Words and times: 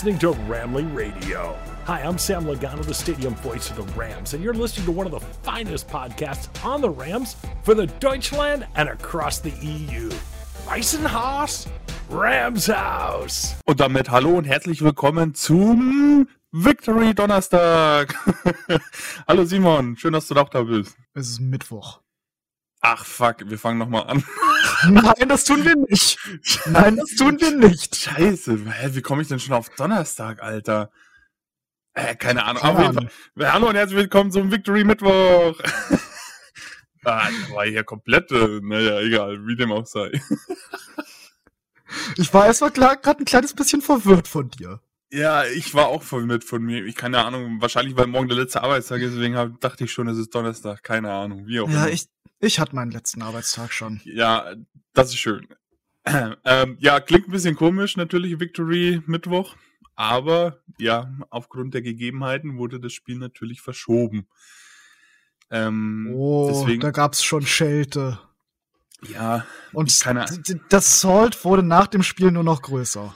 listening 0.00 0.18
to 0.18 0.32
Ramley 0.48 0.86
Radio. 0.96 1.54
Hi, 1.84 2.00
I'm 2.00 2.16
Sam 2.16 2.46
Logano, 2.46 2.82
the 2.82 2.94
stadium 2.94 3.34
voice 3.34 3.68
of 3.68 3.76
the 3.76 3.82
Rams, 3.92 4.32
and 4.32 4.42
you're 4.42 4.54
listening 4.54 4.86
to 4.86 4.92
one 4.92 5.04
of 5.04 5.12
the 5.12 5.20
finest 5.20 5.88
podcasts 5.88 6.48
on 6.64 6.80
the 6.80 6.88
Rams 6.88 7.36
for 7.64 7.74
the 7.74 7.86
Deutschland 7.86 8.66
and 8.76 8.88
across 8.88 9.40
the 9.40 9.50
EU. 9.60 10.08
Weißenhaus, 10.64 11.68
Rams 12.08 12.66
House. 12.66 13.54
Und 13.66 13.80
damit 13.80 14.10
hallo 14.10 14.38
und 14.38 14.46
herzlich 14.46 14.80
willkommen 14.80 15.34
zum 15.34 16.26
Victory 16.50 17.12
Donnerstag. 17.12 18.14
hallo 19.28 19.44
Simon, 19.44 19.98
schön, 19.98 20.14
dass 20.14 20.28
du 20.28 20.34
auch 20.36 20.48
da 20.48 20.62
bist. 20.62 20.96
Es 21.12 21.28
ist 21.28 21.40
Mittwoch. 21.40 22.00
Ach 22.80 23.04
fuck, 23.04 23.36
wir 23.44 23.58
fangen 23.58 23.78
nochmal 23.78 24.06
an. 24.06 24.24
Nein, 24.88 25.28
das 25.28 25.44
tun 25.44 25.64
wir 25.64 25.76
nicht. 25.76 26.18
Nein, 26.66 26.96
das 26.96 27.10
tun 27.10 27.38
wir 27.38 27.54
nicht. 27.54 27.94
Scheiße, 27.94 28.58
hä, 28.72 28.88
wie 28.92 29.02
komme 29.02 29.20
ich 29.20 29.28
denn 29.28 29.38
schon 29.38 29.54
auf 29.54 29.68
Donnerstag, 29.76 30.42
Alter? 30.42 30.90
Äh, 31.92 32.14
keine 32.16 32.44
Ahnung. 32.44 32.62
Keine 32.62 32.74
Auf 32.74 32.82
jeden 32.82 32.98
Ahnung. 32.98 33.10
Hallo 33.38 33.68
und 33.68 33.76
herzlich 33.76 33.98
willkommen 33.98 34.30
zum 34.30 34.50
Victory 34.50 34.84
Mittwoch. 34.84 35.58
ah, 37.04 37.28
das 37.28 37.54
war 37.54 37.66
hier 37.66 37.84
komplett, 37.84 38.30
äh, 38.30 38.60
naja, 38.62 39.00
egal, 39.00 39.46
wie 39.46 39.56
dem 39.56 39.72
auch 39.72 39.86
sei. 39.86 40.10
Ich 42.16 42.32
war 42.32 42.46
erstmal 42.46 42.70
gerade 42.70 43.18
ein 43.18 43.24
kleines 43.24 43.52
bisschen 43.52 43.82
verwirrt 43.82 44.28
von 44.28 44.48
dir. 44.48 44.80
Ja, 45.12 45.44
ich 45.44 45.74
war 45.74 45.88
auch 45.88 46.02
voll 46.02 46.24
mit 46.24 46.44
von 46.44 46.62
mir. 46.62 46.84
Ich 46.84 46.94
keine 46.94 47.24
Ahnung, 47.24 47.60
wahrscheinlich 47.60 47.96
weil 47.96 48.06
morgen 48.06 48.28
der 48.28 48.36
letzte 48.38 48.62
Arbeitstag 48.62 49.00
ist, 49.00 49.14
deswegen 49.14 49.36
hab, 49.36 49.60
dachte 49.60 49.84
ich 49.84 49.92
schon, 49.92 50.06
es 50.08 50.18
ist 50.18 50.34
Donnerstag. 50.34 50.82
Keine 50.84 51.10
Ahnung, 51.12 51.46
wie 51.46 51.58
auch 51.60 51.68
Ja, 51.68 51.84
immer. 51.84 51.88
ich, 51.90 52.06
ich 52.38 52.60
hatte 52.60 52.74
meinen 52.76 52.92
letzten 52.92 53.22
Arbeitstag 53.22 53.72
schon. 53.72 54.00
Ja, 54.04 54.54
das 54.94 55.08
ist 55.08 55.18
schön. 55.18 55.46
Ähm, 56.44 56.76
ja, 56.80 56.98
klingt 56.98 57.28
ein 57.28 57.32
bisschen 57.32 57.56
komisch, 57.56 57.96
natürlich 57.96 58.40
Victory 58.40 59.02
Mittwoch. 59.06 59.54
Aber 59.96 60.60
ja, 60.78 61.12
aufgrund 61.28 61.74
der 61.74 61.82
Gegebenheiten 61.82 62.56
wurde 62.56 62.80
das 62.80 62.94
Spiel 62.94 63.18
natürlich 63.18 63.60
verschoben. 63.60 64.26
Ähm, 65.50 66.10
Oh, 66.14 66.48
deswegen, 66.48 66.80
da 66.80 66.90
gab's 66.90 67.22
schon 67.22 67.44
Schelte. 67.44 68.18
ja, 69.06 69.44
Und 69.72 69.98
Keine- 70.00 70.24
das 70.70 71.00
Salt 71.00 71.44
wurde 71.44 71.62
nach 71.62 71.86
dem 71.86 72.02
Spiel 72.02 72.30
nur 72.30 72.44
noch 72.44 72.62
größer. 72.62 73.14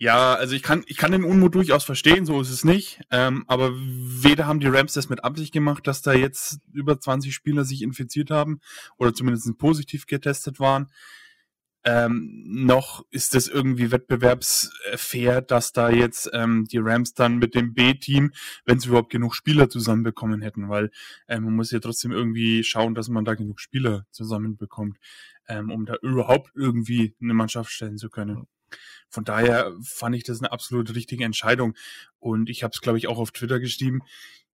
Ja, 0.00 0.32
also 0.32 0.54
ich 0.54 0.62
kann, 0.62 0.82
ich 0.86 0.96
kann 0.96 1.12
den 1.12 1.24
Unmut 1.24 1.54
durchaus 1.54 1.84
verstehen, 1.84 2.24
so 2.24 2.40
ist 2.40 2.48
es 2.48 2.64
nicht. 2.64 3.02
Ähm, 3.10 3.44
aber 3.48 3.72
weder 3.74 4.46
haben 4.46 4.58
die 4.58 4.66
Rams 4.66 4.94
das 4.94 5.10
mit 5.10 5.24
Absicht 5.24 5.52
gemacht, 5.52 5.86
dass 5.86 6.00
da 6.00 6.14
jetzt 6.14 6.60
über 6.72 6.98
20 6.98 7.34
Spieler 7.34 7.64
sich 7.64 7.82
infiziert 7.82 8.30
haben 8.30 8.60
oder 8.96 9.12
zumindest 9.12 9.58
positiv 9.58 10.06
getestet 10.06 10.58
waren. 10.58 10.90
Ähm, 11.84 12.44
noch 12.46 13.04
ist 13.10 13.34
es 13.34 13.46
irgendwie 13.46 13.92
wettbewerbsfair, 13.92 15.42
dass 15.42 15.72
da 15.72 15.90
jetzt 15.90 16.30
ähm, 16.32 16.64
die 16.64 16.78
Rams 16.78 17.12
dann 17.12 17.36
mit 17.36 17.54
dem 17.54 17.74
B-Team, 17.74 18.32
wenn 18.64 18.80
sie 18.80 18.88
überhaupt 18.88 19.12
genug 19.12 19.34
Spieler 19.34 19.68
zusammenbekommen 19.68 20.40
hätten, 20.40 20.70
weil 20.70 20.90
ähm, 21.28 21.44
man 21.44 21.56
muss 21.56 21.72
ja 21.72 21.78
trotzdem 21.78 22.12
irgendwie 22.12 22.64
schauen, 22.64 22.94
dass 22.94 23.10
man 23.10 23.26
da 23.26 23.34
genug 23.34 23.60
Spieler 23.60 24.06
zusammenbekommt, 24.12 24.96
ähm, 25.46 25.70
um 25.70 25.84
da 25.84 25.96
überhaupt 26.00 26.52
irgendwie 26.54 27.14
eine 27.20 27.34
Mannschaft 27.34 27.70
stellen 27.70 27.98
zu 27.98 28.08
können. 28.08 28.46
Von 29.08 29.24
daher 29.24 29.72
fand 29.82 30.14
ich 30.14 30.24
das 30.24 30.40
eine 30.40 30.52
absolut 30.52 30.94
richtige 30.94 31.24
Entscheidung. 31.24 31.74
Und 32.18 32.48
ich 32.48 32.62
habe 32.62 32.72
es, 32.74 32.80
glaube 32.80 32.98
ich, 32.98 33.08
auch 33.08 33.18
auf 33.18 33.32
Twitter 33.32 33.60
geschrieben. 33.60 34.00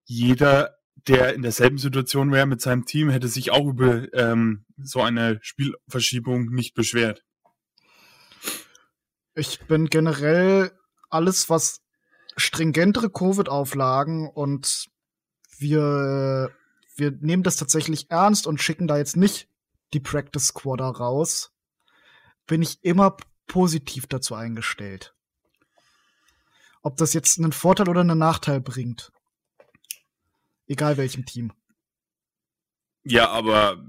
Jeder, 0.04 0.76
der 1.06 1.34
in 1.34 1.42
derselben 1.42 1.78
Situation 1.78 2.32
wäre 2.32 2.46
mit 2.46 2.60
seinem 2.60 2.86
Team, 2.86 3.10
hätte 3.10 3.28
sich 3.28 3.50
auch 3.50 3.66
über 3.66 4.12
ähm, 4.14 4.64
so 4.78 5.02
eine 5.02 5.38
Spielverschiebung 5.42 6.46
nicht 6.46 6.74
beschwert. 6.74 7.22
Ich 9.34 9.60
bin 9.66 9.86
generell 9.86 10.72
alles, 11.10 11.50
was 11.50 11.82
stringentere 12.36 13.10
Covid-Auflagen 13.10 14.28
und 14.28 14.86
wir, 15.58 16.50
wir 16.96 17.10
nehmen 17.20 17.42
das 17.42 17.56
tatsächlich 17.56 18.10
ernst 18.10 18.46
und 18.46 18.60
schicken 18.60 18.86
da 18.86 18.96
jetzt 18.96 19.16
nicht 19.16 19.48
die 19.92 20.00
Practice 20.00 20.48
Squader 20.48 20.86
raus, 20.86 21.52
bin 22.46 22.62
ich 22.62 22.78
immer 22.82 23.16
positiv 23.46 24.06
dazu 24.06 24.34
eingestellt. 24.34 25.14
Ob 26.82 26.96
das 26.96 27.14
jetzt 27.14 27.38
einen 27.38 27.52
Vorteil 27.52 27.88
oder 27.88 28.00
einen 28.00 28.18
Nachteil 28.18 28.60
bringt. 28.60 29.12
Egal 30.66 30.96
welchem 30.96 31.24
Team. 31.26 31.52
Ja, 33.02 33.28
aber 33.28 33.84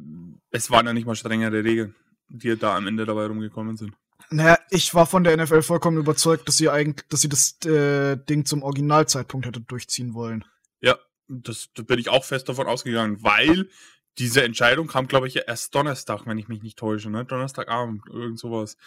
es 0.52 0.70
waren 0.70 0.86
ja 0.86 0.94
nicht 0.94 1.08
mal 1.08 1.16
strengere 1.16 1.64
Regeln, 1.64 1.96
die 2.28 2.56
da 2.58 2.76
am 2.76 2.88
Ende 2.88 3.06
dabei 3.06 3.26
rumgekommen 3.26 3.78
sind. 3.78 3.94
Naja, 4.30 4.58
ich 4.70 4.94
war 4.94 5.06
von 5.06 5.24
der 5.24 5.38
NFL 5.38 5.62
vollkommen 5.62 5.98
überzeugt, 5.98 6.48
dass 6.48 6.58
sie 6.58 6.70
eigentlich, 6.70 7.08
dass 7.08 7.22
sie 7.22 7.30
das 7.30 7.58
äh, 7.66 8.18
Ding 8.18 8.46
zum 8.46 8.62
Originalzeitpunkt 8.62 9.48
hätte 9.48 9.62
durchziehen 9.62 10.14
wollen. 10.14 10.44
Ja, 10.82 10.98
das, 11.28 11.70
da 11.74 11.84
bin 11.84 12.00
ich 12.00 12.10
auch 12.10 12.26
fest 12.26 12.50
davon 12.50 12.68
ausgegangen, 12.68 13.24
weil 13.24 13.70
diese 14.18 14.44
Entscheidung 14.44 14.88
kam, 14.88 15.08
glaube 15.08 15.28
ich, 15.28 15.36
erst 15.48 15.74
Donnerstag, 15.76 16.26
wenn 16.26 16.38
ich 16.38 16.48
mich 16.48 16.62
nicht 16.62 16.78
täusche, 16.78 17.10
ne? 17.10 17.24
Donnerstagabend, 17.26 18.04
irgend 18.10 18.40
sowas, 18.40 18.78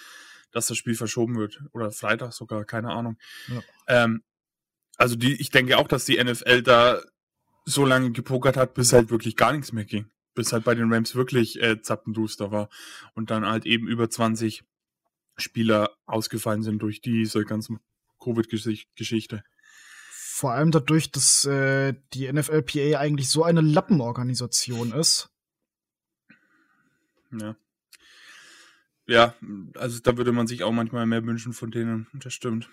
dass 0.53 0.67
das 0.67 0.77
Spiel 0.77 0.95
verschoben 0.95 1.37
wird. 1.37 1.63
Oder 1.73 1.91
Freitag 1.91 2.33
sogar, 2.33 2.65
keine 2.65 2.91
Ahnung. 2.91 3.19
Ja. 3.49 3.63
Ähm, 3.87 4.23
also 4.97 5.17
die, 5.17 5.41
ich 5.41 5.51
denke 5.51 5.79
auch, 5.79 5.89
dass 5.89 6.05
die 6.05 6.23
NFL 6.23 6.63
da 6.63 7.01
so 7.65 7.85
lange 7.85 8.13
gepokert 8.13 8.57
hat, 8.57 8.75
bis 8.75 8.93
halt 8.93 9.11
wirklich 9.11 9.37
gar 9.37 9.53
nichts 9.53 9.73
mehr 9.73 9.85
ging. 9.85 10.11
Bis 10.35 10.53
halt 10.53 10.65
bei 10.65 10.75
den 10.75 10.93
Rams 10.93 11.15
wirklich 11.15 11.61
äh, 11.63 11.81
zappenduster 11.81 12.51
war. 12.51 12.69
Und 13.15 13.31
dann 13.31 13.47
halt 13.47 13.67
eben 13.67 13.89
über 13.89 14.11
20 14.11 14.65
Spieler 15.37 15.91
ausgefallen 16.07 16.63
sind 16.63 16.83
durch 16.83 17.01
diese 17.01 17.45
ganzen 17.45 17.81
Covid-Geschichte. 18.23 19.43
Vor 20.11 20.53
allem 20.53 20.71
dadurch, 20.71 21.11
dass 21.11 21.45
äh, 21.45 21.95
die 22.13 22.31
NFLPA 22.33 22.99
eigentlich 22.99 23.29
so 23.29 23.45
eine 23.45 23.61
Lappenorganisation 23.61 24.93
ist. 24.93 25.31
Ja. 27.33 27.57
Ja, 29.11 29.35
also 29.75 29.99
da 29.99 30.17
würde 30.17 30.31
man 30.31 30.47
sich 30.47 30.63
auch 30.63 30.71
manchmal 30.71 31.05
mehr 31.05 31.27
wünschen 31.27 31.53
von 31.53 31.73
denen. 31.73 32.07
Das 32.13 32.33
stimmt. 32.33 32.71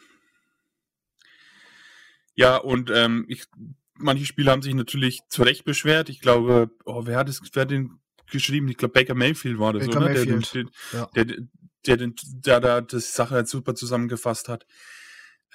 Ja, 2.35 2.57
und 2.57 2.91
ähm, 2.93 3.25
ich, 3.27 3.45
manche 3.95 4.27
Spieler 4.27 4.51
haben 4.51 4.61
sich 4.61 4.75
natürlich 4.75 5.21
zu 5.29 5.41
Recht 5.41 5.65
beschwert. 5.65 6.09
Ich 6.09 6.21
glaube, 6.21 6.69
oh, 6.85 7.07
wer 7.07 7.17
hat 7.17 7.27
es, 7.27 7.41
wer 7.53 7.61
hat 7.61 7.71
den 7.71 7.99
geschrieben? 8.29 8.67
Ich 8.67 8.77
glaube, 8.77 8.93
Baker 8.93 9.15
Mayfield 9.15 9.57
war 9.57 9.73
das, 9.73 9.87
Baker 9.87 9.97
oder? 9.97 10.09
Mayfield, 10.09 10.53
Der, 10.53 10.63
den, 10.63 10.71
ja. 10.93 11.09
der, 11.15 11.25
der, 11.87 11.97
der, 11.97 12.13
der 12.23 12.59
da 12.59 12.81
das 12.81 13.15
Sache 13.15 13.37
jetzt 13.37 13.49
super 13.49 13.73
zusammengefasst 13.73 14.47
hat. 14.47 14.67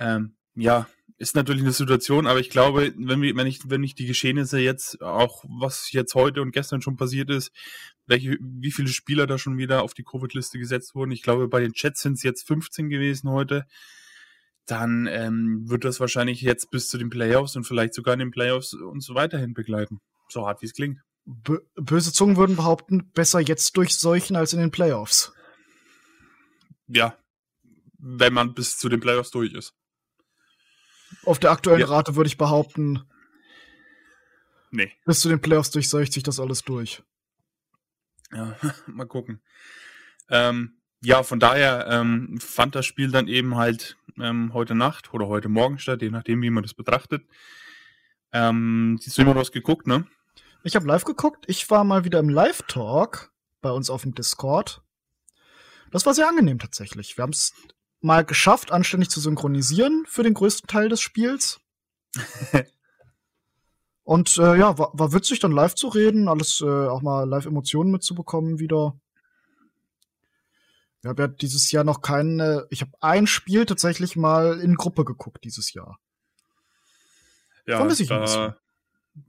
Ähm, 0.01 0.35
ja, 0.57 0.89
ist 1.23 1.37
natürlich 1.37 1.63
eine 1.63 1.71
Situation, 1.71 2.27
aber 2.27 2.41
ich 2.41 2.51
glaube, 2.51 2.93
wenn 2.97 3.23
wir, 3.23 3.37
wenn 3.37 3.47
ich, 3.47 3.61
wenn 3.71 3.85
ich 3.85 3.95
die 3.95 4.07
Geschehnisse 4.07 4.59
jetzt, 4.59 5.01
auch 5.01 5.45
was 5.47 5.93
jetzt 5.93 6.17
heute 6.17 6.43
und 6.43 6.51
gestern 6.51 6.83
schon 6.83 6.97
passiert 6.97 7.31
ist, 7.31 7.53
welche, 8.07 8.37
wie 8.41 8.73
viele 8.73 8.89
Spieler 8.89 9.29
da 9.29 9.39
schon 9.39 9.57
wieder 9.57 9.85
auf 9.85 9.95
die 9.95 10.03
Covid-Liste 10.03 10.59
gesetzt 10.59 10.97
wurden. 10.97 11.13
Ich 11.13 11.23
glaube, 11.23 11.47
bei 11.47 11.61
den 11.61 11.75
Chats 11.75 12.03
sind 12.03 12.15
es 12.15 12.25
jetzt 12.25 12.45
15 12.49 12.91
gewesen 12.91 13.31
heute. 13.31 13.67
Dann 14.67 15.07
ähm, 15.07 15.71
wird 15.71 15.85
das 15.85 16.01
wahrscheinlich 16.01 16.41
jetzt 16.41 16.73
bis 16.73 16.89
zu 16.89 16.99
den 16.99 17.09
Playoffs 17.09 17.55
und 17.55 17.65
vielleicht 17.65 17.95
sogar 17.95 18.15
in 18.15 18.21
den 18.21 18.33
Playoffs 18.33 18.75
uns 18.75 19.07
so 19.07 19.15
weiterhin 19.15 19.55
begleiten. 19.55 20.01
So 20.29 20.45
hart 20.45 20.61
wie 20.61 20.67
es 20.67 20.75
klingt. 20.75 20.99
Bö 21.25 21.59
böse 21.77 22.13
Zungen 22.13 22.37
würden 22.37 22.57
behaupten, 22.57 23.13
besser 23.13 23.39
jetzt 23.39 23.77
durchseuchen 23.77 24.35
als 24.35 24.55
in 24.55 24.59
den 24.59 24.73
Playoffs. 24.73 25.33
Ja, 26.89 27.17
wenn 27.99 28.33
man 28.33 28.55
bis 28.55 28.77
zu 28.77 28.89
den 28.89 28.99
Playoffs 28.99 29.31
durch 29.31 29.53
ist. 29.53 29.73
Auf 31.25 31.39
der 31.39 31.51
aktuellen 31.51 31.81
Ja. 31.81 31.87
Rate 31.87 32.17
würde 32.17 32.29
ich 32.29 32.37
behaupten, 32.39 33.03
Nee. 34.71 34.93
bis 35.05 35.21
zu 35.21 35.29
den 35.29 35.41
Playoffs 35.41 35.71
durchseucht 35.71 36.13
sich 36.13 36.23
das 36.23 36.41
alles 36.41 36.63
durch. 36.63 37.03
Ja, 38.33 38.57
mal 38.87 39.07
gucken. 39.07 39.41
Ähm, 40.31 40.79
ja, 41.03 41.23
von 41.23 41.41
daher 41.41 41.87
ähm, 41.91 42.39
fand 42.41 42.75
das 42.75 42.87
Spiel 42.87 43.11
dann 43.11 43.29
eben 43.29 43.57
halt 43.57 43.97
ähm, 44.19 44.53
heute 44.55 44.75
Nacht 44.75 45.13
oder 45.13 45.27
heute 45.29 45.49
Morgen 45.49 45.79
statt, 45.79 46.01
je 46.03 46.11
nachdem, 46.11 46.41
wie 46.43 46.51
man 46.51 46.63
das 46.63 46.75
betrachtet. 46.75 47.27
Ähm, 48.33 48.99
siehst 49.01 49.19
du 49.19 49.23
immer 49.23 49.35
was 49.35 49.53
geguckt, 49.53 49.87
ne? 49.87 50.07
Ich 50.65 50.77
habe 50.77 50.87
live 50.87 51.05
geguckt. 51.05 51.45
Ich 51.49 51.69
war 51.71 51.85
mal 51.85 52.05
wieder 52.05 52.21
im 52.21 52.29
Live-Talk 52.29 53.33
bei 53.61 53.71
uns 53.71 53.91
auf 53.91 54.03
dem 54.03 54.15
Discord. 54.15 54.81
Das 55.91 56.07
war 56.07 56.15
sehr 56.15 56.29
angenehm 56.29 56.59
tatsächlich. 56.59 57.17
Wir 57.19 57.23
haben 57.23 57.33
es 57.33 57.53
mal 58.03 58.25
geschafft, 58.25 58.73
anständig 58.73 59.11
zu 59.11 59.21
synchronisieren 59.21 60.05
für 60.07 60.23
den 60.23 60.35
größten 60.35 60.67
Teil 60.67 60.89
des 60.89 61.01
Spiels. 61.01 61.61
Und 64.05 64.37
äh, 64.37 64.59
ja, 64.59 64.79
war, 64.79 64.91
war 64.93 65.13
witzig, 65.13 65.39
dann 65.39 65.53
live 65.53 65.75
zu 65.75 65.89
reden, 65.89 66.29
alles 66.29 66.61
äh, 66.61 66.67
auch 66.67 67.03
mal 67.03 67.29
Live-Emotionen 67.29 67.93
mitzubekommen 67.93 68.59
wieder. 68.59 68.99
Ich 71.03 71.09
habe 71.09 71.23
ja 71.23 71.29
dieses 71.29 71.71
Jahr 71.71 71.85
noch 71.85 72.01
keine. 72.01 72.67
Ich 72.71 72.81
habe 72.81 72.93
ein 73.01 73.27
Spiel 73.27 73.67
tatsächlich 73.67 74.17
mal 74.17 74.61
in 74.61 74.75
Gruppe 74.75 75.05
geguckt 75.05 75.45
dieses 75.45 75.73
Jahr. 75.73 75.99
Ja, 77.67 77.77
Vermisse 77.77 78.03
ich 78.03 78.13
ein 78.13 78.19
da, 78.19 78.23
bisschen. 78.23 78.55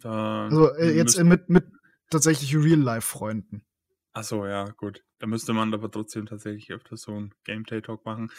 da 0.01 0.43
Also 0.45 0.73
äh, 0.75 0.91
jetzt 0.91 1.17
äh, 1.17 1.23
mit, 1.23 1.49
mit 1.49 1.65
tatsächlich 2.09 2.55
Real-Life-Freunden. 2.55 3.63
Ach 4.13 4.23
so, 4.23 4.45
ja, 4.45 4.69
gut. 4.69 5.03
Da 5.19 5.27
müsste 5.27 5.53
man 5.53 5.73
aber 5.73 5.89
trotzdem 5.89 6.25
tatsächlich 6.25 6.71
öfter 6.71 6.97
so 6.97 7.11
einen 7.11 7.33
Game 7.43 7.65
Day 7.65 7.81
Talk 7.81 8.05
machen. 8.05 8.31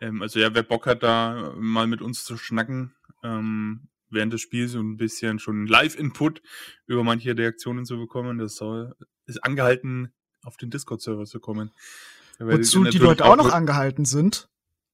Ähm, 0.00 0.20
also 0.20 0.38
ja, 0.40 0.52
wer 0.54 0.62
Bock 0.62 0.86
hat, 0.86 1.02
da 1.02 1.54
mal 1.56 1.86
mit 1.86 2.02
uns 2.02 2.24
zu 2.24 2.36
schnacken, 2.36 2.94
ähm, 3.22 3.88
während 4.10 4.32
des 4.32 4.40
Spiels 4.40 4.72
so 4.72 4.80
ein 4.80 4.96
bisschen 4.96 5.38
schon 5.38 5.66
Live-Input 5.66 6.42
über 6.86 7.04
manche 7.04 7.36
Reaktionen 7.36 7.84
zu 7.84 7.96
bekommen, 7.98 8.38
das 8.38 8.56
soll, 8.56 8.94
ist 9.26 9.42
angehalten, 9.44 10.12
auf 10.42 10.56
den 10.56 10.70
Discord-Server 10.70 11.24
zu 11.24 11.40
kommen. 11.40 11.70
Wozu 12.38 12.84
die 12.84 12.98
Leute 12.98 13.24
auch 13.24 13.36
noch 13.36 13.52
angehalten 13.52 14.04
sind. 14.04 14.48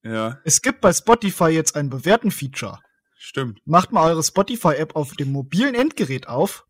Ja. 0.05 0.41
Es 0.45 0.63
gibt 0.63 0.81
bei 0.81 0.93
Spotify 0.93 1.49
jetzt 1.49 1.77
ein 1.77 1.91
Bewerten-Feature. 1.91 2.81
Stimmt. 3.17 3.61
Macht 3.65 3.93
mal 3.93 4.11
eure 4.11 4.23
Spotify-App 4.23 4.97
auf 4.97 5.15
dem 5.15 5.33
mobilen 5.33 5.75
Endgerät 5.75 6.29
auf. 6.29 6.67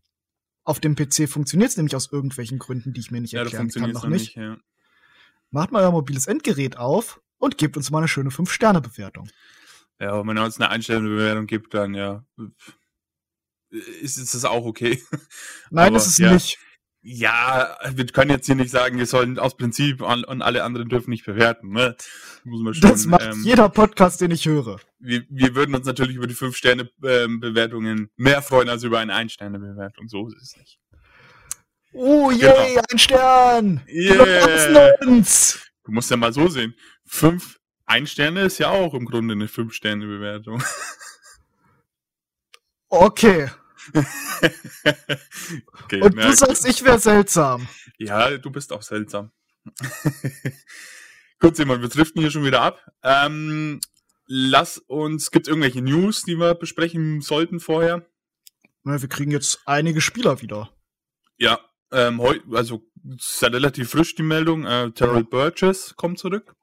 Auf 0.65 0.79
dem 0.79 0.95
PC 0.95 1.27
funktioniert 1.29 1.71
es 1.71 1.77
nämlich 1.77 1.95
aus 1.95 2.11
irgendwelchen 2.11 2.57
Gründen, 2.59 2.93
die 2.93 3.01
ich 3.01 3.11
mir 3.11 3.19
nicht 3.21 3.33
Ja, 3.33 3.41
erklären 3.41 3.69
kann, 3.69 3.71
funktioniert 3.71 3.93
noch 3.95 4.07
nicht. 4.07 4.35
nicht. 4.35 4.35
Ja. 4.37 4.57
Macht 5.51 5.71
mal 5.71 5.83
euer 5.83 5.91
mobiles 5.91 6.27
Endgerät 6.27 6.77
auf 6.77 7.21
und 7.37 7.57
gebt 7.57 7.75
uns 7.77 7.91
mal 7.91 7.99
eine 7.99 8.07
schöne 8.07 8.29
5-Sterne-Bewertung. 8.29 9.29
ja, 9.99 10.25
wenn 10.25 10.37
er 10.37 10.45
uns 10.45 10.59
eine 10.59 10.69
einstellende 10.69 11.09
Bewertung 11.09 11.47
gibt, 11.47 11.73
dann 11.73 11.93
ja, 11.93 12.25
ist, 13.69 14.17
ist 14.17 14.33
das 14.33 14.45
auch 14.45 14.65
okay. 14.65 15.03
Nein, 15.69 15.87
Aber, 15.87 15.97
ist 15.97 16.07
es 16.07 16.17
ja. 16.17 16.33
nicht. 16.33 16.57
Ja, 17.05 17.77
wir 17.91 18.05
können 18.05 18.31
jetzt 18.31 18.45
hier 18.45 18.55
nicht 18.55 18.71
sagen, 18.71 18.97
wir 18.97 19.05
sollen 19.05 19.37
aus 19.37 19.57
Prinzip 19.57 20.01
und 20.01 20.41
alle 20.41 20.63
anderen 20.63 20.87
dürfen 20.87 21.09
nicht 21.09 21.25
bewerten. 21.25 21.71
Ne? 21.71 21.97
Schon. 22.45 22.73
Das 22.79 23.05
macht 23.05 23.23
ähm, 23.23 23.41
jeder 23.43 23.67
Podcast, 23.67 24.21
den 24.21 24.31
ich 24.31 24.45
höre. 24.45 24.79
wir, 24.99 25.23
wir 25.29 25.53
würden 25.53 25.75
uns 25.75 25.85
natürlich 25.85 26.15
über 26.15 26.27
die 26.27 26.33
5-Sterne-Bewertungen 26.35 28.09
mehr 28.15 28.41
freuen 28.41 28.69
als 28.69 28.83
über 28.83 28.99
eine 28.99 29.13
Ein-Sterne-Bewertung. 29.15 30.07
So 30.07 30.27
ist 30.27 30.41
es 30.41 30.55
nicht. 30.57 30.79
Oh 31.91 32.31
je, 32.31 32.39
Genau. 32.39 32.81
ein 32.89 32.97
Stern! 32.97 33.81
Yeah. 33.87 34.91
uns! 35.05 35.59
Du 35.83 35.91
musst 35.91 36.09
ja 36.09 36.15
mal 36.15 36.31
so 36.31 36.47
sehen. 36.47 36.73
Fünf 37.05 37.59
Ein-Sterne 37.85 38.43
ist 38.43 38.59
ja 38.59 38.69
auch 38.69 38.93
im 38.93 39.05
Grunde 39.05 39.33
eine 39.33 39.47
5-Sterne-Bewertung. 39.47 40.63
Okay. 42.87 43.49
Okay, 45.83 46.01
Und 46.01 46.15
na, 46.15 46.27
du 46.27 46.33
sagst, 46.33 46.67
ich 46.67 46.83
wäre 46.83 46.99
seltsam. 46.99 47.67
Ja, 47.97 48.37
du 48.37 48.49
bist 48.49 48.71
auch 48.73 48.81
seltsam. 48.81 49.31
Gut, 51.39 51.55
Simon, 51.55 51.81
wir 51.81 51.89
driften 51.89 52.21
hier 52.21 52.31
schon 52.31 52.45
wieder 52.45 52.61
ab. 52.61 52.79
Ähm, 53.03 53.81
lass 54.27 54.77
uns, 54.77 55.31
gibt 55.31 55.47
es 55.47 55.49
irgendwelche 55.49 55.81
News, 55.81 56.23
die 56.23 56.35
wir 56.35 56.55
besprechen 56.55 57.21
sollten 57.21 57.59
vorher? 57.59 58.07
Na, 58.83 59.01
wir 59.01 59.09
kriegen 59.09 59.31
jetzt 59.31 59.61
einige 59.65 60.01
Spieler 60.01 60.41
wieder. 60.41 60.69
Ja, 61.37 61.59
ähm, 61.91 62.21
also 62.53 62.89
ist 63.17 63.41
ja 63.41 63.49
relativ 63.49 63.91
frisch 63.91 64.15
die 64.15 64.23
Meldung. 64.23 64.65
Äh, 64.65 64.91
Terrell 64.91 65.23
Burgess 65.23 65.95
kommt 65.95 66.19
zurück. 66.19 66.55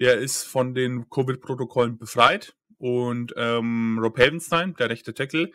Der 0.00 0.18
ist 0.18 0.44
von 0.44 0.74
den 0.74 1.08
Covid-Protokollen 1.10 1.98
befreit. 1.98 2.54
Und 2.78 3.34
ähm, 3.36 3.98
Rob 4.00 4.18
Havenstein, 4.18 4.74
der 4.74 4.90
rechte 4.90 5.14
Tackle, 5.14 5.50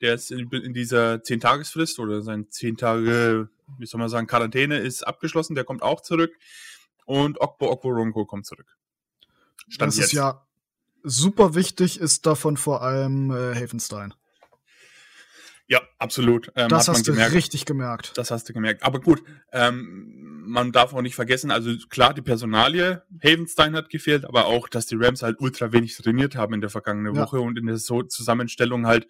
der 0.00 0.14
ist 0.14 0.30
in, 0.30 0.48
in 0.50 0.74
dieser 0.74 1.14
10-Tagesfrist 1.14 1.98
oder 1.98 2.22
sein 2.22 2.50
10 2.50 2.76
Tage, 2.76 3.48
wie 3.78 3.86
soll 3.86 3.98
man 3.98 4.08
sagen, 4.08 4.26
Quarantäne 4.26 4.78
ist 4.78 5.02
abgeschlossen. 5.02 5.54
Der 5.54 5.64
kommt 5.64 5.82
auch 5.82 6.00
zurück. 6.00 6.32
Und 7.04 7.40
Okbo 7.40 7.70
Okboronko 7.70 8.26
kommt 8.26 8.46
zurück. 8.46 8.76
Stand 9.68 9.92
das 9.92 9.96
jetzt. 9.96 10.06
ist 10.08 10.12
ja 10.12 10.46
super 11.02 11.54
wichtig, 11.54 12.00
ist 12.00 12.26
davon 12.26 12.56
vor 12.56 12.82
allem 12.82 13.30
äh, 13.30 13.54
Havenstein. 13.54 14.14
Ja, 15.70 15.80
absolut. 15.98 16.50
Ähm, 16.56 16.68
das 16.70 16.88
hat 16.88 16.88
man 16.88 16.96
hast 16.96 17.06
du 17.08 17.12
gemerkt. 17.12 17.34
richtig 17.34 17.66
gemerkt. 17.66 18.12
Das 18.16 18.30
hast 18.30 18.48
du 18.48 18.52
gemerkt. 18.54 18.82
Aber 18.82 19.00
gut, 19.00 19.22
ähm, 19.52 20.42
man 20.46 20.72
darf 20.72 20.94
auch 20.94 21.02
nicht 21.02 21.14
vergessen, 21.14 21.50
also 21.50 21.70
klar, 21.90 22.14
die 22.14 22.22
Personalie, 22.22 23.02
Havenstein 23.22 23.76
hat 23.76 23.90
gefehlt, 23.90 24.24
aber 24.24 24.46
auch, 24.46 24.66
dass 24.68 24.86
die 24.86 24.96
Rams 24.96 25.22
halt 25.22 25.38
ultra 25.40 25.70
wenig 25.72 25.94
trainiert 25.96 26.36
haben 26.36 26.54
in 26.54 26.62
der 26.62 26.70
vergangenen 26.70 27.14
Ja. 27.14 27.20
Woche 27.22 27.40
und 27.40 27.58
in 27.58 27.66
der 27.66 27.76
so 27.76 28.02
Zusammenstellung 28.02 28.86
halt 28.86 29.06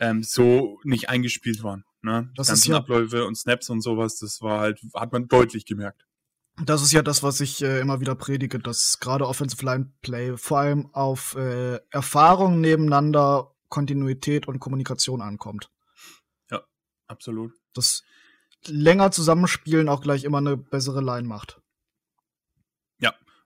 ähm, 0.00 0.24
so 0.24 0.80
nicht 0.82 1.08
eingespielt 1.08 1.62
waren. 1.62 1.84
Ne? 2.02 2.28
Die 2.32 2.36
Das 2.36 2.48
ist 2.48 2.54
ganzen 2.54 2.70
ja- 2.72 2.76
Abläufe 2.78 3.24
und 3.24 3.36
Snaps 3.36 3.70
und 3.70 3.80
sowas, 3.80 4.18
das 4.18 4.42
war 4.42 4.58
halt, 4.60 4.80
hat 4.94 5.12
man 5.12 5.28
deutlich 5.28 5.64
gemerkt. 5.64 6.06
Das 6.64 6.82
ist 6.82 6.90
ja 6.92 7.02
das, 7.02 7.22
was 7.22 7.40
ich 7.40 7.62
äh, 7.62 7.78
immer 7.78 8.00
wieder 8.00 8.16
predige, 8.16 8.58
dass 8.58 8.98
gerade 8.98 9.28
Offensive 9.28 9.64
Line 9.64 9.92
Play 10.02 10.36
vor 10.36 10.58
allem 10.58 10.90
auf 10.92 11.36
äh, 11.36 11.78
Erfahrung 11.90 12.60
nebeneinander, 12.60 13.54
Kontinuität 13.68 14.48
und 14.48 14.58
Kommunikation 14.58 15.22
ankommt. 15.22 15.70
Absolut. 17.10 17.52
Das 17.74 18.04
länger 18.66 19.10
Zusammenspielen 19.10 19.88
auch 19.88 20.00
gleich 20.00 20.24
immer 20.24 20.38
eine 20.38 20.56
bessere 20.56 21.00
Line 21.00 21.26
macht. 21.26 21.60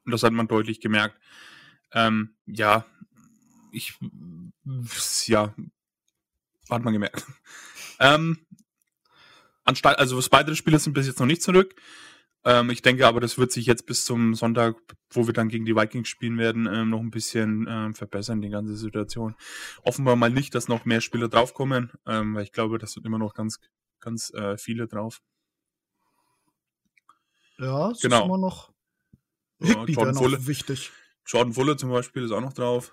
Und 0.05 0.13
das 0.13 0.23
hat 0.23 0.33
man 0.33 0.49
deutlich 0.49 0.81
gemerkt. 0.81 1.19
Ähm, 1.93 2.35
ja, 2.47 2.85
ich, 3.73 3.99
ja, 5.27 5.55
hat 6.71 6.85
man 6.85 6.93
gemerkt. 6.93 7.25
Ähm, 8.01 8.45
anstatt, 9.63 10.01
also 10.01 10.21
weitere 10.33 10.57
Spieler 10.57 10.81
sind 10.81 10.95
bis 10.95 11.07
jetzt 11.07 11.21
noch 11.21 11.27
nicht 11.27 11.43
zurück. 11.43 11.77
Ähm, 12.47 12.71
ich 12.71 12.83
denke 12.83 13.07
aber, 13.07 13.21
das 13.21 13.39
wird 13.39 13.53
sich 13.53 13.67
jetzt 13.67 13.87
bis 13.87 14.05
zum 14.05 14.35
Sonntag, 14.35 14.77
wo 15.11 15.27
wir 15.27 15.33
dann 15.33 15.49
gegen 15.49 15.65
die 15.65 15.75
Vikings 15.77 16.09
spielen 16.09 16.37
werden, 16.39 16.67
ähm, 16.67 16.91
noch 16.91 17.01
ein 17.01 17.11
bisschen 17.11 17.67
ähm, 17.69 17.95
verbessern, 17.95 18.43
die 18.43 18.51
ganze 18.51 18.77
Situation. 18.77 19.35
Offenbar 19.83 20.17
mal 20.17 20.31
nicht, 20.31 20.55
dass 20.55 20.69
noch 20.69 20.85
mehr 20.85 21.01
Spieler 21.01 21.29
draufkommen, 21.29 21.91
ähm, 22.07 22.35
weil 22.35 22.43
ich 22.45 22.53
glaube, 22.53 22.79
das 22.79 22.93
sind 22.93 23.07
immer 23.07 23.19
noch 23.19 23.35
ganz, 23.35 23.61
ganz 24.01 24.31
äh, 24.35 24.59
viele 24.59 24.87
drauf. 24.89 25.21
Ja, 27.59 27.91
es 27.91 28.01
Genau. 28.01 28.19
ist 28.21 28.25
immer 28.27 28.39
noch. 28.39 28.73
Ja, 29.61 29.85
Jordan 29.87 30.15
Fuller. 30.15 30.47
wichtig. 30.47 30.91
Jordan 31.27 31.55
Fuller 31.55 31.77
zum 31.79 31.91
Beispiel 31.91 32.25
ist 32.25 32.33
auch 32.33 32.41
noch 32.41 32.53
drauf. 32.53 32.93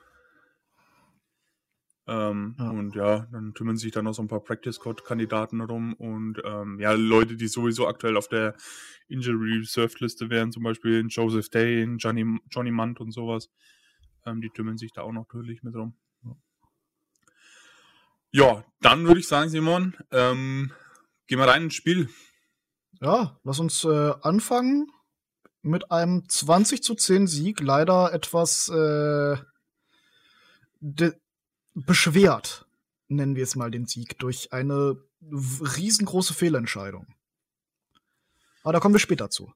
Ähm, 2.08 2.56
Ja. 2.58 2.70
Und 2.70 2.96
ja, 2.96 3.28
dann 3.32 3.54
tümmeln 3.54 3.78
sich 3.78 3.92
da 3.92 4.02
noch 4.02 4.14
so 4.14 4.22
ein 4.24 4.28
paar 4.28 4.44
Practice 4.44 4.76
Squad 4.76 5.06
Kandidaten 5.06 5.62
rum 5.62 5.94
und 5.94 6.42
ähm, 6.44 6.80
ja, 6.80 6.94
Leute, 6.94 7.36
die 7.36 7.48
sowieso 7.48 7.88
aktuell 7.88 8.18
auf 8.18 8.28
der 8.28 8.56
Injury 9.08 9.60
Reserved 9.60 10.00
Liste 10.00 10.30
wären, 10.30 10.52
zum 10.52 10.64
Beispiel 10.64 11.06
Joseph 11.08 11.50
Day, 11.50 11.84
Johnny, 11.98 12.26
Johnny 12.50 12.72
Munt 12.72 13.00
und 13.00 13.12
sowas, 13.12 13.50
ähm, 14.26 14.42
die 14.42 14.50
tümmeln 14.50 14.78
sich 14.78 14.92
da 14.94 15.02
auch 15.04 15.12
noch 15.12 15.28
natürlich 15.28 15.62
mit 15.64 15.76
rum. 15.76 15.96
Ja, 18.32 18.64
dann 18.80 19.06
würde 19.06 19.20
ich 19.20 19.28
sagen, 19.28 19.50
Simon, 19.50 19.96
ähm, 20.12 20.72
gehen 21.28 21.38
wir 21.40 21.48
rein 21.48 21.64
ins 21.64 21.76
Spiel. 21.76 22.10
Ja, 23.02 23.38
lass 23.44 23.60
uns 23.60 23.84
äh, 23.84 24.14
anfangen 24.22 24.88
mit 25.62 25.92
einem 25.92 26.28
20 26.30 26.82
zu 26.82 26.96
10 26.96 27.28
Sieg. 27.28 27.60
Leider 27.60 28.14
etwas 28.14 28.70
äh, 28.70 29.36
de- 30.80 31.14
beschwert, 31.74 32.66
nennen 33.08 33.36
wir 33.36 33.44
es 33.44 33.56
mal 33.56 33.72
den 33.72 33.86
Sieg, 33.86 34.20
durch 34.20 34.54
eine 34.54 34.98
riesengroße 35.22 36.34
Fehlentscheidung. 36.34 37.08
Aber 38.64 38.74
da 38.74 38.80
kommen 38.80 38.96
wir 38.96 39.00
später 39.00 39.30
zu. 39.30 39.54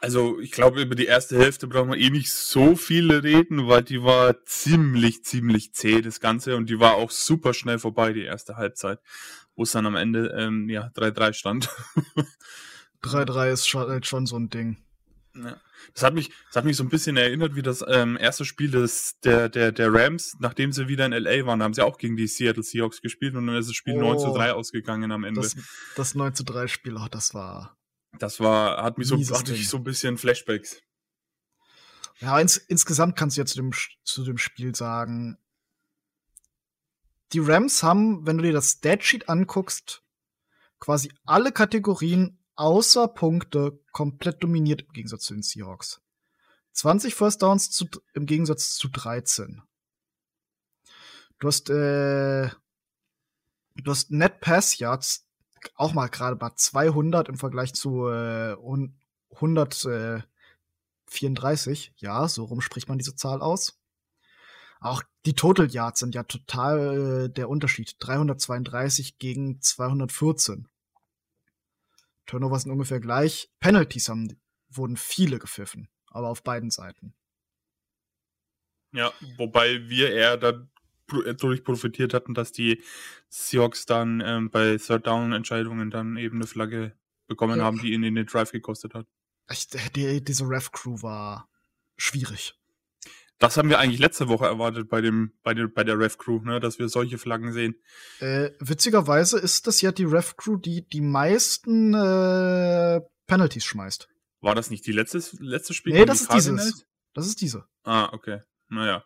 Also, 0.00 0.38
ich 0.40 0.52
glaube, 0.52 0.82
über 0.82 0.94
die 0.94 1.06
erste 1.06 1.38
Hälfte 1.38 1.66
brauchen 1.66 1.90
wir 1.90 1.98
eh 1.98 2.10
nicht 2.10 2.30
so 2.30 2.76
viele 2.76 3.22
reden, 3.22 3.66
weil 3.66 3.82
die 3.82 4.02
war 4.02 4.44
ziemlich, 4.44 5.24
ziemlich 5.24 5.72
zäh, 5.72 6.02
das 6.02 6.20
Ganze. 6.20 6.56
Und 6.56 6.68
die 6.68 6.78
war 6.78 6.94
auch 6.94 7.10
super 7.10 7.54
schnell 7.54 7.78
vorbei, 7.78 8.12
die 8.12 8.22
erste 8.22 8.56
Halbzeit, 8.56 9.00
wo 9.54 9.62
es 9.62 9.72
dann 9.72 9.86
am 9.86 9.96
Ende, 9.96 10.28
ähm, 10.36 10.68
ja, 10.68 10.90
3-3 10.94 11.32
stand. 11.32 11.70
3-3 13.02 13.52
ist 13.52 13.74
halt 13.74 14.06
schon 14.06 14.26
so 14.26 14.36
ein 14.36 14.50
Ding. 14.50 14.76
Ja. 15.44 15.60
Das 15.94 16.02
hat 16.02 16.14
mich, 16.14 16.30
das 16.48 16.56
hat 16.56 16.64
mich 16.64 16.76
so 16.76 16.82
ein 16.82 16.88
bisschen 16.88 17.16
erinnert, 17.16 17.54
wie 17.54 17.62
das 17.62 17.84
ähm, 17.86 18.16
erste 18.16 18.44
Spiel 18.44 18.70
des, 18.70 19.18
der, 19.20 19.48
der, 19.48 19.72
der 19.72 19.92
Rams, 19.92 20.36
nachdem 20.40 20.72
sie 20.72 20.88
wieder 20.88 21.06
in 21.06 21.12
L.A. 21.12 21.46
waren, 21.46 21.58
da 21.58 21.64
haben 21.64 21.74
sie 21.74 21.84
auch 21.84 21.98
gegen 21.98 22.16
die 22.16 22.26
Seattle 22.26 22.62
Seahawks 22.62 23.00
gespielt 23.02 23.34
und 23.34 23.46
dann 23.46 23.56
ist 23.56 23.68
das 23.68 23.76
Spiel 23.76 23.94
Oh. 23.96 24.00
9 24.00 24.18
zu 24.18 24.32
3 24.32 24.52
ausgegangen 24.52 25.12
am 25.12 25.24
Ende. 25.24 25.40
Das, 25.40 25.56
das 25.94 26.14
9 26.14 26.34
zu 26.34 26.44
3 26.44 26.66
Spiel, 26.66 26.96
oh, 26.96 27.06
das 27.10 27.34
war. 27.34 27.76
Das 28.18 28.40
war, 28.40 28.82
hat 28.82 28.98
mich 28.98 29.08
so, 29.08 29.16
hatte 29.16 29.54
ich 29.54 29.68
so 29.68 29.76
ein 29.76 29.84
bisschen 29.84 30.18
Flashbacks. 30.18 30.80
Ja, 32.18 32.38
ins, 32.40 32.56
insgesamt 32.56 33.16
kannst 33.16 33.36
du 33.36 33.42
ja 33.42 33.46
zu 33.46 33.56
dem, 33.56 33.72
zu 34.04 34.24
dem 34.24 34.38
Spiel 34.38 34.74
sagen, 34.74 35.38
die 37.32 37.40
Rams 37.40 37.82
haben, 37.82 38.26
wenn 38.26 38.38
du 38.38 38.44
dir 38.44 38.52
das 38.52 38.72
Statsheet 38.72 39.28
anguckst, 39.28 40.02
quasi 40.78 41.12
alle 41.24 41.52
Kategorien 41.52 42.38
außer 42.56 43.08
Punkte 43.08 43.78
komplett 43.92 44.42
dominiert 44.42 44.82
im 44.82 44.92
Gegensatz 44.92 45.24
zu 45.24 45.34
den 45.34 45.42
Seahawks. 45.42 46.00
20 46.72 47.14
First 47.14 47.42
Downs 47.42 47.70
zu, 47.70 47.86
im 48.12 48.26
Gegensatz 48.26 48.74
zu 48.74 48.88
13. 48.88 49.62
Du 51.38 51.48
hast, 51.48 51.70
äh, 51.70 52.48
du 53.76 53.90
hast 53.90 54.10
Net 54.10 54.40
Pass 54.40 54.78
Yards 54.78 55.26
auch 55.74 55.94
mal 55.94 56.08
gerade 56.08 56.36
bei 56.36 56.50
200 56.54 57.28
im 57.28 57.38
Vergleich 57.38 57.74
zu 57.74 58.08
äh, 58.08 58.54
hun- 58.56 58.98
134. 59.30 61.92
Ja, 61.96 62.28
so 62.28 62.44
rum 62.44 62.60
spricht 62.60 62.88
man 62.88 62.98
diese 62.98 63.16
Zahl 63.16 63.40
aus. 63.40 63.78
Auch 64.80 65.02
die 65.24 65.34
Total 65.34 65.70
Yards 65.70 66.00
sind 66.00 66.14
ja 66.14 66.22
total 66.22 67.24
äh, 67.24 67.30
der 67.30 67.48
Unterschied. 67.48 67.96
332 67.98 69.18
gegen 69.18 69.60
214. 69.60 70.68
Turnover 72.26 72.58
sind 72.58 72.72
ungefähr 72.72 73.00
gleich. 73.00 73.50
Penalties 73.60 74.08
haben 74.08 74.40
wurden 74.68 74.96
viele 74.96 75.38
gepfiffen, 75.38 75.88
aber 76.08 76.28
auf 76.28 76.42
beiden 76.42 76.70
Seiten. 76.70 77.14
Ja, 78.92 79.12
wobei 79.36 79.88
wir 79.88 80.12
eher 80.12 80.36
dadurch 80.36 81.64
profitiert 81.64 82.14
hatten, 82.14 82.34
dass 82.34 82.52
die 82.52 82.82
Seahawks 83.28 83.86
dann 83.86 84.22
ähm, 84.24 84.50
bei 84.50 84.76
Third 84.76 85.06
Down 85.06 85.32
Entscheidungen 85.32 85.90
dann 85.90 86.16
eben 86.16 86.36
eine 86.36 86.46
Flagge 86.46 86.96
bekommen 87.26 87.58
ja. 87.58 87.64
haben, 87.64 87.80
die 87.80 87.92
ihnen 87.92 88.14
den 88.14 88.26
Drive 88.26 88.52
gekostet 88.52 88.94
hat. 88.94 89.06
Ich, 89.50 89.68
die, 89.94 90.24
diese 90.24 90.48
Ref 90.48 90.72
Crew 90.72 91.02
war 91.02 91.48
schwierig. 91.96 92.58
Das 93.38 93.56
haben 93.56 93.68
wir 93.68 93.78
eigentlich 93.78 94.00
letzte 94.00 94.28
Woche 94.28 94.46
erwartet 94.46 94.88
bei 94.88 95.00
dem 95.02 95.32
bei 95.42 95.52
der 95.52 95.68
bei 95.68 95.84
der 95.84 95.98
Ref 95.98 96.16
Crew, 96.16 96.40
ne, 96.40 96.58
dass 96.58 96.78
wir 96.78 96.88
solche 96.88 97.18
Flaggen 97.18 97.52
sehen. 97.52 97.74
Äh, 98.20 98.50
witzigerweise 98.60 99.38
ist 99.38 99.66
das 99.66 99.82
ja 99.82 99.92
die 99.92 100.04
Ref 100.04 100.36
Crew, 100.36 100.56
die 100.56 100.88
die 100.88 101.02
meisten 101.02 101.92
äh, 101.92 103.00
Penalties 103.26 103.64
schmeißt. 103.64 104.08
War 104.40 104.54
das 104.54 104.70
nicht 104.70 104.86
die 104.86 104.92
letzte 104.92 105.22
letzte 105.40 105.74
Spiel? 105.74 105.92
Nee, 105.92 106.06
das 106.06 106.22
ist 106.22 106.32
dieses. 106.32 106.86
Das 107.12 107.26
ist 107.26 107.40
diese. 107.40 107.66
Ah, 107.82 108.10
okay. 108.12 108.40
Naja. 108.68 109.04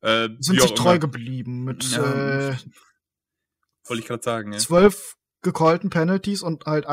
Äh, 0.00 0.28
Sind 0.38 0.60
sich 0.60 0.74
treu 0.74 0.92
immer. 0.92 0.98
geblieben 1.00 1.64
mit 1.64 1.84
ja, 1.90 2.50
äh, 2.50 2.56
wollte 3.86 4.02
ich 4.02 4.06
gerade 4.06 4.22
sagen, 4.22 4.52
ja. 4.52 4.58
Zwölf 4.58 5.16
gecallten 5.42 5.90
Penalties 5.90 6.42
und 6.42 6.66
halt 6.66 6.86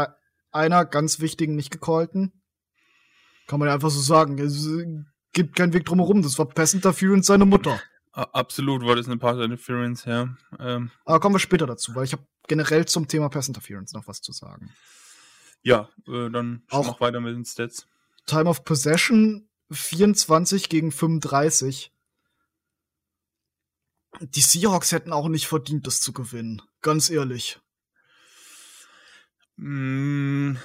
einer 0.51 0.85
ganz 0.85 1.19
wichtigen 1.19 1.55
nicht 1.55 1.71
gecallten. 1.71 2.41
Kann 3.47 3.59
man 3.59 3.67
ja 3.67 3.75
einfach 3.75 3.91
so 3.91 3.99
sagen. 3.99 4.37
Gibt 5.35 5.57
keinen 5.57 5.73
Weg 5.73 5.83
drumherum. 5.83 6.21
Das 6.21 6.39
war 6.39 6.45
Pass 6.45 6.73
Interference 6.73 7.27
seine 7.27 7.43
Mutter. 7.45 7.81
Absolut 8.13 8.85
war 8.85 8.95
das 8.95 9.07
eine 9.07 9.17
Pass 9.17 9.37
Interference, 9.37 10.05
ja. 10.05 10.29
Ähm. 10.57 10.91
Aber 11.03 11.19
kommen 11.19 11.35
wir 11.35 11.39
später 11.39 11.67
dazu, 11.67 11.93
weil 11.93 12.05
ich 12.05 12.13
habe 12.13 12.25
generell 12.47 12.85
zum 12.85 13.09
Thema 13.09 13.27
Pass 13.27 13.49
Interference 13.49 13.91
noch 13.91 14.07
was 14.07 14.21
zu 14.21 14.31
sagen. 14.31 14.71
Ja, 15.61 15.89
äh, 16.07 16.29
dann 16.29 16.63
auch 16.69 16.85
noch 16.85 17.01
weiter 17.01 17.19
mit 17.19 17.35
den 17.35 17.43
Stats. 17.43 17.85
Time 18.25 18.49
of 18.49 18.63
Possession 18.63 19.49
24 19.71 20.69
gegen 20.69 20.93
35. 20.93 21.91
Die 24.21 24.41
Seahawks 24.41 24.93
hätten 24.93 25.11
auch 25.11 25.27
nicht 25.27 25.47
verdient, 25.47 25.85
das 25.85 25.99
zu 25.99 26.13
gewinnen. 26.13 26.61
Ganz 26.81 27.09
ehrlich. 27.09 27.59
Mm, 29.57 30.55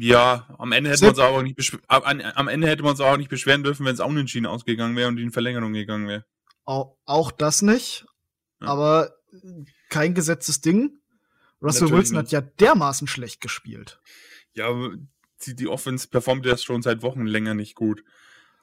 ja, 0.00 0.48
am 0.58 0.72
Ende 0.72 0.90
hätte 0.90 1.04
man 1.04 1.10
uns 1.10 1.18
auch 1.18 1.42
nicht 1.42 1.78
am 1.88 2.48
Ende 2.48 2.68
hätte 2.68 2.82
man 2.82 2.98
auch 2.98 3.16
nicht 3.18 3.28
beschweren 3.28 3.62
dürfen, 3.62 3.84
wenn 3.84 3.92
es 3.92 4.00
auch 4.00 4.08
unentschieden 4.08 4.46
ausgegangen 4.46 4.96
wäre 4.96 5.08
und 5.08 5.18
in 5.18 5.30
Verlängerung 5.30 5.74
gegangen 5.74 6.08
wäre. 6.08 6.24
Auch, 6.64 6.96
auch 7.04 7.30
das 7.30 7.60
nicht, 7.60 8.06
ja. 8.60 8.68
aber 8.68 9.14
kein 9.90 10.14
gesetztes 10.14 10.62
Ding. 10.62 10.98
Russell 11.60 11.82
Natürlich 11.82 12.10
Wilson 12.10 12.16
nicht. 12.16 12.26
hat 12.26 12.32
ja 12.32 12.40
dermaßen 12.40 13.06
schlecht 13.06 13.42
gespielt. 13.42 14.00
Ja, 14.54 14.68
die, 15.44 15.54
die 15.54 15.68
Offense 15.68 16.08
performt 16.08 16.46
ja 16.46 16.56
schon 16.56 16.80
seit 16.80 17.02
Wochen 17.02 17.26
länger 17.26 17.54
nicht 17.54 17.74
gut. 17.74 18.02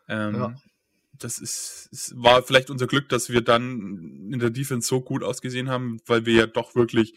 Ähm, 0.08 0.36
ja. 0.36 0.56
Das 1.14 1.38
ist, 1.38 1.90
ist, 1.92 2.14
war 2.16 2.42
vielleicht 2.44 2.70
unser 2.70 2.88
Glück, 2.88 3.10
dass 3.10 3.30
wir 3.30 3.42
dann 3.42 4.30
in 4.32 4.40
der 4.40 4.50
Defense 4.50 4.88
so 4.88 5.02
gut 5.02 5.24
ausgesehen 5.24 5.70
haben, 5.70 6.00
weil 6.08 6.26
wir 6.26 6.34
ja 6.34 6.48
doch 6.48 6.76
wirklich 6.76 7.16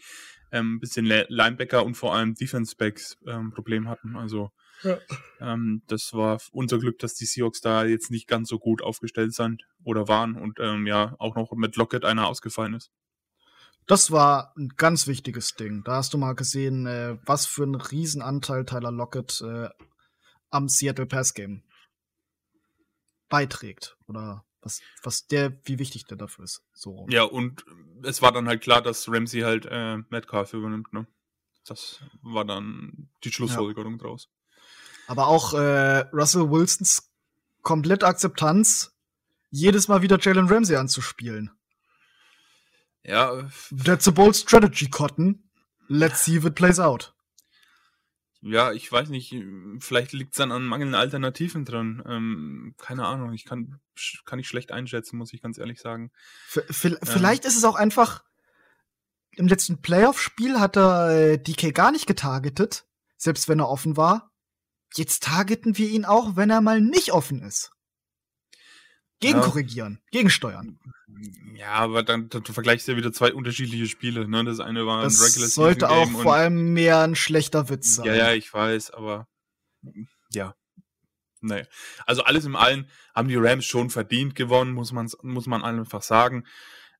ähm, 0.53 0.79
bisschen 0.79 1.05
Linebacker 1.05 1.83
und 1.83 1.95
vor 1.95 2.15
allem 2.15 2.35
Defense 2.35 2.75
Backs 2.77 3.17
ähm, 3.27 3.51
Problem 3.51 3.89
hatten. 3.89 4.15
Also 4.15 4.51
ja. 4.83 4.97
ähm, 5.41 5.81
das 5.87 6.13
war 6.13 6.39
unser 6.51 6.77
Glück, 6.77 6.99
dass 6.99 7.15
die 7.15 7.25
Seahawks 7.25 7.59
da 7.59 7.83
jetzt 7.83 8.11
nicht 8.11 8.27
ganz 8.27 8.49
so 8.49 8.59
gut 8.59 8.81
aufgestellt 8.81 9.33
sind 9.33 9.63
oder 9.83 10.07
waren 10.07 10.35
und 10.35 10.59
ähm, 10.61 10.85
ja 10.85 11.15
auch 11.17 11.35
noch 11.35 11.51
mit 11.53 11.75
Lockett 11.75 12.05
einer 12.05 12.27
ausgefallen 12.27 12.75
ist. 12.75 12.91
Das 13.87 14.11
war 14.11 14.53
ein 14.55 14.69
ganz 14.77 15.07
wichtiges 15.07 15.55
Ding. 15.55 15.83
Da 15.83 15.95
hast 15.95 16.13
du 16.13 16.17
mal 16.17 16.35
gesehen, 16.35 16.85
äh, 16.85 17.17
was 17.25 17.45
für 17.45 17.63
einen 17.63 17.75
Riesenanteil 17.75 18.63
Tyler 18.65 18.91
Lockett 18.91 19.41
äh, 19.41 19.69
am 20.51 20.69
Seattle 20.69 21.07
Pass 21.07 21.33
Game 21.33 21.63
beiträgt 23.27 23.97
oder 24.07 24.45
was, 24.63 24.81
was 25.01 25.27
der, 25.27 25.53
wie 25.65 25.79
wichtig 25.79 26.05
der 26.05 26.17
dafür 26.17 26.45
ist. 26.45 26.63
So. 26.73 27.05
Ja, 27.09 27.23
und 27.23 27.65
es 28.03 28.21
war 28.21 28.31
dann 28.31 28.47
halt 28.47 28.61
klar, 28.61 28.81
dass 28.81 29.07
Ramsey 29.07 29.41
halt 29.41 29.65
äh, 29.69 29.97
Metcalf 30.09 30.53
übernimmt, 30.53 30.93
ne? 30.93 31.07
Das 31.65 32.01
war 32.21 32.43
dann 32.43 33.09
die 33.23 33.31
Schlussfolgerung 33.31 33.93
ja. 33.93 33.97
draus. 33.99 34.29
Aber 35.07 35.27
auch 35.27 35.53
äh, 35.53 35.99
Russell 36.11 36.49
Wilsons 36.49 37.09
komplette 37.61 38.05
Akzeptanz, 38.05 38.93
jedes 39.49 39.87
Mal 39.87 40.01
wieder 40.01 40.19
Jalen 40.19 40.47
Ramsey 40.47 40.75
anzuspielen. 40.75 41.51
Ja. 43.03 43.49
That's 43.71 44.07
a 44.07 44.11
bold 44.11 44.35
strategy, 44.35 44.89
Cotton. 44.89 45.49
Let's 45.87 46.25
see 46.25 46.37
if 46.37 46.45
it 46.45 46.55
plays 46.55 46.79
out 46.79 47.13
ja, 48.45 48.73
ich 48.73 48.91
weiß 48.91 49.09
nicht, 49.09 49.33
vielleicht 49.79 50.11
liegt 50.11 50.33
es 50.33 50.37
dann 50.37 50.51
an 50.51 50.65
mangelnden 50.65 50.95
Alternativen 50.95 51.63
dran. 51.63 52.03
Ähm, 52.05 52.75
keine 52.77 53.05
Ahnung, 53.05 53.31
ich 53.31 53.45
kann, 53.45 53.79
kann 54.25 54.39
ich 54.39 54.47
schlecht 54.47 54.71
einschätzen, 54.71 55.17
muss 55.17 55.33
ich 55.33 55.41
ganz 55.41 55.57
ehrlich 55.57 55.79
sagen. 55.79 56.11
V 56.47 56.61
vielleicht 56.67 57.45
ähm. 57.45 57.49
ist 57.49 57.57
es 57.57 57.63
auch 57.63 57.75
einfach, 57.75 58.23
im 59.31 59.47
letzten 59.47 59.81
Playoff-Spiel 59.81 60.59
hat 60.59 60.75
er 60.75 61.09
äh, 61.09 61.37
DK 61.37 61.73
gar 61.73 61.91
nicht 61.91 62.05
getargetet, 62.05 62.85
selbst 63.17 63.47
wenn 63.47 63.59
er 63.59 63.69
offen 63.69 63.95
war. 63.95 64.31
Jetzt 64.93 65.23
targeten 65.23 65.77
wir 65.77 65.87
ihn 65.87 66.05
auch, 66.05 66.35
wenn 66.35 66.49
er 66.49 66.61
mal 66.61 66.81
nicht 66.81 67.13
offen 67.13 67.41
ist. 67.41 67.71
Gegenkorrigieren, 69.27 69.99
ja. 70.03 70.19
gegensteuern. 70.19 70.79
Ja, 71.55 71.71
aber 71.73 72.03
dann, 72.03 72.29
dann 72.29 72.43
vergleichst 72.43 72.87
du 72.87 72.93
ja 72.93 72.97
wieder 72.97 73.13
zwei 73.13 73.33
unterschiedliche 73.33 73.87
Spiele. 73.87 74.27
Ne? 74.27 74.43
Das 74.43 74.59
eine 74.59 74.85
war 74.85 75.03
das 75.03 75.19
ein 75.19 75.25
Regular 75.25 75.47
Season 75.47 75.49
sollte 75.49 75.89
auch 75.89 76.09
vor 76.09 76.33
allem 76.35 76.73
mehr 76.73 77.01
ein 77.01 77.15
schlechter 77.15 77.69
Witz 77.69 77.95
sein. 77.95 78.05
Ja, 78.05 78.15
ja, 78.15 78.33
ich 78.33 78.53
weiß, 78.53 78.91
aber 78.91 79.27
ja. 80.31 80.55
Nee. 81.41 81.63
Also 82.05 82.23
alles 82.23 82.45
im 82.45 82.55
Allen 82.55 82.89
haben 83.13 83.27
die 83.27 83.35
Rams 83.35 83.65
schon 83.65 83.89
verdient 83.89 84.33
gewonnen, 84.35 84.73
muss 84.73 84.91
man, 84.93 85.09
muss 85.21 85.45
man 85.45 85.61
einfach 85.63 86.01
sagen. 86.01 86.45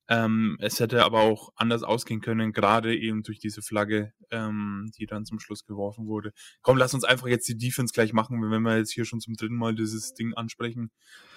Ähm, 0.06 0.58
es 0.60 0.80
hätte 0.80 1.02
aber 1.04 1.20
auch 1.20 1.50
anders 1.56 1.82
ausgehen 1.82 2.20
können, 2.20 2.52
gerade 2.52 2.94
eben 2.94 3.22
durch 3.22 3.38
diese 3.38 3.62
Flagge, 3.62 4.12
ähm, 4.30 4.90
die 4.98 5.06
dann 5.06 5.24
zum 5.24 5.38
Schluss 5.38 5.64
geworfen 5.64 6.06
wurde. 6.06 6.32
Komm, 6.60 6.76
lass 6.76 6.92
uns 6.92 7.04
einfach 7.04 7.26
jetzt 7.26 7.48
die 7.48 7.56
Defense 7.56 7.92
gleich 7.94 8.12
machen, 8.12 8.42
wenn 8.50 8.62
wir 8.62 8.76
jetzt 8.76 8.92
hier 8.92 9.06
schon 9.06 9.20
zum 9.20 9.34
dritten 9.34 9.56
Mal 9.56 9.74
dieses 9.74 10.12
Ding 10.12 10.34
ansprechen. 10.34 10.90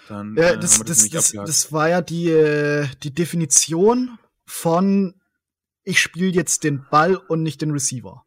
Dann, 0.08 0.36
ja, 0.36 0.50
äh, 0.50 0.58
das, 0.58 0.78
das, 0.84 1.08
das, 1.08 1.32
das, 1.32 1.72
war 1.72 1.88
ja 1.88 2.02
die, 2.02 2.28
äh, 2.28 2.88
die 3.02 3.14
Definition 3.14 4.18
von 4.44 5.14
ich 5.88 6.02
spiele 6.02 6.28
jetzt 6.28 6.64
den 6.64 6.86
Ball 6.90 7.16
und 7.16 7.42
nicht 7.42 7.62
den 7.62 7.70
Receiver. 7.70 8.26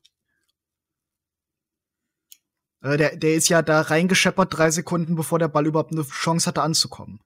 Äh, 2.82 2.98
der, 2.98 3.16
der 3.16 3.36
ist 3.36 3.50
ja 3.50 3.62
da 3.62 3.82
reingescheppert 3.82 4.58
drei 4.58 4.72
Sekunden, 4.72 5.16
bevor 5.16 5.38
der 5.38 5.48
Ball 5.48 5.68
überhaupt 5.68 5.92
eine 5.92 6.04
Chance 6.04 6.48
hatte 6.48 6.64
anzukommen. 6.64 7.22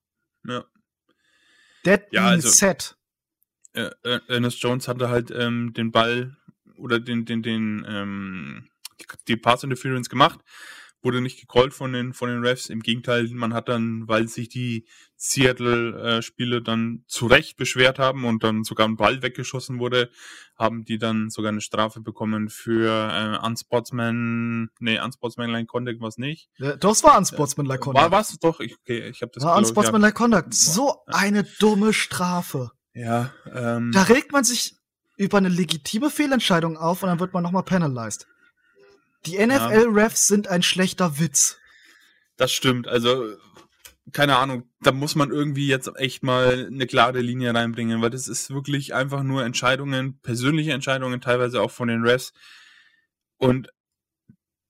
Ja. 0.45 0.65
Dead 1.85 2.01
ja, 2.11 2.25
also, 2.25 2.49
set 2.49 2.97
äh, 3.75 4.19
Ernest 4.27 4.61
Jones 4.61 4.87
hatte 4.87 5.09
halt 5.09 5.31
ähm, 5.31 5.73
den 5.73 5.91
Ball 5.91 6.35
oder 6.77 6.99
den, 6.99 7.25
den, 7.25 7.41
den, 7.41 7.85
ähm, 7.87 8.67
die, 9.27 9.37
Pass 9.37 9.63
Interference 9.63 10.09
gemacht, 10.09 10.39
wurde 11.01 11.21
nicht 11.21 11.39
gecallt 11.39 11.73
von 11.73 11.93
den, 11.93 12.13
von 12.13 12.29
den 12.29 12.43
Refs. 12.43 12.69
Im 12.69 12.81
Gegenteil, 12.81 13.27
man 13.33 13.53
hat 13.53 13.69
dann, 13.69 14.07
weil 14.07 14.27
sich 14.27 14.49
die 14.49 14.87
Seattle-Spiele 15.17 16.57
äh, 16.57 16.61
dann 16.61 17.03
zu 17.07 17.27
Recht 17.27 17.57
beschwert 17.57 17.99
haben 17.99 18.25
und 18.25 18.43
dann 18.43 18.63
sogar 18.63 18.87
ein 18.87 18.97
Ball 18.97 19.21
weggeschossen 19.21 19.79
wurde, 19.79 20.09
haben 20.57 20.83
die 20.83 20.97
dann 20.97 21.29
sogar 21.29 21.51
eine 21.51 21.61
Strafe 21.61 22.01
bekommen 22.01 22.49
für 22.49 22.89
äh, 22.89 23.45
Unsportsman, 23.45 24.69
nee, 24.79 24.99
Unsportsmanlike 24.99 25.67
Conduct 25.67 26.01
was 26.01 26.17
nicht. 26.17 26.49
Ja, 26.57 26.75
das 26.75 27.03
war 27.03 27.17
Unsportsmanlike 27.17 27.81
Conduct. 27.81 28.03
War 28.03 28.11
was? 28.11 28.37
Doch, 28.39 28.59
ich, 28.59 28.75
okay, 28.79 29.07
ich 29.09 29.21
habe 29.21 29.31
das 29.33 29.43
War 29.43 29.57
Unsportsmanlike 29.57 30.15
Conduct. 30.15 30.53
So 30.53 31.03
eine 31.07 31.43
dumme 31.59 31.93
Strafe. 31.93 32.71
Ja, 32.95 33.33
ähm. 33.53 33.91
Da 33.91 34.03
regt 34.03 34.31
man 34.31 34.43
sich 34.43 34.75
über 35.17 35.37
eine 35.37 35.49
legitime 35.49 36.09
Fehlentscheidung 36.09 36.77
auf 36.77 37.03
und 37.03 37.09
dann 37.09 37.19
wird 37.19 37.33
man 37.33 37.43
nochmal 37.43 37.63
penalized. 37.63 38.25
Die 39.25 39.37
NFL-Refs 39.37 40.27
sind 40.27 40.47
ein 40.47 40.63
schlechter 40.63 41.19
Witz. 41.19 41.57
Das 42.37 42.51
stimmt. 42.51 42.87
Also, 42.87 43.35
keine 44.11 44.37
Ahnung, 44.37 44.69
da 44.81 44.91
muss 44.91 45.15
man 45.15 45.31
irgendwie 45.31 45.67
jetzt 45.67 45.89
echt 45.95 46.23
mal 46.23 46.67
eine 46.67 46.87
klare 46.87 47.19
Linie 47.19 47.53
reinbringen, 47.53 48.01
weil 48.01 48.11
das 48.11 48.27
ist 48.27 48.51
wirklich 48.51 48.93
einfach 48.93 49.23
nur 49.23 49.43
Entscheidungen, 49.43 50.19
persönliche 50.19 50.73
Entscheidungen, 50.73 51.21
teilweise 51.21 51.61
auch 51.61 51.71
von 51.71 51.87
den 51.87 52.03
Refs. 52.03 52.33
Und 53.37 53.69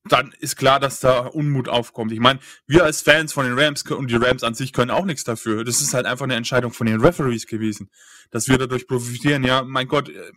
dann 0.08 0.34
ist 0.40 0.56
klar, 0.56 0.80
dass 0.80 1.00
da 1.00 1.20
Unmut 1.20 1.68
aufkommt. 1.68 2.12
Ich 2.12 2.20
meine, 2.20 2.40
wir 2.68 2.84
als 2.84 3.02
Fans 3.02 3.34
von 3.34 3.46
den 3.46 3.58
Rams 3.58 3.84
und 3.84 4.12
die 4.12 4.16
Rams 4.16 4.44
an 4.44 4.54
sich 4.54 4.72
können 4.72 4.92
auch 4.92 5.06
nichts 5.06 5.24
dafür. 5.24 5.64
Das 5.64 5.82
ist 5.82 5.94
halt 5.94 6.06
einfach 6.06 6.26
eine 6.26 6.36
Entscheidung 6.36 6.72
von 6.72 6.88
den 6.88 7.02
Referees 7.02 7.48
gewesen, 7.48 7.90
dass 8.30 8.48
wir 8.48 8.58
dadurch 8.58 8.88
profitieren. 8.88 9.44
Ja, 9.44 9.64
mein 9.64 9.88
Gott, 9.88 10.10
äh, 10.10 10.32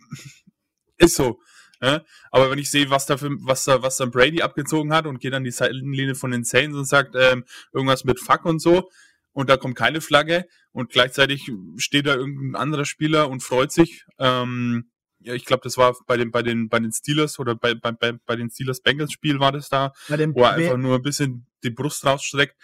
ist 0.97 1.15
so. 1.15 1.39
Ja? 1.81 2.03
Aber 2.31 2.51
wenn 2.51 2.59
ich 2.59 2.69
sehe, 2.69 2.89
was 2.89 3.05
da 3.05 3.17
für, 3.17 3.29
was 3.41 3.63
da, 3.63 3.81
was 3.81 3.97
da 3.97 4.05
Brady 4.05 4.41
abgezogen 4.41 4.93
hat 4.93 5.05
und 5.05 5.19
geht 5.19 5.33
an 5.33 5.43
die 5.43 5.51
Seitenlinie 5.51 6.15
von 6.15 6.31
den 6.31 6.43
Saints 6.43 6.75
und 6.75 6.85
sagt 6.85 7.15
ähm, 7.15 7.45
irgendwas 7.71 8.03
mit 8.03 8.19
Fuck 8.19 8.45
und 8.45 8.59
so 8.59 8.89
und 9.33 9.49
da 9.49 9.57
kommt 9.57 9.75
keine 9.75 10.01
Flagge 10.01 10.45
und 10.71 10.89
gleichzeitig 10.89 11.51
steht 11.77 12.07
da 12.07 12.15
irgendein 12.15 12.59
anderer 12.59 12.85
Spieler 12.85 13.29
und 13.29 13.41
freut 13.41 13.71
sich. 13.71 14.05
Ähm, 14.17 14.89
ja, 15.21 15.33
ich 15.33 15.45
glaube, 15.45 15.61
das 15.63 15.77
war 15.77 15.95
bei 16.05 16.17
den, 16.17 16.31
bei 16.31 16.41
den, 16.41 16.69
bei 16.69 16.79
den 16.79 16.91
Steelers 16.91 17.39
oder 17.39 17.55
bei, 17.55 17.75
bei, 17.75 17.91
bei, 17.91 18.13
bei 18.25 18.35
den 18.35 18.49
Steelers 18.49 18.81
Bengals 18.81 19.11
Spiel 19.11 19.39
war 19.39 19.51
das 19.51 19.69
da, 19.69 19.93
Bei 20.07 20.17
dem 20.17 20.33
wo 20.33 20.43
er 20.43 20.51
einfach 20.51 20.77
nur 20.77 20.95
ein 20.95 21.01
bisschen 21.01 21.45
die 21.63 21.69
Brust 21.71 22.05
rausstreckt. 22.05 22.55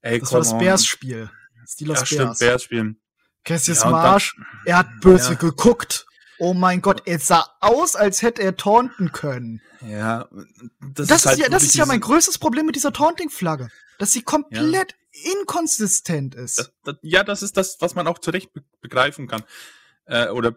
Ey, 0.00 0.20
das 0.20 0.32
war 0.32 0.40
das 0.40 0.48
come 0.48 0.58
on. 0.60 0.64
Bears-Spiel. 0.64 1.30
Steelers 1.66 2.00
Ja, 2.00 2.06
stimmt, 2.06 2.22
Bears. 2.22 2.38
Bears 2.38 2.62
spielen. 2.62 3.00
Cassius 3.44 3.82
Ja, 3.82 3.90
Marsh, 3.90 4.36
er 4.64 4.78
hat 4.78 4.88
böse 5.00 5.32
Ja. 5.32 5.38
geguckt. 5.38 6.06
Oh 6.38 6.54
mein 6.54 6.80
Gott, 6.82 7.02
es 7.04 7.26
sah 7.26 7.44
aus, 7.60 7.96
als 7.96 8.22
hätte 8.22 8.42
er 8.42 8.56
taunten 8.56 9.10
können. 9.10 9.60
Ja, 9.80 10.28
das, 10.80 11.08
Das, 11.08 11.20
ist, 11.20 11.26
halt 11.26 11.38
ja, 11.38 11.48
das 11.48 11.64
ist 11.64 11.74
ja 11.74 11.84
mein 11.86 12.00
größtes 12.00 12.38
Problem 12.38 12.66
mit 12.66 12.76
dieser 12.76 12.92
Taunting-Flagge. 12.92 13.70
Dass 13.98 14.12
sie 14.12 14.22
komplett 14.22 14.94
inkonsistent 15.10 16.34
ist. 16.34 16.58
Das, 16.58 16.72
das, 16.84 16.96
ja, 17.02 17.24
das 17.24 17.42
ist 17.42 17.56
das, 17.56 17.76
was 17.80 17.94
man 17.94 18.06
auch 18.06 18.18
zurecht 18.18 18.52
be 18.52 18.62
begreifen 18.80 19.26
kann. 19.26 19.42
Äh, 20.04 20.28
oder 20.28 20.52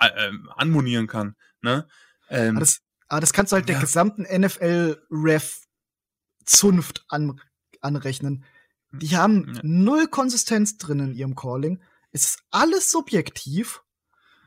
äh, 0.00 0.26
ähm, 0.28 0.50
anmonieren 0.56 1.06
kann. 1.06 1.36
Ne? 1.62 1.86
Ähm, 2.28 2.56
aber, 2.56 2.60
das, 2.60 2.80
aber 3.08 3.20
das 3.20 3.32
kannst 3.32 3.52
du 3.52 3.56
halt 3.56 3.68
der 3.68 3.76
Ja. 3.76 3.80
gesamten 3.80 4.22
NFL-Ref-Zunft 4.24 7.04
an, 7.08 7.40
anrechnen. 7.80 8.44
Die 8.92 9.16
haben 9.16 9.54
Ja. 9.54 9.60
null 9.62 10.06
Konsistenz 10.08 10.78
drin 10.78 11.00
in 11.00 11.14
ihrem 11.14 11.34
Calling. 11.34 11.82
Es 12.12 12.24
ist 12.24 12.38
alles 12.50 12.90
subjektiv. 12.90 13.82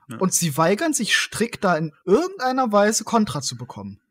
Ja. 0.07 0.17
Und 0.17 0.33
sie 0.33 0.57
weigern 0.57 0.93
sich 0.93 1.15
strikt, 1.15 1.63
da 1.63 1.77
in 1.77 1.93
irgendeiner 2.05 2.71
Weise 2.71 3.03
Kontra 3.03 3.41
zu 3.41 3.57
bekommen. 3.57 4.01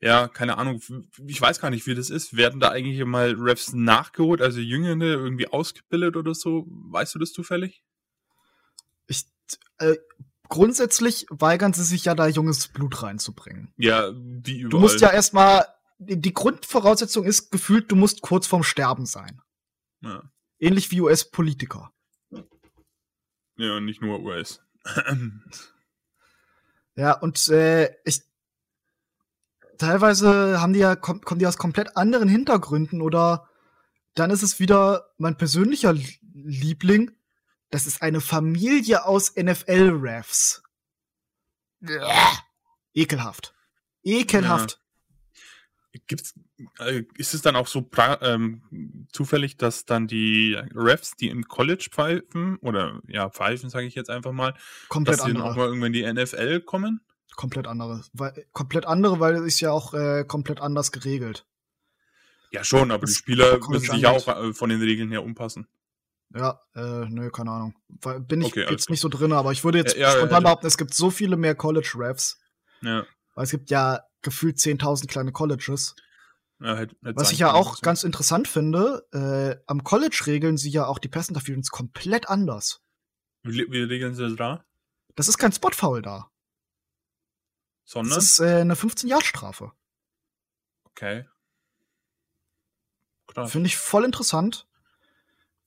ja, 0.00 0.28
keine 0.28 0.58
Ahnung. 0.58 0.82
Ich 1.26 1.40
weiß 1.40 1.60
gar 1.60 1.70
nicht, 1.70 1.86
wie 1.86 1.94
das 1.94 2.10
ist. 2.10 2.36
Werden 2.36 2.60
da 2.60 2.68
eigentlich 2.70 3.02
mal 3.06 3.34
Refs 3.38 3.72
nachgeholt, 3.72 4.42
also 4.42 4.60
Jüngere 4.60 5.02
irgendwie 5.02 5.48
ausgebildet 5.48 6.16
oder 6.16 6.34
so? 6.34 6.66
Weißt 6.68 7.14
du 7.14 7.18
das 7.18 7.32
zufällig? 7.32 7.82
Äh, 9.78 9.96
grundsätzlich 10.48 11.26
weigern 11.30 11.72
sie 11.72 11.84
sich 11.84 12.04
ja, 12.04 12.14
da 12.14 12.26
junges 12.28 12.68
Blut 12.68 13.02
reinzubringen. 13.02 13.72
Ja, 13.76 14.10
die 14.12 14.58
überall. 14.60 14.70
Du 14.70 14.78
musst 14.78 15.00
ja 15.00 15.10
erstmal, 15.10 15.66
die 15.98 16.34
Grundvoraussetzung 16.34 17.24
ist 17.24 17.50
gefühlt, 17.50 17.90
du 17.90 17.96
musst 17.96 18.20
kurz 18.22 18.46
vorm 18.46 18.62
Sterben 18.62 19.06
sein. 19.06 19.40
Ja, 20.00 20.22
Ähnlich 20.60 20.90
wie 20.90 21.00
US-Politiker. 21.00 21.92
ja 23.56 23.80
nicht 23.80 24.00
nur 24.02 24.20
US. 24.20 24.60
Ja, 26.96 27.12
und 27.18 27.48
äh, 27.48 27.92
ich 28.04 28.22
teilweise 29.78 30.60
haben 30.60 30.72
die 30.72 30.78
ja, 30.78 30.94
kom 30.94 31.20
kommen 31.22 31.40
die 31.40 31.46
aus 31.46 31.58
komplett 31.58 31.96
anderen 31.96 32.28
Hintergründen 32.28 33.00
oder 33.00 33.48
dann 34.14 34.30
ist 34.30 34.42
es 34.44 34.60
wieder 34.60 35.10
mein 35.18 35.36
persönlicher 35.36 35.92
Lie- 35.92 36.20
Liebling. 36.32 37.10
Das 37.70 37.86
ist 37.86 38.02
eine 38.02 38.20
Familie 38.20 39.04
aus 39.04 39.34
NFL-Refs. 39.36 40.62
Ekelhaft. 42.94 43.54
Ekelhaft. 44.02 44.80
Gibt's, 46.06 46.34
äh, 46.80 47.04
ist 47.16 47.34
es 47.34 47.42
dann 47.42 47.54
auch 47.54 47.68
so 47.68 47.82
pra 47.82 48.20
ähm, 48.20 49.06
zufällig, 49.12 49.56
dass 49.56 49.84
dann 49.84 50.08
die 50.08 50.58
Refs, 50.74 51.12
die 51.16 51.28
im 51.28 51.46
College 51.46 51.88
pfeifen, 51.90 52.56
oder 52.56 53.00
ja, 53.06 53.30
pfeifen, 53.30 53.70
sage 53.70 53.86
ich 53.86 53.94
jetzt 53.94 54.10
einfach 54.10 54.32
mal, 54.32 54.54
Komplett 54.88 55.18
dass 55.18 55.26
sie 55.26 55.32
dann 55.32 55.42
auch 55.42 55.54
mal 55.54 55.66
irgendwann 55.66 55.94
in 55.94 56.04
die 56.04 56.12
NFL 56.12 56.62
kommen? 56.62 57.00
Komplett 57.36 57.68
andere. 57.68 58.04
Weil, 58.12 58.46
komplett 58.52 58.86
andere, 58.86 59.20
weil 59.20 59.36
es 59.36 59.42
ist 59.42 59.60
ja 59.60 59.70
auch 59.70 59.94
äh, 59.94 60.24
komplett 60.26 60.60
anders 60.60 60.90
geregelt. 60.90 61.46
Ja, 62.50 62.64
schon, 62.64 62.90
aber 62.90 63.02
Das 63.02 63.10
die 63.10 63.16
Spieler 63.16 63.58
müssen 63.68 63.92
sich 63.92 64.02
ja 64.02 64.10
auch 64.10 64.28
äh, 64.28 64.52
von 64.52 64.70
den 64.70 64.80
Regeln 64.80 65.10
her 65.10 65.24
umpassen. 65.24 65.66
Ja, 66.34 66.60
äh, 66.74 67.06
nö, 67.08 67.30
keine 67.30 67.50
Ahnung. 67.52 67.74
Bin 68.26 68.40
ich 68.40 68.48
Okay, 68.48 68.66
jetzt 68.68 68.90
nicht 68.90 69.00
so 69.00 69.08
drin, 69.08 69.32
aber 69.32 69.52
ich 69.52 69.62
würde 69.62 69.78
jetzt 69.78 69.94
Ja, 69.94 70.08
ja, 70.08 70.10
spontan 70.16 70.30
ja. 70.32 70.40
behaupten, 70.40 70.66
es 70.66 70.76
gibt 70.76 70.92
so 70.92 71.10
viele 71.10 71.36
mehr 71.36 71.54
College-Refs. 71.54 72.40
Ja, 72.82 73.06
Weil 73.34 73.44
es 73.44 73.50
gibt 73.50 73.70
ja 73.70 74.02
gefühlt 74.22 74.58
10.000 74.58 75.06
kleine 75.06 75.30
Colleges. 75.32 75.94
hätte, 76.60 76.96
hätte 77.04 77.16
Was 77.16 77.30
ich 77.30 77.38
ja 77.38 77.52
auch 77.52 77.80
ganz 77.82 78.02
interessant 78.02 78.48
finde, 78.48 79.06
äh, 79.12 79.62
am 79.66 79.84
College 79.84 80.22
regeln 80.26 80.56
sie 80.56 80.70
ja 80.70 80.86
auch 80.86 80.98
die 80.98 81.08
Pass 81.08 81.28
Interference 81.28 81.70
komplett 81.70 82.28
anders. 82.28 82.80
Wie, 83.44 83.70
wie 83.70 83.82
regeln 83.82 84.14
sie 84.14 84.22
das 84.24 84.36
da? 84.36 84.64
Das 85.14 85.28
ist 85.28 85.38
kein 85.38 85.52
Spot-Foul 85.52 86.02
da. 86.02 86.30
Sondern? 87.84 88.14
Das 88.16 88.24
ist 88.24 88.40
äh, 88.40 88.60
eine 88.60 88.74
15-Jahr-Strafe. 88.74 89.72
okay. 90.84 91.26
Finde 93.46 93.66
ich 93.66 93.76
voll 93.76 94.04
interessant. 94.04 94.66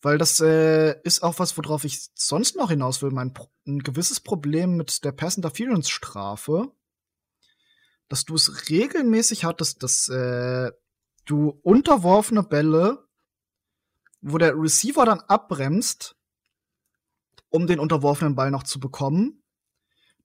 Weil 0.01 0.17
das 0.17 0.39
äh, 0.39 0.99
ist 1.01 1.23
auch 1.23 1.39
was, 1.39 1.57
worauf 1.57 1.83
ich 1.83 2.09
sonst 2.13 2.55
noch 2.55 2.69
hinaus 2.69 3.01
will. 3.01 3.11
Mein 3.11 3.33
Pro 3.33 3.49
ein 3.65 3.79
gewisses 3.79 4.19
Problem 4.19 4.77
mit 4.77 5.03
der 5.03 5.11
Pass 5.11 5.35
Interference 5.35 5.89
Strafe, 5.89 6.71
dass 8.07 8.25
du 8.25 8.35
es 8.35 8.69
regelmäßig 8.69 9.43
hattest, 9.43 9.83
dass 9.83 10.07
äh, 10.07 10.71
du 11.25 11.59
unterworfene 11.63 12.43
Bälle, 12.43 13.07
wo 14.21 14.37
der 14.37 14.55
Receiver 14.55 15.05
dann 15.05 15.19
abbremst, 15.19 16.15
um 17.49 17.67
den 17.67 17.79
unterworfenen 17.79 18.35
Ball 18.35 18.51
noch 18.51 18.63
zu 18.63 18.79
bekommen, 18.79 19.43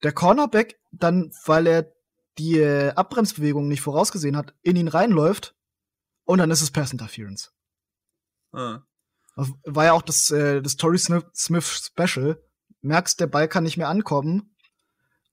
der 0.03 0.13
Cornerback 0.13 0.81
dann, 0.93 1.33
weil 1.45 1.67
er 1.67 1.93
die 2.39 2.59
äh, 2.59 2.91
Abbremsbewegung 2.91 3.69
nicht 3.69 3.83
vorausgesehen 3.83 4.37
hat, 4.37 4.55
in 4.63 4.77
ihn 4.77 4.89
reinläuft 4.89 5.55
und 6.25 6.39
dann 6.39 6.51
ist 6.51 6.63
es 6.63 6.71
Pass 6.71 6.93
Interference. 6.93 7.53
Ah. 8.53 8.83
War 9.35 9.85
ja 9.87 9.93
auch 9.93 10.03
das, 10.03 10.31
äh, 10.31 10.61
das 10.63 10.77
Torrey 10.77 10.99
Smith, 10.99 11.25
Special. 11.35 12.43
Merkst, 12.83 13.19
der 13.21 13.27
Ball 13.29 13.49
kann 13.49 13.65
nicht 13.65 13.77
mehr 13.77 13.89
ankommen. 13.89 14.55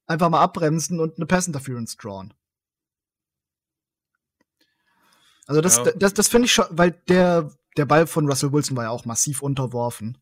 Einfach 0.07 0.29
mal 0.29 0.41
abbremsen 0.41 0.99
und 0.99 1.17
eine 1.17 1.25
Pass 1.25 1.47
Interference 1.47 1.97
drawn. 1.97 2.33
Also 5.47 5.62
das, 5.62 5.77
Ja. 5.77 5.91
das, 5.91 6.13
das 6.13 6.27
finde 6.27 6.45
ich 6.45 6.53
schon, 6.53 6.65
weil 6.69 6.91
der, 7.07 7.51
der 7.77 7.85
Ball 7.85 8.07
von 8.07 8.27
Russell 8.27 8.51
Wilson 8.53 8.77
war 8.77 8.85
ja 8.85 8.89
auch 8.91 9.05
massiv 9.05 9.41
unterworfen. 9.41 10.17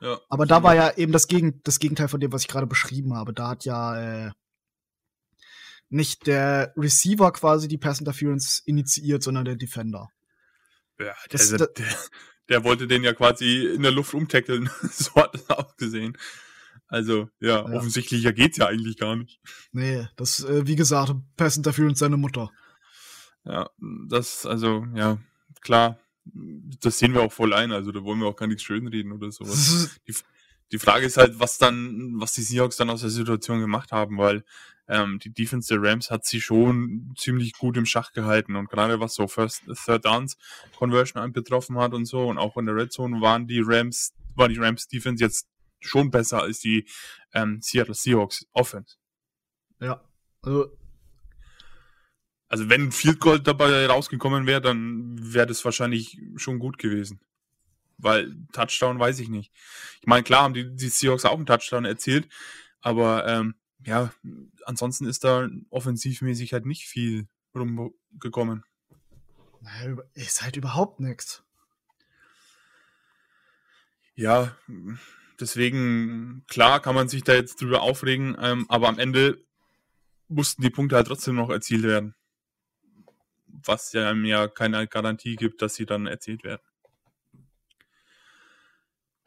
Ja, 0.00 0.20
Aber 0.28 0.46
da 0.46 0.62
war 0.62 0.74
ja 0.74 0.96
eben 0.96 1.12
das, 1.12 1.28
Gegen, 1.28 1.62
das 1.62 1.78
Gegenteil 1.78 2.08
von 2.08 2.20
dem, 2.20 2.32
was 2.32 2.42
ich 2.42 2.48
gerade 2.48 2.66
beschrieben 2.66 3.14
habe. 3.14 3.32
Da 3.32 3.48
hat 3.48 3.64
ja 3.64 4.26
äh, 4.26 4.32
nicht 5.88 6.26
der 6.26 6.72
Receiver 6.76 7.30
quasi 7.32 7.68
die 7.68 7.78
Pass 7.78 8.00
Interference 8.00 8.60
initiiert, 8.64 9.22
sondern 9.22 9.44
der 9.44 9.56
Defender. 9.56 10.08
Ja, 10.98 11.14
Das- 11.30 11.50
der, 11.50 11.58
da- 11.58 11.82
der, 12.48 12.64
wollte 12.64 12.86
den 12.86 13.02
ja 13.04 13.12
quasi 13.12 13.66
in 13.66 13.82
der 13.82 13.92
Luft 13.92 14.14
umtackeln. 14.14 14.68
so 14.90 15.14
hat 15.14 15.34
es 15.34 15.48
ausgesehen. 15.50 16.16
Also, 16.88 17.28
ja, 17.40 17.66
Ja. 17.68 17.76
offensichtlicher 17.76 18.32
geht's 18.32 18.58
ja 18.58 18.66
eigentlich 18.66 18.98
gar 18.98 19.16
nicht. 19.16 19.40
Nee, 19.72 20.06
das, 20.16 20.44
äh, 20.44 20.66
wie 20.66 20.76
gesagt, 20.76 21.14
Pass 21.36 21.56
Interference 21.56 21.98
seine 22.00 22.16
Mutter. 22.18 22.50
Ja, 23.44 23.70
das, 24.08 24.44
also, 24.46 24.86
ja, 24.94 25.18
klar, 25.62 25.98
das 26.24 26.98
sehen 26.98 27.14
wir 27.14 27.22
auch 27.22 27.32
voll 27.32 27.52
ein, 27.54 27.72
also 27.72 27.90
da 27.92 28.02
wollen 28.04 28.20
wir 28.20 28.26
auch 28.26 28.36
gar 28.36 28.46
nichts 28.46 28.62
schönreden 28.62 29.10
oder 29.12 29.32
sowas. 29.32 29.98
Die, 30.06 30.14
die 30.72 30.78
Frage 30.78 31.06
ist 31.06 31.18
halt, 31.18 31.38
was 31.38 31.58
dann, 31.58 32.14
was 32.16 32.32
die 32.32 32.42
Seahawks 32.42 32.76
dann 32.76 32.90
aus 32.90 33.02
der 33.02 33.10
Situation 33.10 33.60
gemacht 33.60 33.92
haben, 33.92 34.16
weil 34.16 34.42
ähm, 34.88 35.18
die 35.18 35.32
Defense 35.32 35.72
der 35.72 35.82
Rams 35.82 36.10
hat 36.10 36.24
sie 36.24 36.40
schon 36.40 37.12
ziemlich 37.16 37.52
gut 37.52 37.76
im 37.76 37.86
Schach 37.86 38.12
gehalten 38.12 38.56
und 38.56 38.68
gerade 38.68 38.98
was 38.98 39.14
so 39.14 39.28
First, 39.28 39.64
Third 39.84 40.04
Downs 40.04 40.36
Conversion 40.76 41.22
anbetroffen 41.22 41.78
hat 41.78 41.94
und 41.94 42.06
so 42.06 42.28
und 42.28 42.38
auch 42.38 42.56
in 42.56 42.66
der 42.66 42.74
Red 42.74 42.92
Zone 42.92 43.20
waren 43.20 43.46
die 43.46 43.62
Rams, 43.64 44.12
war 44.34 44.48
die 44.48 44.58
Rams 44.58 44.88
Defense 44.88 45.22
jetzt 45.22 45.46
schon 45.80 46.10
besser 46.10 46.42
als 46.42 46.60
die 46.60 46.86
ähm, 47.34 47.60
Seattle 47.62 47.94
Seahawks 47.94 48.46
Offense. 48.52 48.96
ja. 49.80 50.02
Also, 50.42 50.76
Also 52.48 52.68
wenn 52.68 52.84
ein 52.84 52.92
Field 52.92 53.20
Goal 53.20 53.40
dabei 53.40 53.86
rausgekommen 53.86 54.46
wäre, 54.46 54.60
dann 54.60 55.16
wäre 55.20 55.46
das 55.46 55.64
wahrscheinlich 55.64 56.18
schon 56.36 56.58
gut 56.58 56.78
gewesen. 56.78 57.20
Weil 58.02 58.34
Touchdown 58.52 58.98
weiß 58.98 59.20
ich 59.20 59.28
nicht. 59.28 59.52
Ich 60.00 60.06
meine, 60.06 60.24
klar 60.24 60.42
haben 60.42 60.54
die, 60.54 60.74
die 60.74 60.88
Seahawks 60.88 61.24
auch 61.24 61.36
einen 61.36 61.46
Touchdown 61.46 61.84
erzielt, 61.84 62.28
aber 62.80 63.26
ähm, 63.26 63.54
ja, 63.84 64.12
ansonsten 64.64 65.06
ist 65.06 65.24
da 65.24 65.48
offensivmäßig 65.70 66.52
halt 66.52 66.66
nicht 66.66 66.86
viel 66.86 67.28
rumgekommen. 67.54 68.64
ist 70.14 70.42
halt 70.42 70.56
überhaupt 70.56 71.00
nichts. 71.00 71.44
Ja, 74.14 74.56
deswegen, 75.40 76.44
klar 76.48 76.80
kann 76.80 76.94
man 76.94 77.08
sich 77.08 77.24
da 77.24 77.34
jetzt 77.34 77.60
drüber 77.60 77.82
aufregen, 77.82 78.36
ähm, 78.40 78.66
aber 78.68 78.88
am 78.88 78.98
Ende 78.98 79.42
mussten 80.28 80.62
die 80.62 80.70
Punkte 80.70 80.96
halt 80.96 81.06
trotzdem 81.06 81.36
noch 81.36 81.50
erzielt 81.50 81.84
werden. 81.84 82.14
Was 83.46 83.92
ja 83.92 84.10
einem 84.10 84.24
ja 84.24 84.48
keine 84.48 84.88
Garantie 84.88 85.36
gibt, 85.36 85.62
dass 85.62 85.74
sie 85.76 85.86
dann 85.86 86.06
erzielt 86.06 86.42
werden. 86.42 86.62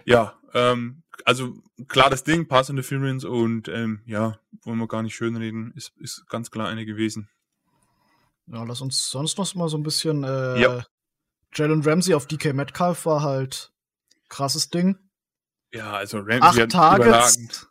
Ja, 0.06 0.40
ähm, 0.54 1.04
also 1.26 1.62
klar 1.88 2.10
das 2.10 2.24
Ding, 2.24 2.48
Pass 2.48 2.70
Interference 2.70 3.26
und 3.26 3.68
ähm, 3.68 4.02
ja, 4.06 4.40
wollen 4.64 4.78
wir 4.80 4.88
gar 4.88 5.04
nicht 5.04 5.16
schönreden, 5.16 5.74
ist, 5.76 5.94
ist 5.98 6.28
ganz 6.30 6.52
klar 6.52 6.68
eine 6.68 6.86
gewesen. 6.86 7.30
Ja, 8.48 8.64
lass 8.64 8.82
uns 8.82 9.10
sonst 9.10 9.38
noch 9.38 9.54
mal 9.56 9.70
so 9.70 9.78
ein 9.78 9.84
bisschen. 9.84 10.24
Äh, 10.24 10.62
Ja. 10.62 10.86
Jalen 11.54 11.84
Ramsey 11.84 12.14
auf 12.14 12.28
DK 12.28 12.54
Metcalf 12.54 13.06
war 13.06 13.22
halt 13.22 13.72
krasses 14.30 14.70
Ding. 14.70 14.98
Ja, 15.74 15.94
also 15.94 16.20
Ramsey 16.20 16.64
acht 16.64 16.72
Targets, 16.72 17.68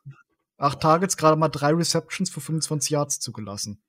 acht 0.56 0.80
Targets, 0.80 1.16
gerade 1.16 1.36
mal 1.36 1.48
drei 1.48 1.72
Receptions 1.72 2.30
für 2.30 2.40
25 2.40 2.90
Yards 2.90 3.20
zugelassen. 3.20 3.82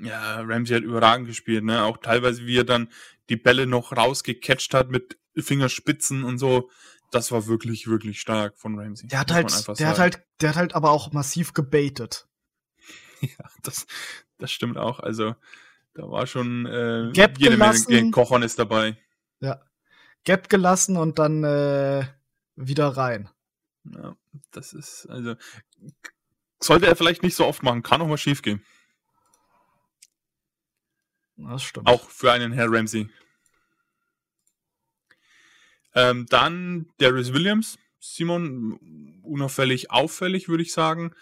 Ja, 0.00 0.40
Ramsey 0.40 0.76
hat 0.76 0.82
überragend 0.82 1.28
gespielt, 1.28 1.62
ne? 1.62 1.84
Auch 1.84 1.98
teilweise, 1.98 2.46
wie 2.46 2.58
er 2.58 2.64
dann 2.64 2.88
die 3.28 3.36
Bälle 3.36 3.66
noch 3.66 3.92
rausgecatcht 3.92 4.74
hat 4.74 4.90
mit 4.90 5.18
Fingerspitzen 5.36 6.24
und 6.24 6.38
so. 6.38 6.70
Das 7.14 7.30
war 7.30 7.46
wirklich, 7.46 7.86
wirklich 7.86 8.20
stark 8.20 8.58
von 8.58 8.78
Ramsey. 8.78 9.06
Der 9.06 9.20
hat 9.20 9.32
halt, 9.32 9.78
der 9.78 9.88
hat 9.88 9.98
halt, 9.98 10.22
der 10.40 10.50
hat 10.50 10.56
halt 10.56 10.74
aber 10.74 10.90
auch 10.90 11.12
massiv 11.12 11.52
gebaitet. 11.52 12.26
Ja, 13.20 13.48
das, 13.62 13.86
das 14.36 14.52
stimmt 14.52 14.76
auch. 14.76 15.00
Also, 15.00 15.34
da 15.94 16.10
war 16.10 16.26
schon 16.26 16.66
äh, 16.66 17.10
Gap 17.14 17.38
jede 17.38 17.52
gelassen. 17.52 17.90
Menge 17.90 18.10
Kochon 18.10 18.42
ist 18.42 18.58
dabei. 18.58 18.98
Ja. 19.40 19.62
Gap 20.24 20.50
gelassen 20.50 20.98
und 20.98 21.18
dann 21.18 21.42
äh, 21.42 22.06
wieder 22.56 22.88
rein. 22.88 23.30
Ja, 23.84 24.14
das 24.50 24.74
ist, 24.74 25.06
also, 25.06 25.36
sollte 26.60 26.86
er 26.86 26.96
vielleicht 26.96 27.22
nicht 27.22 27.36
so 27.36 27.46
oft 27.46 27.62
machen, 27.62 27.82
kann 27.82 28.02
auch 28.02 28.08
mal 28.08 28.18
schief 28.18 28.42
gehen. 28.42 28.62
Das 31.36 31.62
stimmt. 31.62 31.86
Auch 31.86 32.10
für 32.10 32.30
einen 32.30 32.52
Herr 32.52 32.70
Ramsey. 32.70 33.08
Ähm, 35.94 36.26
dann 36.28 36.86
Darius 36.98 37.32
Williams. 37.32 37.78
Simon, 38.00 38.78
unauffällig 39.22 39.90
auffällig, 39.90 40.48
würde 40.48 40.62
ich 40.62 40.72
sagen. 40.72 41.14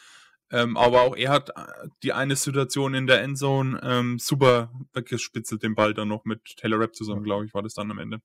Ähm, 0.50 0.76
aber 0.76 1.02
auch 1.02 1.16
er 1.16 1.30
hat 1.30 1.50
äh, 1.50 1.88
die 2.02 2.12
eine 2.12 2.36
Situation 2.36 2.92
in 2.92 3.06
der 3.06 3.22
Endzone 3.22 3.80
ähm, 3.82 4.18
super 4.18 4.70
weggespitzelt, 4.92 5.62
den 5.62 5.74
Ball 5.74 5.94
dann 5.94 6.08
noch 6.08 6.24
mit 6.24 6.56
Taylor 6.56 6.80
Rapp 6.80 6.94
zusammen, 6.94 7.24
glaube 7.24 7.46
ich, 7.46 7.54
war 7.54 7.62
das 7.62 7.74
dann 7.74 7.90
am 7.90 7.98
Ende. 7.98 8.20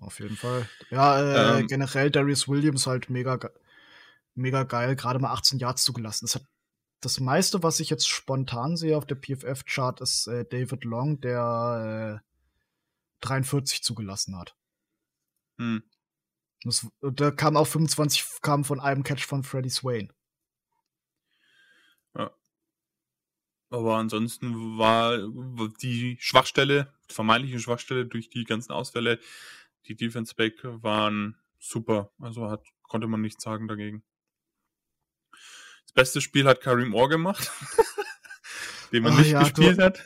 Auf 0.00 0.18
jeden 0.20 0.36
Fall. 0.36 0.66
Ja, 0.90 1.20
äh, 1.20 1.60
ähm, 1.60 1.66
generell 1.66 2.10
Darius 2.10 2.48
Williams 2.48 2.86
halt 2.86 3.10
mega, 3.10 3.38
mega 4.34 4.62
geil, 4.62 4.96
gerade 4.96 5.18
mal 5.18 5.32
18 5.32 5.58
Yards 5.58 5.84
zugelassen. 5.84 6.24
Das 6.24 6.36
hat 6.36 6.46
das 7.02 7.20
meiste, 7.20 7.62
was 7.62 7.80
ich 7.80 7.90
jetzt 7.90 8.08
spontan 8.08 8.76
sehe 8.76 8.96
auf 8.96 9.06
der 9.06 9.16
PFF-Chart, 9.16 10.00
ist 10.00 10.26
äh, 10.26 10.44
David 10.44 10.84
Long, 10.84 11.20
der 11.20 12.22
äh, 12.22 13.26
43 13.26 13.82
zugelassen 13.82 14.38
hat. 14.38 14.54
Hm. 15.60 15.82
Das, 16.64 16.86
da 17.02 17.30
kam 17.30 17.56
auch 17.56 17.66
25 17.66 18.40
kam 18.40 18.64
von 18.64 18.80
einem 18.80 19.02
Catch 19.02 19.26
von 19.26 19.44
Freddie 19.44 19.70
Swain. 19.70 20.12
Ja. 22.16 22.30
Aber 23.68 23.96
ansonsten 23.96 24.78
war 24.78 25.18
die 25.82 26.16
Schwachstelle, 26.18 26.92
vermeintliche 27.08 27.60
Schwachstelle 27.60 28.06
durch 28.06 28.30
die 28.30 28.44
ganzen 28.44 28.72
Ausfälle, 28.72 29.20
die 29.86 29.96
Defense 29.96 30.34
Back 30.34 30.54
waren 30.62 31.36
super. 31.58 32.10
Also 32.18 32.50
hat, 32.50 32.64
konnte 32.82 33.06
man 33.06 33.20
nichts 33.20 33.44
sagen 33.44 33.68
dagegen. 33.68 34.02
Das 35.84 35.92
beste 35.92 36.20
Spiel 36.20 36.46
hat 36.46 36.62
Karim 36.62 36.94
Orr 36.94 37.10
gemacht, 37.10 37.50
den 38.92 39.02
man 39.02 39.14
oh, 39.14 39.18
nicht 39.18 39.32
ja, 39.32 39.42
gespielt 39.42 39.78
du, 39.78 39.82
hat. 39.82 40.04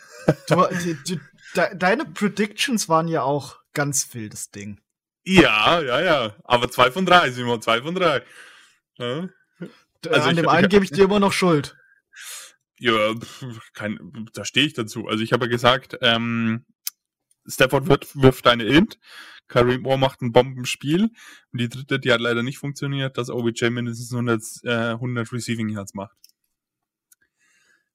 Du, 0.49 0.57
du, 1.05 1.21
de, 1.55 1.77
deine 1.77 2.07
Predictions 2.07 2.89
waren 2.89 3.07
ja 3.09 3.23
auch 3.23 3.61
ganz 3.73 4.15
wildes 4.15 4.51
Ding. 4.51 4.81
Ja, 5.25 5.81
ja, 5.81 6.01
ja. 6.01 6.37
Aber 6.45 6.71
zwei 6.71 6.91
von 6.91 7.07
drei, 7.07 7.31
Simon, 7.31 7.63
zwei 7.63 7.83
von 7.83 7.95
drei. 7.95 8.23
Ja. 8.99 9.29
Also 10.09 10.29
An 10.29 10.37
dem 10.37 10.49
einen 10.49 10.69
gebe 10.69 10.85
ich 10.85 10.91
dir 10.91 11.05
immer 11.05 11.21
noch 11.21 11.33
Schuld. 11.33 11.77
Ja, 12.79 13.15
kein, 13.73 14.29
da 14.35 14.45
stehe 14.45 14.67
ich 14.67 14.75
dazu. 14.75 15.07
Also 15.07 15.23
ich 15.23 15.33
habe 15.33 15.47
ja 15.47 15.51
gesagt, 15.51 15.97
ähm, 16.03 16.67
Stafford 17.47 17.89
wird, 17.89 18.15
wirft 18.15 18.47
eine 18.47 18.65
Int, 18.65 18.99
Kareem 19.49 19.83
Moore 19.83 19.99
macht 19.99 20.23
ein 20.23 20.33
Bombenspiel 20.33 21.11
und 21.53 21.61
die 21.61 21.69
dritte, 21.69 22.01
die 22.01 22.13
hat 22.13 22.21
leider 22.21 22.43
nicht 22.43 22.59
funktioniert, 22.59 23.19
dass 23.19 23.31
OBJ 23.31 23.71
mindestens 23.71 24.13
100, 24.13 24.43
äh, 24.65 24.91
100 24.93 25.33
Receiving 25.33 25.69
Yards 25.69 25.95
macht. 25.95 26.17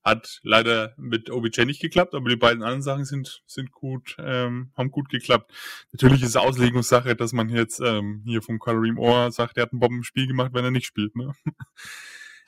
Hat 0.09 0.39
leider 0.41 0.95
mit 0.97 1.29
OBJ 1.29 1.65
nicht 1.65 1.81
geklappt, 1.81 2.15
aber 2.15 2.29
die 2.29 2.35
beiden 2.35 2.63
anderen 2.63 2.81
Sachen 2.81 3.05
sind, 3.05 3.43
sind 3.45 3.71
gut, 3.71 4.15
ähm, 4.17 4.71
haben 4.75 4.89
gut 4.89 5.09
geklappt. 5.09 5.51
Natürlich 5.91 6.23
ist 6.23 6.29
es 6.29 6.35
Auslegungssache, 6.35 7.15
dass 7.15 7.31
man 7.31 7.49
jetzt 7.49 7.79
ähm, 7.79 8.23
hier 8.25 8.41
vom 8.41 8.57
Kareem 8.57 8.95
Moore 8.95 9.31
sagt, 9.31 9.57
er 9.57 9.63
hat 9.63 9.73
ein 9.73 9.79
Bombenspiel 9.79 10.25
gemacht, 10.25 10.51
wenn 10.53 10.65
er 10.65 10.71
nicht 10.71 10.87
spielt. 10.87 11.15
Ne? 11.15 11.33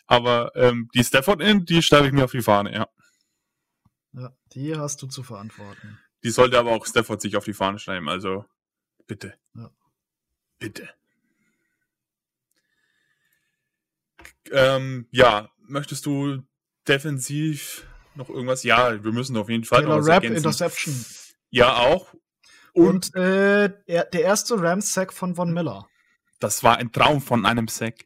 aber 0.08 0.52
ähm, 0.56 0.90
die 0.96 1.04
Stafford 1.04 1.40
in, 1.42 1.66
die 1.66 1.84
schreibe 1.84 2.08
ich 2.08 2.14
mir 2.14 2.24
auf 2.24 2.32
die 2.32 2.42
Fahne, 2.42 2.74
ja. 2.74 2.88
Ja, 4.14 4.36
die 4.54 4.76
hast 4.76 5.04
du 5.04 5.08
zu 5.08 5.22
verantworten. 5.22 6.00
Die 6.24 6.32
sollte 6.32 6.58
aber 6.58 6.72
auch 6.72 6.86
Stafford 6.88 7.22
sich 7.22 7.38
auf 7.38 7.46
die 7.46 7.54
Fahne 7.54 7.78
schreiben, 7.78 8.10
also 8.10 8.44
bitte. 9.06 9.36
Ja. 9.54 9.70
Bitte. 10.58 10.90
Ähm, 14.52 15.08
ja, 15.12 15.52
möchtest 15.68 16.08
du 16.08 16.44
defensiv 16.88 17.88
noch 18.16 18.30
irgendwas? 18.30 18.64
Ja, 18.64 19.04
wir 19.04 19.12
müssen 19.12 19.38
auf 19.38 19.50
jeden 19.50 19.64
Fall 19.64 19.82
Taylor 19.82 19.96
noch 19.96 20.02
was 20.02 20.08
Rap 20.08 20.24
ergänzen. 20.24 20.38
Interception. 20.38 21.06
Ja, 21.50 21.76
auch. 21.78 22.14
Und, 22.74 23.14
Und 23.14 23.16
äh, 23.16 23.74
der, 23.88 24.14
erste 24.14 24.62
Rams-Sack 24.62 25.12
von 25.12 25.36
Von 25.36 25.54
Miller. 25.54 25.88
Das 26.40 26.64
war 26.64 26.78
ein 26.78 26.92
Traum 26.92 27.22
von 27.22 27.46
einem 27.46 27.68
Sack. 27.68 28.06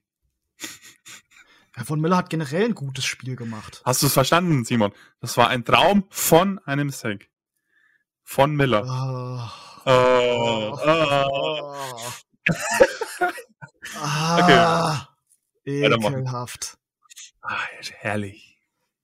Ja, 1.78 1.84
Von 1.84 2.02
Miller 2.02 2.18
hat 2.18 2.30
generell 2.30 2.66
ein 2.66 2.76
gutes 2.76 3.06
Spiel 3.06 3.36
gemacht. 3.36 3.82
Hast 3.86 4.02
du 4.02 4.08
es 4.08 4.14
verstanden, 4.14 4.66
Simon? 4.66 4.92
Das 5.20 5.38
war 5.38 5.50
ein 5.50 5.64
Traum 5.64 6.06
von 6.10 6.60
einem 6.60 6.90
Sack. 6.90 7.30
Von 8.24 8.56
Miller. 8.56 8.84
Oh. 8.86 9.92
Oh. 9.92 10.80
Oh. 10.84 11.76
ah, 14.02 15.08
okay. 15.64 15.86
Ekelhaft. 15.86 16.78
Ah, 17.42 17.60
herrlich. 18.00 18.55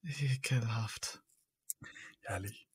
Ekelhaft. 0.21 1.21
Herrlich. 2.21 2.67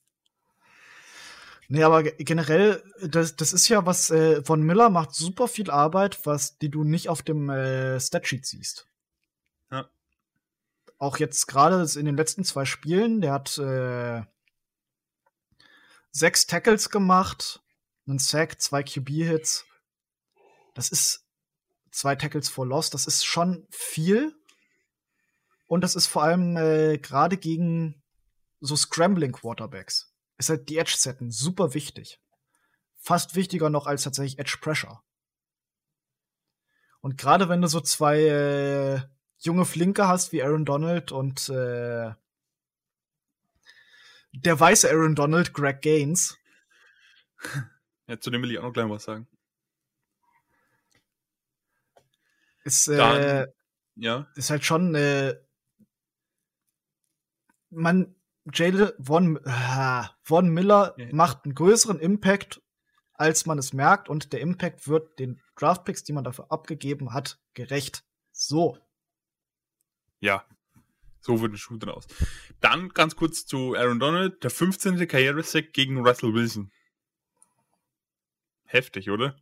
Nee, 1.69 1.83
aber 1.83 2.05
generell, 2.05 2.83
das, 3.03 3.35
das 3.35 3.53
ist 3.53 3.69
ja 3.69 3.87
was, 3.87 4.11
äh, 4.11 4.43
von 4.45 4.63
Miller 4.63 4.89
macht 4.89 5.15
super 5.15 5.49
viel 5.49 5.71
Arbeit, 5.71 6.25
was, 6.25 6.59
die 6.59 6.71
du 6.71 6.85
nicht 6.85 7.09
auf 7.09 7.23
dem 7.23 7.51
äh, 7.51 7.99
Statsheet 7.99 8.47
siehst. 8.47 8.89
Ja. 9.73 9.91
Auch 10.99 11.19
jetzt 11.19 11.47
gerade 11.47 11.85
in 11.99 12.07
den 12.07 12.17
letzten 12.17 12.45
zwei 12.45 12.65
Spielen, 12.65 13.21
der 13.21 13.33
hat 13.33 13.59
äh, 13.59 14.23
sechs 16.13 16.47
Tackles 16.47 16.91
gemacht, 16.91 17.63
einen 18.07 18.21
Sack, 18.21 18.61
zwei 18.61 18.85
QB-Hits. 18.85 19.67
Das 20.75 20.91
ist 20.91 21.27
zwei 21.91 22.15
Tackles 22.15 22.49
for 22.49 22.67
Loss. 22.67 22.91
Das 22.91 23.07
ist 23.07 23.25
schon 23.25 23.67
viel. 23.71 24.37
Und 25.67 25.83
das 25.83 25.97
ist 25.97 26.07
vor 26.07 26.23
allem 26.23 26.57
äh, 26.57 26.99
gerade 26.99 27.37
gegen 27.37 28.03
so 28.61 28.77
Scrambling 28.77 29.33
Quarterbacks. 29.33 30.15
Ist 30.39 30.49
halt 30.49 30.69
die 30.69 30.79
Edge-Setten 30.79 31.31
super 31.31 31.75
wichtig. 31.75 32.21
Fast 32.99 33.35
wichtiger 33.35 33.71
noch 33.71 33.87
als 33.87 34.03
tatsächlich 34.03 34.39
Edge 34.39 34.59
Pressure. 34.61 35.03
Und 37.01 37.19
gerade 37.19 37.49
wenn 37.49 37.63
du 37.63 37.69
so 37.69 37.81
zwei 37.81 38.21
äh, 38.21 39.01
junge 39.39 39.65
Flinke 39.65 40.09
hast 40.09 40.33
wie 40.33 40.43
Aaron 40.43 40.65
Donald 40.65 41.13
und 41.13 41.49
äh, 41.49 42.13
der 44.33 44.61
weiße 44.61 44.91
Aaron 44.91 45.15
Donald, 45.15 45.53
Greg 45.53 45.81
Gaines. 45.83 46.39
Ja, 48.09 48.21
zu 48.21 48.31
dem 48.31 48.41
will 48.41 48.53
ich 48.53 48.59
auch 48.59 48.63
noch 48.63 48.73
gleich 48.73 48.89
was 48.89 49.03
sagen. 49.03 49.27
Ist, 52.63 52.87
äh, 52.87 52.97
Dann, 52.97 53.47
ja. 53.97 54.29
ist 54.37 54.51
halt 54.51 54.65
schon, 54.65 54.95
äh, 54.95 55.35
man, 57.77 58.15
Jalen 58.53 58.93
Von, 59.01 59.37
äh, 59.45 60.05
Von 60.23 60.49
Miller 60.49 60.95
ja. 60.97 61.07
macht 61.13 61.45
einen 61.45 61.55
größeren 61.55 61.99
Impact, 61.99 62.63
als 63.13 63.47
man 63.47 63.59
es 63.59 63.73
merkt, 63.73 64.09
und 64.09 64.33
der 64.33 64.41
Impact 64.41 64.89
wird 64.89 65.19
den 65.19 65.41
Draftpicks, 65.57 66.05
die 66.05 66.13
man 66.13 66.25
dafür 66.25 66.51
abgegeben 66.51 67.13
hat, 67.13 67.41
gerecht. 67.55 68.05
So. 68.33 68.79
Ja, 70.21 70.45
so 71.21 71.41
wird 71.41 71.53
ein 71.53 71.59
Schuh 71.59 71.77
draus. 71.77 72.07
Dann 72.61 72.91
ganz 72.91 73.17
kurz 73.17 73.47
zu 73.47 73.75
Aaron 73.75 73.99
Donald, 73.99 74.45
der 74.45 74.51
15. 74.51 75.09
Karrieresack 75.09 75.73
gegen 75.73 76.07
Russell 76.07 76.35
Wilson. 76.35 76.71
Heftig, 78.65 79.11
oder? 79.11 79.37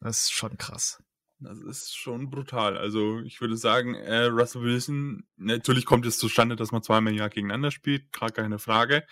Das 0.00 0.22
ist 0.22 0.32
schon 0.32 0.56
krass. 0.56 1.02
Das 1.38 1.58
ist 1.58 1.96
schon 1.96 2.30
brutal. 2.30 2.78
Also 2.78 3.20
ich 3.20 3.40
würde 3.40 3.56
sagen, 3.56 3.94
äh, 3.94 4.24
Russell 4.24 4.62
Wilson, 4.62 5.26
natürlich 5.36 5.84
kommt 5.84 6.06
es 6.06 6.18
zustande, 6.18 6.56
dass 6.56 6.72
man 6.72 6.82
zweimal 6.82 7.12
im 7.12 7.18
Jahr 7.18 7.28
gegeneinander 7.28 7.70
spielt, 7.70 8.10
gar 8.12 8.30
keine 8.30 8.58
Frage. 8.58 9.06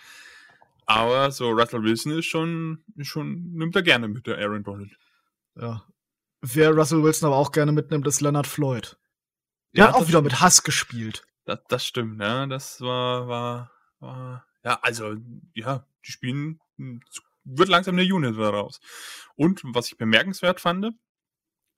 Aber 0.87 1.31
so 1.31 1.49
Russell 1.51 1.83
Wilson 1.83 2.13
ist 2.13 2.25
schon, 2.25 2.83
ist 2.95 3.07
schon, 3.07 3.51
nimmt 3.53 3.75
er 3.75 3.83
gerne 3.83 4.07
mit 4.07 4.25
der 4.25 4.37
Aaron 4.37 4.63
Donald. 4.63 4.97
Ja. 5.55 5.85
Wer 6.41 6.71
Russell 6.71 7.03
Wilson 7.03 7.27
aber 7.27 7.37
auch 7.37 7.51
gerne 7.51 7.71
mitnimmt, 7.71 8.07
ist 8.07 8.21
Leonard 8.21 8.47
Floyd. 8.47 8.97
Der 9.75 9.85
ja, 9.85 9.87
hat 9.89 9.95
auch 9.95 10.07
wieder 10.07 10.21
mit 10.21 10.41
Hass 10.41 10.63
gespielt. 10.63 11.25
Das, 11.45 11.59
das 11.67 11.85
stimmt, 11.85 12.21
ja. 12.21 12.45
Das 12.47 12.81
war, 12.81 13.27
war, 13.27 13.71
war, 13.99 14.45
ja, 14.63 14.79
also, 14.81 15.15
ja, 15.53 15.85
die 16.05 16.11
spielen, 16.11 16.59
wird 17.43 17.69
langsam 17.69 17.97
eine 17.97 18.13
Unit 18.13 18.37
daraus. 18.37 18.79
Und 19.35 19.61
was 19.63 19.87
ich 19.87 19.97
bemerkenswert 19.97 20.59
fand, 20.59 20.93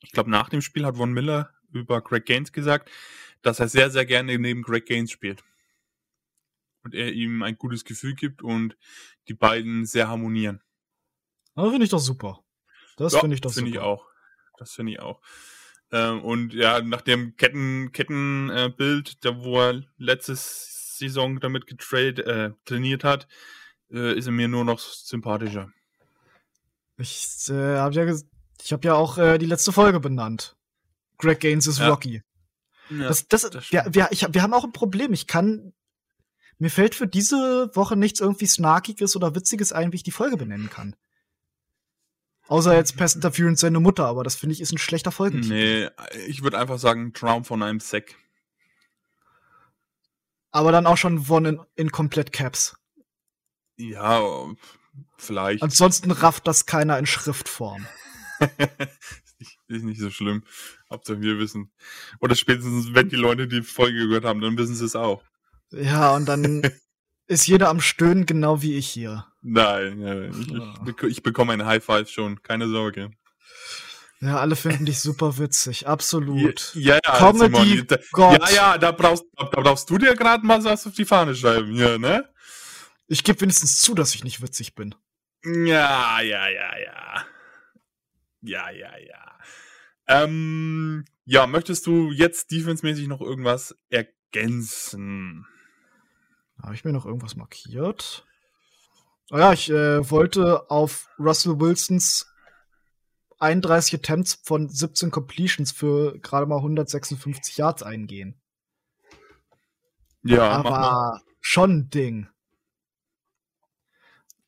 ich 0.01 0.11
glaube, 0.11 0.29
nach 0.29 0.49
dem 0.49 0.61
Spiel 0.61 0.85
hat 0.85 0.97
Von 0.97 1.13
Miller 1.13 1.53
über 1.71 2.01
Greg 2.01 2.25
Gaines 2.25 2.51
gesagt, 2.51 2.89
dass 3.41 3.59
er 3.59 3.67
sehr, 3.67 3.89
sehr 3.89 4.05
gerne 4.05 4.37
neben 4.37 4.61
Greg 4.61 4.85
Gaines 4.85 5.11
spielt. 5.11 5.43
Und 6.83 6.95
er 6.95 7.11
ihm 7.11 7.43
ein 7.43 7.57
gutes 7.57 7.83
Gefühl 7.83 8.15
gibt 8.15 8.41
und 8.41 8.77
die 9.27 9.33
beiden 9.33 9.85
sehr 9.85 10.07
harmonieren. 10.07 10.61
Das 11.55 11.69
finde 11.69 11.83
ich 11.83 11.89
doch 11.89 11.99
super. 11.99 12.43
Das 12.97 13.13
ja, 13.13 13.19
finde 13.19 13.35
ich 13.35 13.41
doch 13.41 13.51
find 13.51 13.67
super. 13.67 13.79
Finde 13.79 13.79
ich 13.79 13.83
auch. 13.83 14.07
Das 14.57 14.73
finde 14.73 14.91
ich 14.93 14.99
auch. 14.99 15.21
Ähm, 15.91 16.21
und 16.21 16.53
ja, 16.53 16.81
nach 16.81 17.01
dem 17.01 17.35
Ketten, 17.37 17.91
Kettenbild, 17.91 19.09
äh, 19.09 19.15
da 19.21 19.43
wo 19.43 19.59
er 19.61 19.83
letztes 19.97 20.97
Saison 20.97 21.39
damit 21.39 21.67
getrade, 21.67 22.25
äh, 22.25 22.51
trainiert 22.65 23.03
hat, 23.03 23.27
äh, 23.91 24.17
ist 24.17 24.25
er 24.25 24.31
mir 24.31 24.47
nur 24.47 24.65
noch 24.65 24.79
sympathischer. 24.79 25.71
Ich 26.97 27.27
äh, 27.49 27.77
habe 27.77 27.95
ja, 27.95 28.05
ich 28.63 28.73
habe 28.73 28.87
ja 28.87 28.95
auch 28.95 29.17
äh, 29.17 29.37
die 29.37 29.45
letzte 29.45 29.71
Folge 29.71 29.99
benannt. 29.99 30.55
Greg 31.17 31.39
Gaines 31.39 31.67
ist 31.67 31.79
ja. 31.79 31.89
Rocky. 31.89 32.23
Ja, 32.89 33.07
das, 33.07 33.27
das, 33.27 33.49
das 33.49 33.71
wir, 33.71 33.85
wir, 33.89 34.07
ich, 34.11 34.25
wir 34.29 34.41
haben 34.41 34.53
auch 34.53 34.63
ein 34.63 34.71
Problem. 34.71 35.13
Ich 35.13 35.27
kann, 35.27 35.73
mir 36.57 36.69
fällt 36.69 36.95
für 36.95 37.07
diese 37.07 37.69
Woche 37.73 37.95
nichts 37.95 38.19
irgendwie 38.19 38.47
Snarkiges 38.47 39.15
oder 39.15 39.35
Witziges 39.35 39.73
ein, 39.73 39.91
wie 39.91 39.97
ich 39.97 40.03
die 40.03 40.11
Folge 40.11 40.37
benennen 40.37 40.69
kann. 40.69 40.95
Außer 42.47 42.73
jetzt 42.75 42.95
Pest 42.95 43.17
Interference 43.17 43.59
seine 43.59 43.81
Mutter, 43.81 44.05
aber 44.05 44.23
das 44.23 44.35
finde 44.35 44.53
ich 44.53 44.61
ist 44.61 44.71
ein 44.71 44.77
schlechter 44.77 45.11
Folgentitel. 45.11 45.53
Nee, 45.53 45.89
ich 46.27 46.43
würde 46.43 46.57
einfach 46.57 46.79
sagen 46.79 47.13
Traum 47.13 47.43
von 47.43 47.61
einem 47.61 47.81
Sack. 47.81 48.15
Aber 50.51 50.71
dann 50.71 50.85
auch 50.85 50.95
schon 50.95 51.29
One 51.29 51.49
in, 51.49 51.59
in 51.75 51.91
komplett 51.91 52.31
Caps. 52.31 52.77
Ja, 53.75 54.23
vielleicht. 55.17 55.61
Ansonsten 55.61 56.09
rafft 56.11 56.47
das 56.47 56.65
keiner 56.65 56.97
in 56.97 57.05
Schriftform. 57.05 57.85
Ist, 58.39 59.39
nicht, 59.39 59.59
ist 59.67 59.83
nicht 59.83 60.01
so 60.01 60.09
schlimm. 60.09 60.43
Hauptsache 60.89 61.21
wir 61.21 61.39
wissen. 61.39 61.71
Oder 62.19 62.35
spätestens, 62.35 62.93
wenn 62.93 63.09
die 63.09 63.15
Leute 63.15 63.47
die 63.47 63.61
Folge 63.61 64.07
gehört 64.07 64.25
haben, 64.25 64.41
dann 64.41 64.57
wissen 64.57 64.75
sie 64.75 64.85
es 64.85 64.95
auch. 64.95 65.23
Ja, 65.71 66.15
und 66.15 66.25
dann 66.25 66.61
ist 67.27 67.47
jeder 67.47 67.69
am 67.69 67.81
Stöhnen, 67.81 68.25
genau 68.25 68.61
wie 68.61 68.75
ich 68.75 68.87
hier. 68.87 69.25
Nein, 69.41 69.99
nein 69.99 70.31
ich, 70.85 71.03
ich, 71.03 71.03
ich 71.03 71.23
bekomme 71.23 71.53
ein 71.53 71.65
High 71.65 71.83
Five 71.83 72.09
schon, 72.09 72.41
keine 72.41 72.67
Sorge. 72.67 73.11
Ja, 74.19 74.39
alle 74.39 74.55
finden 74.55 74.85
dich 74.85 74.99
super 74.99 75.37
witzig, 75.37 75.87
absolut. 75.87 76.71
Ja, 76.73 76.95
ja, 77.05 77.17
Comedy, 77.17 77.55
Simon, 77.55 77.87
Gott. 78.11 78.49
Ja, 78.49 78.55
ja, 78.55 78.77
da 78.79 78.91
brauchst, 78.91 79.25
da 79.35 79.45
brauchst 79.45 79.87
du 79.89 79.99
dir 79.99 80.15
gerade 80.15 80.43
mal 80.43 80.63
was 80.63 80.87
auf 80.87 80.93
die 80.93 81.05
Fahne 81.05 81.35
schreiben, 81.35 81.75
ja, 81.75 81.99
ne? 81.99 82.27
Ich 83.07 83.23
gebe 83.23 83.39
wenigstens 83.41 83.79
zu, 83.79 83.93
dass 83.93 84.15
ich 84.15 84.23
nicht 84.23 84.41
witzig 84.41 84.73
bin. 84.73 84.95
Ja, 85.45 86.19
ja, 86.21 86.49
ja, 86.49 86.77
ja. 86.79 87.25
Ja, 88.47 88.69
ja, 88.69 88.97
ja. 88.97 89.37
Ähm, 90.07 91.05
ja, 91.25 91.47
möchtest 91.47 91.85
du 91.85 92.11
jetzt 92.11 92.51
defensemäßig 92.51 93.07
noch 93.07 93.19
irgendwas 93.19 93.77
ergänzen? 93.89 95.45
Habe 96.61 96.73
ich 96.73 96.85
mir 96.85 96.93
noch 96.93 97.05
irgendwas 97.05 97.35
markiert? 97.35 98.25
Oh 99.29 99.37
ja, 99.37 99.51
ich 99.51 99.69
äh, 99.69 100.09
wollte 100.09 100.71
auf 100.71 101.09
Russell 101.19 101.59
Wilsons 101.59 102.33
31 103.39 103.95
Attempts 103.95 104.39
von 104.43 104.69
17 104.69 105.11
Completions 105.11 105.73
für 105.73 106.17
gerade 106.19 106.45
mal 106.45 106.57
156 106.57 107.57
Yards 107.57 107.83
eingehen. 107.83 108.41
Ja, 110.23 110.49
aber 110.49 111.21
schon 111.41 111.71
ein 111.71 111.89
Ding. 111.89 112.27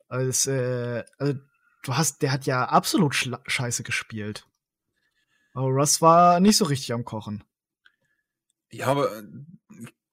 Als, 0.07 0.47
äh, 0.47 1.03
also, 1.17 1.39
du 1.83 1.95
hast, 1.95 2.21
der 2.21 2.31
hat 2.31 2.45
ja 2.45 2.65
absolut 2.65 3.15
scheiße 3.15 3.83
gespielt. 3.83 4.45
Aber 5.53 5.67
Russ 5.67 6.01
war 6.01 6.39
nicht 6.39 6.57
so 6.57 6.65
richtig 6.65 6.93
am 6.93 7.05
Kochen. 7.05 7.43
Ja, 8.71 8.87
aber 8.87 9.09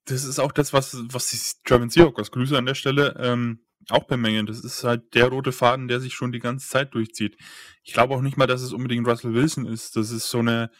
das 0.07 0.25
ist 0.25 0.39
auch 0.39 0.53
das, 0.53 0.73
was, 0.73 0.97
was 1.13 1.29
die 1.29 1.39
German 1.65 1.91
Seahawks, 1.91 2.31
Grüße 2.31 2.57
an 2.57 2.67
der 2.67 2.75
Stelle, 2.75 3.15
ähm, 3.19 3.61
auch 3.91 4.05
bemängeln. 4.05 4.47
Das 4.47 4.61
ist 4.61 4.83
halt 4.83 5.15
der 5.15 5.29
rote 5.29 5.53
Faden, 5.53 5.89
der 5.89 6.01
sich 6.01 6.15
schon 6.15 6.33
die 6.33 6.39
ganze 6.39 6.69
Zeit 6.69 6.95
durchzieht. 6.95 7.37
Ich 7.83 7.93
glaube 7.93 8.15
auch 8.15 8.23
nicht 8.23 8.37
mal, 8.37 8.47
dass 8.47 8.63
es 8.63 8.73
unbedingt 8.73 9.07
Russell 9.07 9.35
Wilson 9.35 9.67
ist. 9.67 9.97
Das 9.97 10.11
ist 10.11 10.29
so 10.31 10.39
eine, 10.39 10.71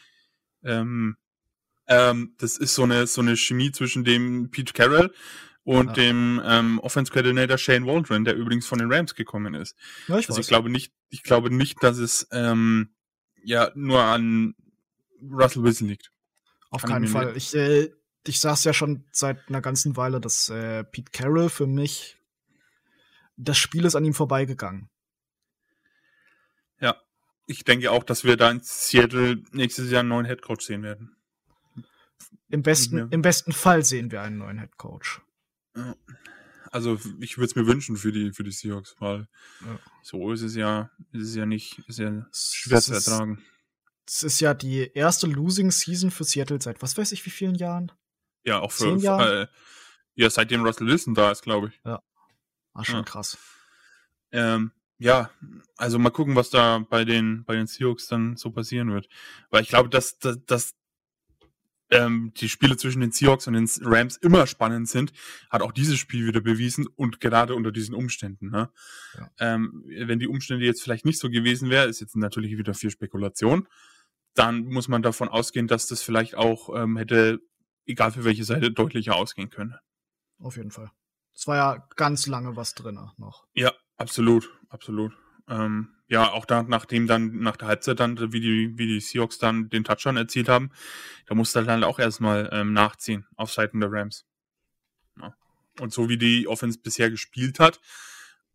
ähm, 0.63 1.17
ähm, 1.87 2.35
das 2.37 2.57
ist 2.57 2.75
so 2.75 2.83
eine, 2.83 3.07
so 3.07 3.21
eine 3.21 3.37
Chemie 3.37 3.71
zwischen 3.71 4.03
dem 4.03 4.49
Pete 4.51 4.73
Carroll 4.73 5.13
und 5.67 5.87
ja. 5.87 5.93
dem 5.93 6.41
ähm, 6.45 6.79
Offense 6.79 7.11
Coordinator 7.11 7.57
Shane 7.57 7.85
Waldron, 7.85 8.23
der 8.23 8.35
übrigens 8.35 8.65
von 8.65 8.79
den 8.79 8.89
Rams 8.89 9.15
gekommen 9.15 9.53
ist. 9.53 9.75
Ja, 10.07 10.17
ich 10.17 10.29
also 10.29 10.39
ich 10.39 10.47
glaube 10.47 10.69
nicht, 10.69 10.93
ich 11.09 11.23
glaube 11.23 11.53
nicht, 11.53 11.83
dass 11.83 11.97
es 11.97 12.25
ähm, 12.31 12.95
ja 13.43 13.69
nur 13.75 14.01
an 14.01 14.55
Russell 15.21 15.63
Wilson 15.63 15.89
liegt. 15.89 16.09
Auf 16.69 16.83
Kann 16.83 16.91
keinen 16.91 17.07
Fall. 17.07 17.35
Ich, 17.35 17.53
äh, 17.53 17.89
ich 18.25 18.39
sag's 18.39 18.63
ja 18.63 18.71
schon 18.71 19.03
seit 19.11 19.49
einer 19.49 19.59
ganzen 19.59 19.97
Weile, 19.97 20.21
dass 20.21 20.47
äh, 20.47 20.85
Pete 20.85 21.11
Carroll 21.11 21.49
für 21.49 21.67
mich 21.67 22.17
das 23.35 23.57
Spiel 23.57 23.83
ist 23.83 23.95
an 23.95 24.05
ihm 24.05 24.13
vorbeigegangen. 24.13 24.89
Ja, 26.79 26.95
ich 27.45 27.65
denke 27.65 27.91
auch, 27.91 28.05
dass 28.05 28.23
wir 28.23 28.37
da 28.37 28.51
in 28.51 28.61
Seattle 28.63 29.43
nächstes 29.51 29.91
Jahr 29.91 29.99
einen 29.99 30.09
neuen 30.09 30.25
Headcoach 30.27 30.61
sehen 30.61 30.83
werden. 30.83 31.17
Im 32.47 32.63
besten, 32.63 32.97
ja. 32.97 33.07
im 33.09 33.21
besten 33.21 33.51
Fall 33.51 33.83
sehen 33.83 34.11
wir 34.11 34.21
einen 34.21 34.37
neuen 34.37 34.59
Headcoach. 34.59 35.26
Also 36.71 36.99
ich 37.19 37.37
würde 37.37 37.47
es 37.47 37.55
mir 37.55 37.67
wünschen 37.67 37.95
für 37.97 38.11
die 38.11 38.33
für 38.33 38.43
die 38.43 38.51
Seahawks, 38.51 38.95
weil 38.99 39.27
ja. 39.65 39.79
so 40.03 40.31
ist 40.31 40.41
es 40.41 40.55
ja, 40.55 40.91
ist 41.11 41.29
es 41.29 41.35
ja 41.35 41.45
nicht, 41.45 41.79
ist 41.87 41.99
ja 41.99 42.27
schwer 42.33 42.81
zu 42.81 42.93
ertragen. 42.93 43.41
Es 44.05 44.23
ist 44.23 44.39
ja 44.39 44.53
die 44.53 44.91
erste 44.93 45.27
Losing 45.27 45.71
Season 45.71 46.11
für 46.11 46.23
Seattle 46.23 46.61
seit 46.61 46.81
was 46.81 46.97
weiß 46.97 47.11
ich 47.11 47.25
wie 47.25 47.29
vielen 47.29 47.55
Jahren. 47.55 47.91
Ja, 48.43 48.59
auch 48.59 48.71
für, 48.71 48.99
für 48.99 49.41
äh, 49.41 49.47
ja, 50.15 50.29
seitdem 50.29 50.63
Russell 50.63 50.87
Wilson 50.87 51.13
da 51.13 51.31
ist, 51.31 51.43
glaube 51.43 51.67
ich. 51.67 51.79
Ja. 51.85 52.01
War 52.73 52.85
schon 52.85 52.95
ja. 52.95 53.03
krass. 53.03 53.37
Ähm, 54.31 54.71
ja, 54.99 55.29
also 55.77 55.99
mal 55.99 56.09
gucken, 56.09 56.35
was 56.35 56.49
da 56.49 56.79
bei 56.89 57.05
den, 57.05 57.43
bei 57.45 57.55
den 57.55 57.67
Seahawks 57.67 58.07
dann 58.07 58.35
so 58.35 58.51
passieren 58.51 58.91
wird. 58.91 59.07
Weil 59.51 59.63
ich 59.63 59.69
glaube, 59.69 59.89
dass, 59.89 60.17
dass, 60.17 60.43
dass 60.45 60.75
ähm, 61.89 62.33
die 62.37 62.49
Spiele 62.49 62.77
zwischen 62.77 63.01
den 63.01 63.11
Seahawks 63.11 63.47
und 63.47 63.53
den 63.53 63.69
Rams 63.81 64.17
immer 64.17 64.47
spannend 64.47 64.89
sind, 64.89 65.13
hat 65.49 65.61
auch 65.61 65.71
dieses 65.71 65.97
Spiel 65.97 66.27
wieder 66.27 66.41
bewiesen 66.41 66.87
und 66.95 67.19
gerade 67.19 67.55
unter 67.55 67.71
diesen 67.71 67.95
Umständen. 67.95 68.49
Ne? 68.49 68.69
Ja. 69.17 69.29
Ähm, 69.39 69.83
wenn 69.85 70.19
die 70.19 70.27
Umstände 70.27 70.65
jetzt 70.65 70.83
vielleicht 70.83 71.05
nicht 71.05 71.19
so 71.19 71.29
gewesen 71.29 71.69
wäre, 71.69 71.87
ist 71.87 72.01
jetzt 72.01 72.15
natürlich 72.15 72.57
wieder 72.57 72.73
viel 72.73 72.91
Spekulation, 72.91 73.67
dann 74.33 74.65
muss 74.65 74.87
man 74.87 75.01
davon 75.01 75.29
ausgehen, 75.29 75.67
dass 75.67 75.87
das 75.87 76.01
vielleicht 76.01 76.35
auch 76.35 76.75
ähm, 76.75 76.97
hätte 76.97 77.39
egal 77.87 78.11
für 78.11 78.23
welche 78.23 78.43
Seite, 78.43 78.71
deutlicher 78.71 79.15
ausgehen 79.15 79.49
können. 79.49 79.75
Auf 80.39 80.57
jeden 80.57 80.71
Fall. 80.71 80.91
Es 81.33 81.47
war 81.47 81.55
ja 81.55 81.87
ganz 81.95 82.27
lange 82.27 82.55
was 82.55 82.75
drin 82.75 82.99
noch. 83.17 83.47
Ja, 83.53 83.71
absolut, 83.95 84.49
absolut. 84.69 85.13
Ähm, 85.47 85.89
ja, 86.07 86.31
auch 86.31 86.45
da, 86.45 86.63
nachdem 86.63 87.05
dann 87.07 87.39
nach 87.39 87.57
der 87.57 87.67
Halbzeit 87.67 87.99
dann, 87.99 88.31
wie 88.31 88.39
die, 88.39 88.77
wie 88.77 88.87
die 88.87 88.99
Seahawks 88.99 89.39
dann 89.39 89.69
den 89.69 89.83
Touchdown 89.83 90.17
erzielt 90.17 90.47
haben, 90.47 90.71
da 91.25 91.35
musste 91.35 91.63
dann 91.63 91.83
auch 91.83 91.99
erstmal 91.99 92.49
ähm, 92.53 92.73
nachziehen 92.73 93.25
auf 93.35 93.51
Seiten 93.51 93.81
der 93.81 93.91
Rams. 93.91 94.25
Ja. 95.19 95.35
Und 95.79 95.93
so 95.93 96.07
wie 96.07 96.17
die 96.17 96.47
Offense 96.47 96.79
bisher 96.79 97.09
gespielt 97.09 97.59
hat 97.59 97.81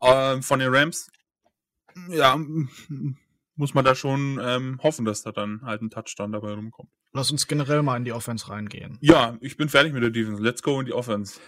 äh, 0.01 0.41
von 0.41 0.61
den 0.61 0.75
Rams, 0.75 1.11
ja, 2.09 2.39
muss 3.55 3.75
man 3.75 3.85
da 3.85 3.95
schon 3.95 4.41
ähm, 4.43 4.81
hoffen, 4.83 5.05
dass 5.05 5.23
da 5.23 5.33
dann 5.33 5.63
halt 5.63 5.83
ein 5.83 5.91
Touchdown 5.91 6.33
dabei 6.33 6.55
rumkommt. 6.55 6.91
Lass 7.13 7.31
uns 7.31 7.47
generell 7.47 7.83
mal 7.83 7.99
in 7.99 8.07
die 8.07 8.13
Offense 8.13 8.49
reingehen. 8.49 8.97
Ja, 9.03 9.37
ich 9.43 9.59
bin 9.59 9.69
fertig 9.69 9.93
mit 9.93 10.03
der 10.03 10.11
Defense. 10.11 10.43
Let's 10.43 10.63
go 10.63 10.81
in 10.81 10.87
die 10.87 10.95
Offense. 10.95 11.39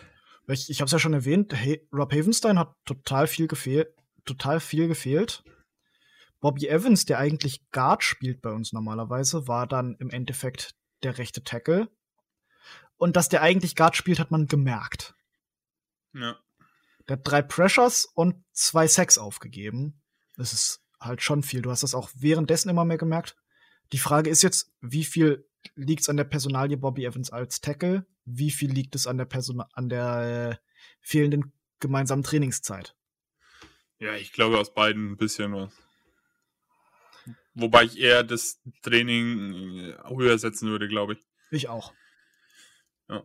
Ich, 0.47 0.69
ich 0.69 0.81
habe 0.81 0.87
es 0.87 0.93
ja 0.93 0.99
schon 0.99 1.14
erwähnt, 1.14 1.55
hey, 1.55 1.88
Rob 1.90 2.12
Havenstein 2.12 2.59
hat 2.59 2.75
total 2.85 3.27
viel 3.27 3.49
gefehlt, 3.49 3.88
total 4.27 4.61
viel 4.61 4.88
gefehlt. 4.88 5.43
Bobby 6.44 6.68
Evans, 6.68 7.07
der 7.07 7.18
eigentlich 7.20 7.70
Guard 7.70 8.04
spielt 8.04 8.42
bei 8.42 8.50
uns 8.50 8.74
normalerweise, 8.74 9.48
war 9.48 9.66
dann 9.66 9.96
im 9.98 10.11
Endeffekt 10.11 10.74
der 11.02 11.16
rechte 11.16 11.42
Tackle. 11.42 11.88
Und 12.98 13.16
dass 13.16 13.30
der 13.30 13.40
eigentlich 13.40 13.76
Guard 13.76 13.96
spielt, 13.96 14.18
hat 14.18 14.30
man 14.30 14.46
gemerkt. 14.46 15.14
Ja. 16.12 16.38
Der 17.09 17.16
hat 17.16 17.26
drei 17.26 17.40
Pressures 17.40 18.04
und 18.04 18.44
zwei 18.52 18.87
Sacks 18.88 19.16
aufgegeben. 19.16 20.02
Das 20.37 20.52
ist 20.52 20.85
halt 21.00 21.22
schon 21.22 21.42
viel. 21.42 21.62
Du 21.62 21.70
hast 21.70 21.83
das 21.83 21.94
auch 21.94 22.11
währenddessen 22.14 22.68
immer 22.68 22.85
mehr 22.85 22.98
gemerkt. 22.98 23.37
Die 23.94 23.98
Frage 23.98 24.28
ist 24.28 24.42
jetzt, 24.42 24.70
wie 24.83 25.04
viel 25.04 25.48
liegt 25.76 26.02
es 26.02 26.11
an 26.11 26.18
der 26.18 26.24
Personalie 26.24 26.76
Bobby 26.76 27.07
Evans 27.07 27.30
als 27.30 27.62
Tackle? 27.62 28.04
Wie 28.26 28.50
viel 28.50 28.70
liegt 28.70 28.94
es 28.94 29.07
an 29.07 29.16
der 29.16 29.24
Person 29.24 29.62
an 29.72 29.88
der 29.88 30.61
äh, 30.61 30.66
fehlenden 31.00 31.54
gemeinsamen 31.80 32.22
Trainingszeit? 32.22 32.94
Ja, 33.98 34.14
ich 34.16 34.35
glaube 34.35 34.59
aus 34.59 34.74
beiden 34.74 35.12
ein 35.12 35.16
bisschen 35.16 35.54
was. 35.54 35.84
Wobei 37.55 37.85
ich 37.85 37.99
eher 37.99 38.25
das 38.25 38.61
Training 38.83 39.79
äh, 39.79 39.97
höher 40.09 40.38
setzen 40.38 40.69
würde, 40.69 40.88
glaube 40.88 41.14
ich. 41.14 41.27
Ich 41.51 41.69
auch. 41.69 41.95
Ja, 43.09 43.23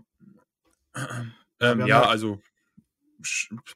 ähm, 1.60 1.86
ja 1.88 2.04
also 2.04 2.42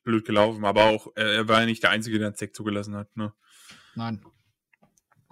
blöd 0.03 0.25
gelaufen, 0.25 0.63
aber 0.65 0.85
auch 0.85 1.07
äh, 1.15 1.35
er 1.35 1.47
war 1.47 1.61
ja 1.61 1.65
nicht 1.65 1.83
der 1.83 1.89
Einzige, 1.89 2.17
der 2.19 2.27
einen 2.27 2.35
Zeck 2.35 2.55
zugelassen 2.55 2.95
hat. 2.95 3.15
Ne? 3.15 3.33
Nein. 3.95 4.23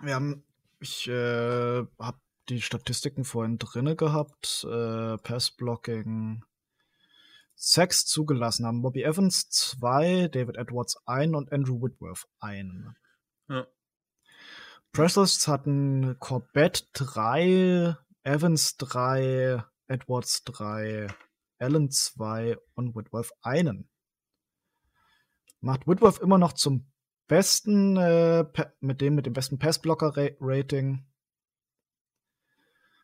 Wir 0.01 0.15
haben, 0.15 0.43
ich 0.79 1.07
äh, 1.07 1.85
habe 1.99 2.19
die 2.49 2.61
Statistiken 2.61 3.23
vorhin 3.23 3.57
drinne 3.59 3.95
gehabt. 3.95 4.65
Äh, 4.69 5.17
Passblocking. 5.17 6.43
Sechs 7.55 8.07
zugelassen 8.07 8.65
haben 8.65 8.81
Bobby 8.81 9.03
Evans 9.03 9.49
zwei, 9.49 10.27
David 10.29 10.57
Edwards 10.57 10.97
ein 11.05 11.35
und 11.35 11.51
Andrew 11.51 11.79
Whitworth 11.79 12.27
einen. 12.39 12.95
Ja. 13.47 13.67
Pressers 14.93 15.47
hatten 15.47 16.17
Corbett 16.19 16.89
drei, 16.93 17.95
Evans 18.23 18.75
drei, 18.75 19.63
Edwards 19.87 20.43
drei, 20.43 21.07
Allen 21.59 21.89
zwei 21.91 22.57
und 22.73 22.95
Whitworth 22.95 23.31
einen. 23.41 23.89
Macht 25.61 25.87
Whitworth 25.87 26.19
immer 26.19 26.37
noch 26.37 26.53
zum 26.53 26.91
besten, 27.27 27.95
äh, 27.95 28.45
mit 28.81 28.99
dem 28.99 29.15
mit 29.15 29.25
dem 29.25 29.33
besten 29.33 29.59
Passblocker-Rating 29.59 31.05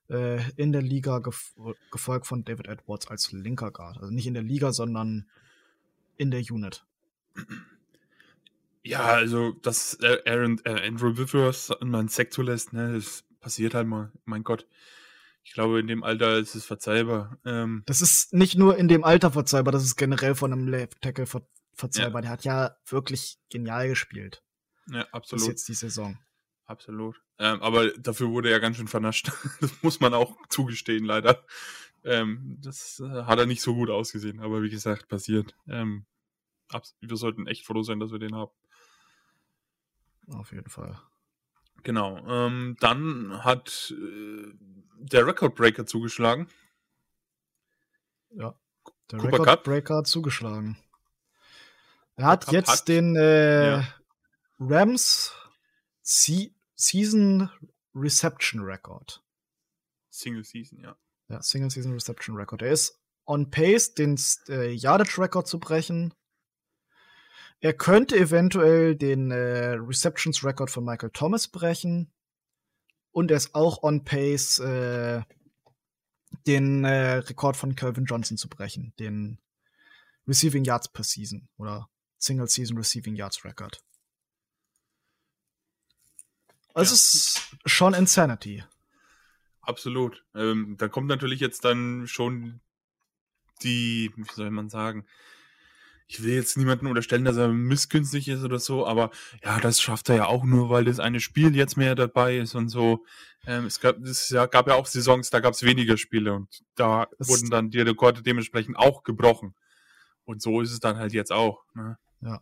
äh, 0.09 0.51
in 0.57 0.73
der 0.73 0.81
Liga, 0.81 1.19
gef 1.19 1.55
gefolgt 1.91 2.27
von 2.27 2.43
David 2.43 2.67
Edwards 2.67 3.07
als 3.07 3.31
linker 3.31 3.71
Guard. 3.71 3.97
Also 3.97 4.11
nicht 4.11 4.27
in 4.27 4.33
der 4.33 4.43
Liga, 4.43 4.73
sondern 4.73 5.29
in 6.17 6.31
der 6.31 6.41
Unit. 6.41 6.85
Ja, 8.87 9.03
also, 9.03 9.51
dass 9.51 9.95
äh, 9.95 10.21
Aaron, 10.25 10.61
äh, 10.63 10.87
Andrew 10.87 11.17
Withers 11.17 11.69
mal 11.81 11.99
einen 11.99 12.07
Sack 12.07 12.31
zulässt, 12.31 12.71
ne, 12.71 12.93
das 12.93 13.25
passiert 13.41 13.73
halt 13.73 13.87
mal. 13.87 14.13
Mein 14.23 14.43
Gott. 14.43 14.65
Ich 15.43 15.53
glaube, 15.53 15.79
in 15.79 15.87
dem 15.87 16.03
Alter 16.03 16.37
ist 16.37 16.55
es 16.55 16.65
verzeihbar. 16.65 17.37
Ähm, 17.45 17.83
das 17.85 18.01
ist 18.01 18.33
nicht 18.33 18.57
nur 18.57 18.77
in 18.77 18.87
dem 18.87 19.03
Alter 19.03 19.31
verzeihbar, 19.31 19.73
das 19.73 19.83
ist 19.83 19.97
generell 19.97 20.35
von 20.35 20.53
einem 20.53 20.67
Left 20.67 21.01
Tackle 21.01 21.25
ver 21.25 21.45
verzeihbar. 21.73 22.21
Ja. 22.21 22.21
Der 22.21 22.29
hat 22.31 22.43
ja 22.45 22.77
wirklich 22.85 23.37
genial 23.49 23.89
gespielt. 23.89 24.41
Ja, 24.89 25.05
absolut. 25.11 25.41
Bis 25.41 25.47
jetzt 25.47 25.67
die 25.67 25.73
Saison. 25.73 26.17
Absolut. 26.65 27.21
Ähm, 27.39 27.61
aber 27.61 27.89
dafür 27.91 28.29
wurde 28.29 28.49
er 28.49 28.59
ganz 28.59 28.77
schön 28.77 28.87
vernascht. 28.87 29.31
das 29.61 29.71
muss 29.83 29.99
man 29.99 30.13
auch 30.13 30.35
zugestehen, 30.49 31.03
leider. 31.03 31.45
Ähm, 32.03 32.57
das 32.61 33.01
äh, 33.01 33.23
hat 33.23 33.37
er 33.37 33.45
nicht 33.45 33.61
so 33.61 33.75
gut 33.75 33.89
ausgesehen, 33.89 34.39
aber 34.39 34.63
wie 34.63 34.69
gesagt, 34.69 35.07
passiert. 35.07 35.55
Ähm, 35.67 36.05
wir 37.01 37.17
sollten 37.17 37.47
echt 37.47 37.65
froh 37.65 37.83
sein, 37.83 37.99
dass 37.99 38.11
wir 38.11 38.19
den 38.19 38.35
haben. 38.35 38.51
Auf 40.33 40.51
jeden 40.51 40.69
Fall. 40.69 40.99
Genau. 41.83 42.17
Ähm, 42.27 42.75
dann 42.79 43.43
hat 43.43 43.93
äh, 43.97 44.51
der 44.97 45.25
Record 45.25 45.55
Breaker 45.55 45.85
zugeschlagen. 45.85 46.47
Ja. 48.31 48.59
Der 49.11 49.19
Cooper 49.19 49.39
Record 49.39 49.63
Breaker 49.63 49.97
hat 49.97 50.07
zugeschlagen. 50.07 50.77
Er 52.15 52.25
hat 52.25 52.45
Cup 52.45 52.53
jetzt 52.53 52.69
hat, 52.69 52.87
den 52.87 53.15
äh, 53.15 53.77
ja. 53.77 53.87
Rams 54.59 55.33
C 56.01 56.53
Season 56.75 57.49
Reception 57.95 58.61
Record. 58.63 59.23
Single 60.09 60.43
Season, 60.43 60.79
ja. 60.79 60.97
Ja, 61.29 61.41
Single 61.41 61.69
Season 61.69 61.93
Reception 61.93 62.35
Record. 62.35 62.61
Er 62.61 62.71
ist 62.71 62.99
on 63.25 63.49
pace, 63.49 63.93
den 63.93 64.19
äh, 64.49 64.71
Yardage 64.71 65.21
Record 65.21 65.47
zu 65.47 65.59
brechen. 65.59 66.13
Er 67.59 67.73
könnte 67.73 68.15
eventuell 68.15 68.95
den 68.95 69.31
äh, 69.31 69.75
Receptions 69.79 70.43
Record 70.43 70.69
von 70.69 70.85
Michael 70.85 71.09
Thomas 71.11 71.47
brechen. 71.47 72.11
Und 73.11 73.31
er 73.31 73.37
ist 73.37 73.55
auch 73.55 73.81
on 73.81 74.03
pace, 74.03 74.59
äh, 74.59 75.23
den 76.45 76.83
äh, 76.83 77.15
Rekord 77.15 77.57
von 77.57 77.75
Calvin 77.75 78.05
Johnson 78.05 78.37
zu 78.37 78.47
brechen. 78.47 78.93
Den 78.99 79.39
Receiving 80.27 80.65
Yards 80.65 80.89
per 80.89 81.03
Season 81.03 81.47
oder 81.57 81.89
Single 82.19 82.47
Season 82.47 82.77
Receiving 82.77 83.15
Yards 83.15 83.43
Record. 83.43 83.83
Also 86.73 86.91
ja. 86.91 86.95
es 86.95 87.15
ist 87.15 87.57
schon 87.65 87.95
Insanity. 87.95 88.63
Absolut. 89.61 90.23
Ähm, 90.35 90.75
da 90.77 90.87
kommt 90.87 91.07
natürlich 91.07 91.39
jetzt 91.39 91.65
dann 91.65 92.07
schon 92.07 92.61
die, 93.63 94.11
wie 94.15 94.23
soll 94.31 94.51
man 94.51 94.69
sagen, 94.69 95.07
ich 96.07 96.23
will 96.23 96.33
jetzt 96.33 96.57
niemanden 96.57 96.87
unterstellen, 96.87 97.25
dass 97.25 97.35
er 97.35 97.49
missgünstig 97.49 98.27
ist 98.29 98.43
oder 98.43 98.59
so, 98.59 98.87
aber 98.87 99.11
ja, 99.43 99.59
das 99.59 99.81
schafft 99.81 100.09
er 100.09 100.15
ja 100.15 100.25
auch 100.27 100.45
nur, 100.45 100.69
weil 100.69 100.85
das 100.85 100.99
eine 100.99 101.19
Spiel 101.19 101.55
jetzt 101.55 101.75
mehr 101.75 101.95
dabei 101.95 102.37
ist 102.37 102.55
und 102.55 102.69
so. 102.69 103.05
Ähm, 103.45 103.65
es 103.65 103.79
gab, 103.79 103.99
es 103.99 104.29
ja, 104.29 104.45
gab 104.45 104.67
ja 104.67 104.75
auch 104.75 104.85
Saisons, 104.85 105.29
da 105.29 105.39
gab 105.41 105.53
es 105.53 105.63
weniger 105.63 105.97
Spiele 105.97 106.33
und 106.33 106.63
da 106.75 107.07
das 107.17 107.27
wurden 107.27 107.49
dann 107.49 107.69
die 107.69 107.81
Rekorde 107.81 108.21
dementsprechend 108.21 108.77
auch 108.77 109.03
gebrochen. 109.03 109.53
Und 110.23 110.41
so 110.41 110.61
ist 110.61 110.71
es 110.71 110.79
dann 110.79 110.97
halt 110.97 111.13
jetzt 111.13 111.31
auch. 111.31 111.63
Ne? 111.73 111.97
Ja. 112.21 112.41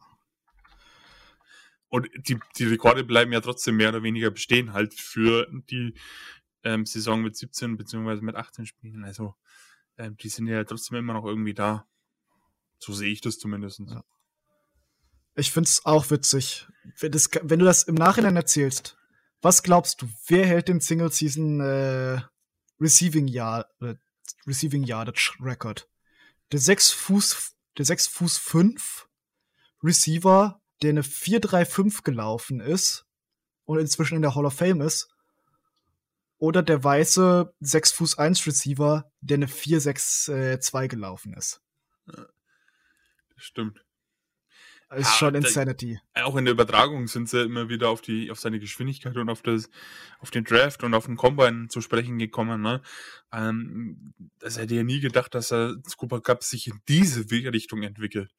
Und 1.89 2.09
die, 2.27 2.39
die 2.57 2.65
Rekorde 2.65 3.03
bleiben 3.03 3.31
ja 3.31 3.41
trotzdem 3.41 3.77
mehr 3.77 3.89
oder 3.89 4.03
weniger 4.03 4.31
bestehen, 4.31 4.73
halt 4.73 4.93
für 4.93 5.47
die 5.69 5.93
ähm, 6.63 6.85
Saison 6.85 7.21
mit 7.21 7.35
17 7.35 7.77
beziehungsweise 7.77 8.23
mit 8.23 8.35
18 8.35 8.65
Spielen. 8.65 9.03
Also 9.03 9.35
ähm, 9.97 10.17
die 10.17 10.29
sind 10.29 10.47
ja 10.47 10.63
trotzdem 10.63 10.97
immer 10.97 11.13
noch 11.13 11.25
irgendwie 11.25 11.53
da. 11.53 11.87
So 12.79 12.93
sehe 12.93 13.11
ich 13.11 13.21
das 13.21 13.37
zumindest. 13.39 13.79
Ja. 13.79 14.03
Ich 15.35 15.51
find's 15.51 15.85
auch 15.85 16.09
witzig. 16.11 16.67
Wenn, 16.99 17.11
das, 17.11 17.29
wenn, 17.41 17.59
du 17.59 17.65
das 17.65 17.83
im 17.83 17.95
Nachhinein 17.95 18.35
erzählst, 18.35 18.97
was 19.41 19.63
glaubst 19.63 20.01
du, 20.01 20.09
wer 20.27 20.45
hält 20.45 20.67
den 20.67 20.81
Single 20.81 21.11
Season 21.11 21.59
äh, 21.59 22.21
Receiving 22.79 23.27
Yard 23.27 23.67
äh, 23.81 23.95
Receiving 24.47 24.83
Yardage 24.83 25.33
Record? 25.41 25.89
Der 26.51 26.59
6 26.59 26.91
Fuß 26.91 27.55
der 27.77 27.85
6 27.85 28.07
Fuß 28.07 28.37
5 28.37 29.07
Receiver, 29.83 30.61
der 30.81 30.91
eine 30.91 31.01
4-3-5 31.01 32.03
gelaufen 32.03 32.59
ist 32.59 33.05
und 33.65 33.79
inzwischen 33.79 34.15
in 34.15 34.21
der 34.21 34.35
Hall 34.35 34.45
of 34.45 34.53
Fame 34.53 34.81
ist, 34.81 35.09
oder 36.37 36.63
der 36.63 36.83
weiße 36.83 37.53
6 37.59 37.91
Fuß 37.91 38.17
1 38.17 38.45
Receiver, 38.45 39.11
der 39.21 39.35
eine 39.35 39.47
4-6-2 39.47 40.83
äh, 40.83 40.87
gelaufen 40.87 41.33
ist. 41.33 41.61
Stimmt. 43.35 43.85
Das 44.89 44.99
ist 44.99 45.05
ja, 45.07 45.13
schon 45.13 45.35
Insanity. 45.35 45.99
Da, 46.13 46.25
auch 46.25 46.35
in 46.35 46.45
der 46.45 46.53
Übertragung 46.53 47.07
sind 47.07 47.27
sie 47.27 47.43
immer 47.43 47.69
wieder 47.69 47.89
auf 47.89 48.01
die, 48.01 48.29
auf 48.29 48.39
seine 48.39 48.59
Geschwindigkeit 48.59 49.17
und 49.17 49.29
auf 49.29 49.41
das, 49.41 49.69
auf 50.19 50.29
den 50.29 50.43
Draft 50.43 50.83
und 50.83 50.93
auf 50.93 51.07
den 51.07 51.15
Combine 51.15 51.67
zu 51.69 51.81
sprechen 51.81 52.19
gekommen, 52.19 52.61
ne? 52.61 52.81
Ähm, 53.33 54.13
das 54.39 54.59
hätte 54.59 54.75
ja 54.75 54.83
nie 54.83 54.99
gedacht, 54.99 55.33
dass 55.33 55.51
er 55.51 55.75
Cooper 55.97 56.21
Cup 56.21 56.43
sich 56.43 56.67
in 56.67 56.81
diese 56.87 57.29
Richtung 57.29 57.81
entwickelt. 57.81 58.31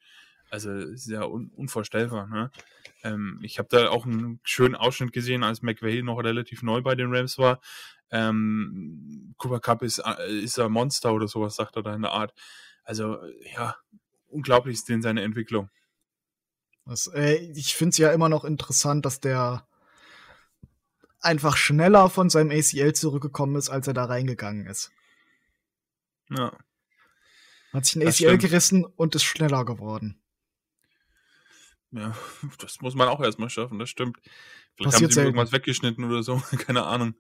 Also, 0.49 0.71
ist 0.71 1.09
ja 1.09 1.25
un 1.25 1.51
unvorstellbar, 1.51 2.29
ne? 2.29 2.53
Ähm, 3.03 3.41
ich 3.43 3.59
habe 3.59 3.69
da 3.69 3.89
auch 3.89 4.07
einen 4.07 4.39
schönen 4.45 4.77
Ausschnitt 4.77 5.13
gesehen, 5.13 5.43
als 5.43 5.63
McVay 5.63 6.03
noch 6.03 6.19
relativ 6.19 6.63
neu 6.63 6.81
bei 6.81 6.95
den 6.95 7.13
Rams 7.13 7.39
war. 7.39 7.61
Ähm, 8.11 9.35
Cooper 9.39 9.59
Cup 9.59 9.83
ist, 9.83 9.99
äh, 9.99 10.39
ist 10.39 10.59
ein 10.61 10.71
Monster 10.71 11.13
oder 11.13 11.27
sowas, 11.27 11.57
sagt 11.57 11.75
er 11.77 11.83
da 11.83 11.95
in 11.95 12.03
der 12.03 12.13
Art. 12.13 12.33
Also, 12.85 13.19
ja, 13.53 13.77
unglaublich 14.29 14.75
ist 14.75 14.89
denn 14.89 15.03
seine 15.03 15.23
Entwicklung. 15.23 15.71
Das, 16.85 17.09
äh, 17.09 17.35
ich 17.55 17.75
finde 17.75 17.91
es 17.91 17.99
ja 17.99 18.13
immer 18.13 18.29
noch 18.29 18.45
interessant, 18.45 19.05
dass 19.05 19.21
der 19.21 19.67
einfach 21.21 21.57
schneller 21.57 22.09
von 22.09 22.31
seinem 22.31 22.51
ACL 22.51 22.93
zurückgekommen 22.93 23.57
ist, 23.57 23.69
als 23.69 23.89
er 23.89 23.95
da 23.95 24.05
reingegangen 24.05 24.67
ist. 24.67 24.93
Ja. 26.31 26.57
Hat 27.73 27.85
sich 27.85 27.97
ein 27.97 28.01
das 28.01 28.17
ACL 28.17 28.29
stimmt. 28.29 28.43
gerissen 28.43 28.85
und 28.85 29.15
ist 29.15 29.25
schneller 29.25 29.65
geworden. 29.65 30.21
Ja, 31.91 32.17
das 32.59 32.81
muss 32.81 32.95
man 32.95 33.09
auch 33.09 33.21
erstmal 33.21 33.51
schaffen, 33.51 33.79
das 33.79 33.91
stimmt. 33.91 34.19
Vielleicht 34.77 34.93
Passiert 34.93 35.11
haben 35.11 35.15
sie 35.15 35.21
irgendwas 35.23 35.53
weggeschnitten 35.53 36.05
oder 36.05 36.23
so, 36.23 36.41
keine 36.59 36.85
Ahnung. 36.85 37.15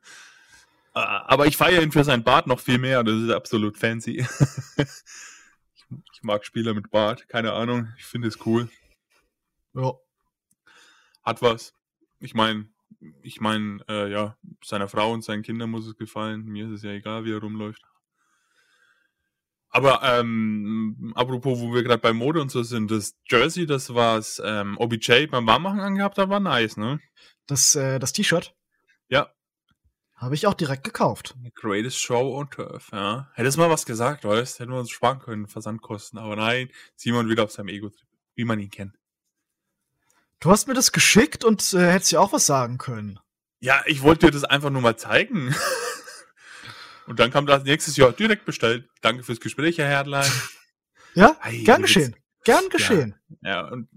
Ah, 0.93 1.25
aber 1.27 1.47
ich 1.47 1.57
feiere 1.57 1.83
ihn 1.83 1.93
für 1.93 2.05
sein 2.05 2.25
Bart 2.25 2.47
noch 2.47 2.61
viel 2.61 2.79
mehr, 2.79 3.03
das 3.05 3.17
ist 3.17 3.31
absolut 3.31 3.77
fancy. 3.77 4.27
Ich 6.13 6.23
mag 6.23 6.45
Spieler 6.45 6.75
mit 6.75 6.91
Bart, 6.91 7.29
keine 7.29 7.53
Ahnung. 7.53 7.93
Ich 7.99 8.05
finde 8.05 8.29
es 8.29 8.45
cool. 8.47 8.69
Ja. 9.75 9.95
Hat 11.23 11.43
was. 11.43 11.75
Ich 12.19 12.35
meine, 12.35 12.69
ich 13.23 13.41
meine, 13.41 13.85
äh, 13.89 14.11
ja, 14.11 14.37
seiner 14.65 14.89
Frau 14.89 15.13
und 15.13 15.23
seinen 15.23 15.43
Kindern 15.43 15.71
muss 15.71 15.87
es 15.87 15.97
gefallen. 15.97 16.45
Mir 16.45 16.67
ist 16.67 16.73
es 16.73 16.83
ja 16.83 16.91
egal, 16.91 17.25
wie 17.25 17.33
er 17.33 17.41
rumläuft. 17.41 17.83
Aber 19.69 20.01
ähm, 20.03 21.13
apropos, 21.15 21.61
wo 21.61 21.75
wir 21.75 21.83
gerade 21.83 22.01
bei 22.01 22.15
Mode 22.15 22.41
und 22.41 22.51
so 22.51 22.63
sind, 22.63 22.91
das 22.91 23.15
Jersey, 23.29 23.67
das 23.67 23.95
was 23.95 24.41
ähm, 24.43 24.79
OBJ 24.79 25.27
beim 25.27 25.47
Warmmachen 25.47 25.81
angehabt 25.81 26.17
hat, 26.17 26.31
war 26.31 26.41
nice, 26.41 26.79
ne? 26.79 27.01
Das, 27.47 27.75
äh, 27.75 27.99
das 27.99 28.13
T-Shirt? 28.13 28.55
Ja, 29.09 29.31
habe 30.17 30.35
ich 30.35 30.47
auch 30.47 30.55
direkt 30.55 30.85
gekauft. 30.85 31.35
Greatest 31.55 32.01
Show 32.01 32.37
on 32.37 32.51
Turf, 32.51 32.89
ja. 32.93 33.31
Hättest 33.35 33.59
mal 33.59 33.71
was 33.71 33.85
gesagt, 33.85 34.25
weißt 34.25 34.61
Hätten 34.61 34.73
wir 34.73 34.81
uns 34.81 34.91
sparen 34.91 35.19
können, 35.19 35.47
Versandkosten. 35.47 36.19
Aber 36.19 36.37
nein, 36.37 36.71
Simon 36.97 37.29
wieder 37.29 37.45
auf 37.45 37.53
seinem 37.53 37.69
Ego-Trip, 37.69 38.09
wie 38.35 38.45
man 38.45 38.59
ihn 38.59 38.71
kennt. 38.71 38.95
Du 40.41 40.51
hast 40.51 40.69
mir 40.69 40.75
das 40.75 40.93
geschickt 40.93 41.45
und 41.45 41.73
äh, 41.75 41.93
hättest 41.93 42.13
ja 42.13 42.21
auch 42.21 42.33
was 42.33 42.47
sagen 42.47 42.79
können. 42.79 43.19
Ja, 43.61 43.83
ich 43.87 44.03
wollte 44.03 44.27
dir 44.27 44.33
das 44.33 44.45
einfach 44.45 44.71
nur 44.71 44.83
mal 44.83 44.97
zeigen. 44.97 45.55
und 47.07 47.19
dann 47.21 47.31
kam 47.31 47.47
das 47.47 47.65
nächstes 47.65 47.97
Jahr 47.97 48.13
direkt 48.13 48.45
bestellt. 48.45 48.89
Danke 49.01 49.23
fürs 49.23 49.41
Gespräch, 49.41 49.79
Herr 49.79 49.89
Herdlein. 49.89 50.31
ja, 51.15 51.37
hey, 51.41 51.63
gern 51.65 51.83
geschehen. 51.83 52.17
Gern 52.45 52.69
geschehen. 52.69 53.17
Ja, 53.43 53.51
ja, 53.51 53.69
und 53.69 53.89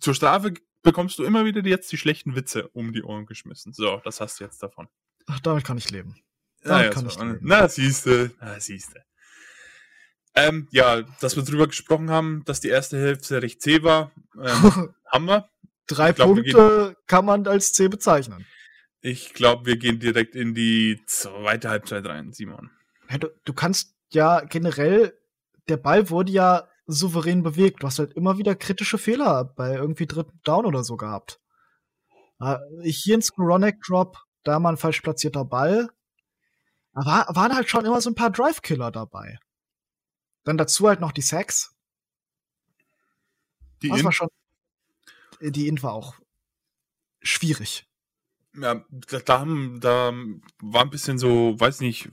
zur 0.00 0.14
Strafe 0.14 0.54
bekommst 0.82 1.18
du 1.18 1.24
immer 1.24 1.44
wieder 1.44 1.64
jetzt 1.66 1.92
die 1.92 1.98
schlechten 1.98 2.34
Witze 2.36 2.68
um 2.68 2.92
die 2.92 3.02
Ohren 3.02 3.26
geschmissen. 3.26 3.72
So, 3.72 4.00
das 4.04 4.20
hast 4.20 4.40
du 4.40 4.44
jetzt 4.44 4.62
davon. 4.62 4.88
Ach, 5.28 5.40
damit 5.40 5.64
kann 5.64 5.78
ich 5.78 5.90
leben. 5.90 6.16
Na, 6.62 6.84
ja, 6.84 6.92
so, 6.92 7.24
na 7.40 7.68
siehste, 7.68 8.32
na 8.40 8.58
siehste. 8.58 9.04
Ähm, 10.34 10.68
ja, 10.70 11.02
dass 11.20 11.36
wir 11.36 11.42
drüber 11.42 11.66
gesprochen 11.66 12.10
haben, 12.10 12.42
dass 12.44 12.60
die 12.60 12.68
erste 12.68 12.98
Hälfte 12.98 13.42
recht 13.42 13.62
zäh 13.62 13.82
war, 13.82 14.12
ähm, 14.40 14.94
haben 15.06 15.24
wir. 15.26 15.48
Drei 15.86 16.12
glaub, 16.12 16.34
Punkte 16.34 16.54
wir 16.54 16.96
kann 17.06 17.24
man 17.24 17.46
als 17.46 17.72
zäh 17.72 17.88
bezeichnen. 17.88 18.46
Ich 19.00 19.32
glaube, 19.32 19.66
wir 19.66 19.76
gehen 19.76 20.00
direkt 20.00 20.34
in 20.34 20.54
die 20.54 21.00
zweite 21.06 21.70
Halbzeit 21.70 22.04
rein, 22.06 22.32
Simon. 22.32 22.70
Ja, 23.10 23.18
du, 23.18 23.28
du 23.44 23.52
kannst 23.52 23.94
ja 24.10 24.40
generell, 24.40 25.16
der 25.68 25.76
Ball 25.76 26.10
wurde 26.10 26.32
ja 26.32 26.68
souverän 26.86 27.42
bewegt. 27.42 27.82
Du 27.82 27.86
hast 27.86 27.98
halt 27.98 28.14
immer 28.14 28.38
wieder 28.38 28.54
kritische 28.54 28.98
Fehler 28.98 29.44
bei 29.44 29.74
irgendwie 29.74 30.06
dritten 30.06 30.40
Down 30.44 30.66
oder 30.66 30.84
so 30.84 30.96
gehabt. 30.96 31.40
Äh, 32.40 32.58
hier 32.82 33.16
ein 33.16 33.22
Skoronek 33.22 33.80
Drop, 33.82 34.18
da 34.48 34.58
mal 34.58 34.70
ein 34.70 34.76
falsch 34.76 35.00
platzierter 35.00 35.44
Ball. 35.44 35.90
Aber 36.92 37.26
waren 37.36 37.54
halt 37.54 37.68
schon 37.68 37.84
immer 37.84 38.00
so 38.00 38.10
ein 38.10 38.14
paar 38.14 38.30
Drive-Killer 38.30 38.90
dabei. 38.90 39.38
Dann 40.44 40.58
dazu 40.58 40.88
halt 40.88 41.00
noch 41.00 41.12
die 41.12 41.22
Sacks. 41.22 41.74
Die 43.82 43.88
das 43.88 44.02
war 44.02 44.12
schon. 44.12 44.28
Die 45.40 45.68
Int 45.68 45.82
war 45.82 45.92
auch 45.92 46.16
schwierig. 47.20 47.86
Ja, 48.54 48.84
da, 48.90 49.18
da, 49.20 49.44
da 49.78 50.12
war 50.60 50.82
ein 50.82 50.90
bisschen 50.90 51.18
so, 51.18 51.54
weiß 51.60 51.80
nicht, 51.80 52.08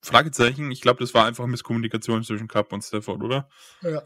Fragezeichen. 0.00 0.70
Ich 0.70 0.80
glaube, 0.80 1.00
das 1.00 1.14
war 1.14 1.24
einfach 1.24 1.46
Misskommunikation 1.46 2.22
zwischen 2.22 2.46
Cup 2.46 2.72
und 2.72 2.82
Stafford, 2.82 3.22
oder? 3.22 3.48
Ja. 3.80 4.02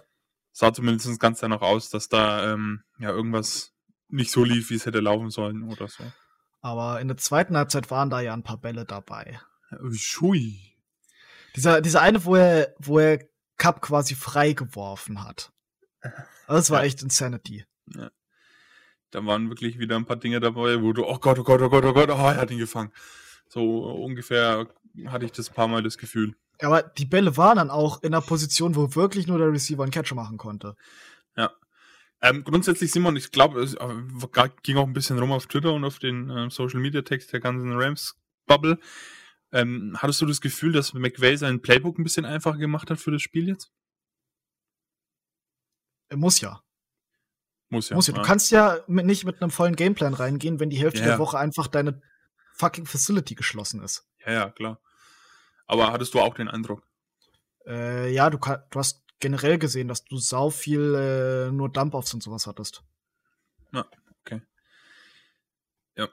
Sah 0.52 0.72
zumindest 0.72 1.20
ganz 1.20 1.40
danach 1.40 1.60
aus, 1.60 1.90
dass 1.90 2.08
da 2.08 2.52
ähm, 2.52 2.82
ja 2.98 3.10
irgendwas 3.10 3.74
nicht 4.08 4.30
so 4.30 4.44
lief, 4.44 4.70
wie 4.70 4.74
es 4.76 4.86
hätte 4.86 5.00
laufen 5.00 5.30
sollen 5.30 5.62
oder 5.64 5.88
so. 5.88 6.04
Aber 6.60 7.00
in 7.00 7.08
der 7.08 7.16
zweiten 7.16 7.56
Halbzeit 7.56 7.90
waren 7.90 8.10
da 8.10 8.20
ja 8.20 8.34
ein 8.34 8.42
paar 8.42 8.58
Bälle 8.58 8.84
dabei. 8.84 9.40
Schui. 9.92 10.76
Dieser, 11.56 11.80
dieser 11.80 12.02
eine, 12.02 12.24
wo 12.24 12.36
er, 12.36 12.74
wo 12.78 12.98
er 12.98 13.18
Cup 13.56 13.82
quasi 13.82 14.14
frei 14.14 14.52
geworfen 14.52 15.24
hat. 15.24 15.52
Also 16.46 16.60
das 16.60 16.70
war 16.70 16.80
ja. 16.80 16.86
echt 16.86 17.02
Insanity. 17.02 17.64
Ja. 17.94 18.10
Da 19.10 19.26
waren 19.26 19.48
wirklich 19.48 19.78
wieder 19.78 19.96
ein 19.96 20.06
paar 20.06 20.16
Dinge 20.16 20.40
dabei, 20.40 20.82
wo 20.82 20.92
du, 20.92 21.04
oh 21.04 21.18
Gott, 21.18 21.38
oh 21.38 21.42
Gott, 21.42 21.60
oh 21.60 21.68
Gott, 21.68 21.84
oh 21.84 21.92
Gott, 21.92 22.10
oh, 22.10 22.12
er 22.12 22.36
hat 22.36 22.50
ihn 22.50 22.58
gefangen. 22.58 22.92
So 23.48 23.84
ungefähr 23.84 24.68
hatte 25.06 25.24
ich 25.24 25.32
das 25.32 25.50
paar 25.50 25.68
Mal 25.68 25.82
das 25.82 25.98
Gefühl. 25.98 26.36
Aber 26.60 26.82
die 26.82 27.06
Bälle 27.06 27.36
waren 27.36 27.56
dann 27.56 27.70
auch 27.70 28.02
in 28.02 28.14
einer 28.14 28.22
Position, 28.22 28.76
wo 28.76 28.94
wirklich 28.94 29.26
nur 29.26 29.38
der 29.38 29.50
Receiver 29.50 29.82
einen 29.82 29.92
Catcher 29.92 30.14
machen 30.14 30.36
konnte. 30.36 30.76
Ähm, 32.22 32.44
grundsätzlich, 32.44 32.90
Simon, 32.90 33.16
ich 33.16 33.32
glaube, 33.32 33.62
es 33.62 33.74
äh, 33.74 34.48
ging 34.62 34.76
auch 34.76 34.86
ein 34.86 34.92
bisschen 34.92 35.18
rum 35.18 35.32
auf 35.32 35.46
Twitter 35.46 35.72
und 35.72 35.84
auf 35.84 35.98
den 35.98 36.28
äh, 36.28 36.50
Social 36.50 36.80
Media 36.80 37.02
Text 37.02 37.32
der 37.32 37.40
ganzen 37.40 37.72
Rams-Bubble. 37.72 38.78
Ähm, 39.52 39.96
hattest 39.98 40.20
du 40.20 40.26
das 40.26 40.40
Gefühl, 40.40 40.72
dass 40.72 40.92
McVay 40.92 41.36
sein 41.36 41.62
Playbook 41.62 41.98
ein 41.98 42.04
bisschen 42.04 42.24
einfacher 42.24 42.58
gemacht 42.58 42.90
hat 42.90 43.00
für 43.00 43.10
das 43.10 43.22
Spiel 43.22 43.48
jetzt? 43.48 43.72
Er 46.08 46.18
muss 46.18 46.40
ja. 46.40 46.62
Muss 47.70 47.88
ja. 47.88 47.96
Muss 47.96 48.08
ja. 48.08 48.14
Du 48.14 48.22
kannst 48.22 48.50
ja 48.50 48.78
mit, 48.86 49.06
nicht 49.06 49.24
mit 49.24 49.40
einem 49.40 49.50
vollen 49.50 49.76
Gameplan 49.76 50.14
reingehen, 50.14 50.60
wenn 50.60 50.70
die 50.70 50.78
Hälfte 50.78 51.00
ja. 51.00 51.06
der 51.06 51.18
Woche 51.18 51.38
einfach 51.38 51.68
deine 51.68 52.02
fucking 52.52 52.86
Facility 52.86 53.34
geschlossen 53.34 53.82
ist. 53.82 54.06
Ja, 54.26 54.32
ja, 54.32 54.50
klar. 54.50 54.80
Aber 55.66 55.92
hattest 55.92 56.14
du 56.14 56.20
auch 56.20 56.34
den 56.34 56.48
Eindruck? 56.48 56.82
Äh, 57.66 58.12
ja, 58.12 58.28
du, 58.28 58.38
du, 58.38 58.78
hast 58.78 58.99
generell 59.20 59.58
gesehen, 59.58 59.88
dass 59.88 60.04
du 60.04 60.16
sau 60.16 60.50
viel 60.50 60.94
äh, 60.94 61.52
nur 61.52 61.68
Dump-Offs 61.68 62.14
und 62.14 62.22
sowas 62.22 62.46
hattest. 62.46 62.82
Ja, 63.72 63.86
okay. 64.20 64.40
Ja, 65.96 66.08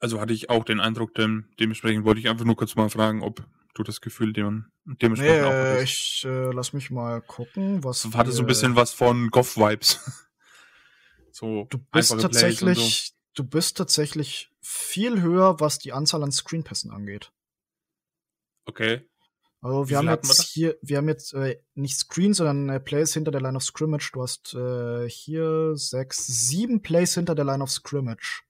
also 0.00 0.20
hatte 0.20 0.32
ich 0.32 0.50
auch 0.50 0.64
den 0.64 0.80
Eindruck, 0.80 1.14
dem, 1.14 1.48
dementsprechend 1.60 2.04
wollte 2.04 2.20
ich 2.20 2.28
einfach 2.28 2.44
nur 2.44 2.56
kurz 2.56 2.74
mal 2.74 2.88
fragen, 2.88 3.22
ob 3.22 3.46
du 3.74 3.82
das 3.82 4.00
Gefühl 4.00 4.32
dem, 4.32 4.66
dementsprechend 4.84 5.36
nee, 5.36 5.42
auch 5.42 5.52
hattest. 5.52 5.82
Ich 5.84 6.24
äh, 6.24 6.50
lass 6.52 6.72
mich 6.72 6.90
mal 6.90 7.20
gucken, 7.20 7.84
was. 7.84 8.04
Hatte 8.14 8.32
so 8.32 8.42
ein 8.42 8.46
bisschen 8.46 8.74
was 8.74 8.92
von 8.92 9.30
Goff-Vibes. 9.30 10.00
so 11.30 11.66
du 11.70 11.78
bist 11.78 12.18
tatsächlich, 12.18 13.12
so. 13.34 13.42
du 13.42 13.48
bist 13.48 13.76
tatsächlich 13.76 14.50
viel 14.60 15.20
höher, 15.20 15.60
was 15.60 15.78
die 15.78 15.92
Anzahl 15.92 16.22
an 16.22 16.32
Screenpässen 16.32 16.90
angeht. 16.90 17.32
Okay. 18.64 19.06
Also 19.66 19.88
wir 19.88 19.98
haben 19.98 20.08
jetzt 20.08 20.38
wir 20.38 20.44
hier, 20.44 20.78
wir 20.80 20.98
haben 20.98 21.08
jetzt 21.08 21.34
äh, 21.34 21.60
nicht 21.74 21.98
Screens, 21.98 22.36
sondern 22.36 22.68
äh, 22.68 22.78
Plays 22.78 23.12
hinter 23.14 23.32
der 23.32 23.40
Line 23.40 23.56
of 23.56 23.64
Scrimmage. 23.64 24.10
Du 24.12 24.22
hast 24.22 24.54
äh, 24.54 25.10
hier 25.10 25.72
sechs, 25.74 26.24
sieben 26.24 26.82
Plays 26.82 27.14
hinter 27.14 27.34
der 27.34 27.44
Line 27.44 27.64
of 27.64 27.70
Scrimmage. 27.72 28.44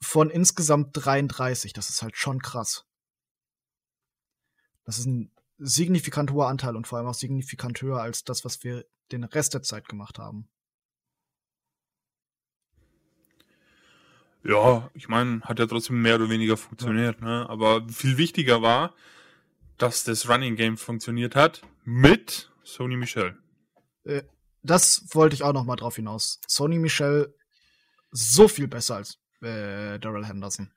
Von 0.00 0.30
insgesamt 0.30 0.90
33. 0.92 1.72
Das 1.72 1.90
ist 1.90 2.00
halt 2.00 2.16
schon 2.16 2.40
krass. 2.40 2.86
Das 4.84 5.00
ist 5.00 5.06
ein 5.06 5.32
signifikant 5.58 6.30
hoher 6.30 6.46
Anteil 6.46 6.76
und 6.76 6.86
vor 6.86 6.98
allem 6.98 7.08
auch 7.08 7.14
signifikant 7.14 7.82
höher 7.82 8.00
als 8.00 8.22
das, 8.22 8.44
was 8.44 8.62
wir 8.62 8.84
den 9.10 9.24
Rest 9.24 9.54
der 9.54 9.62
Zeit 9.62 9.88
gemacht 9.88 10.20
haben. 10.20 10.48
Ja, 14.44 14.90
ich 14.94 15.08
meine, 15.08 15.40
hat 15.40 15.58
ja 15.58 15.66
trotzdem 15.66 16.02
mehr 16.02 16.14
oder 16.14 16.30
weniger 16.30 16.56
funktioniert, 16.56 17.20
ja. 17.20 17.26
ne? 17.26 17.50
Aber 17.50 17.88
viel 17.88 18.16
wichtiger 18.16 18.62
war, 18.62 18.94
dass 19.82 20.04
das 20.04 20.28
Running 20.28 20.54
Game 20.54 20.76
funktioniert 20.76 21.34
hat 21.34 21.62
mit 21.82 22.52
Sony 22.62 22.96
Michel. 22.96 23.36
Äh, 24.04 24.22
das 24.62 25.08
wollte 25.10 25.34
ich 25.34 25.42
auch 25.42 25.52
noch 25.52 25.64
mal 25.64 25.74
drauf 25.74 25.96
hinaus. 25.96 26.40
Sony 26.46 26.78
Michel 26.78 27.34
so 28.12 28.46
viel 28.46 28.68
besser 28.68 28.96
als 28.96 29.18
äh, 29.40 29.98
Daryl 29.98 30.24
Henderson. 30.24 30.70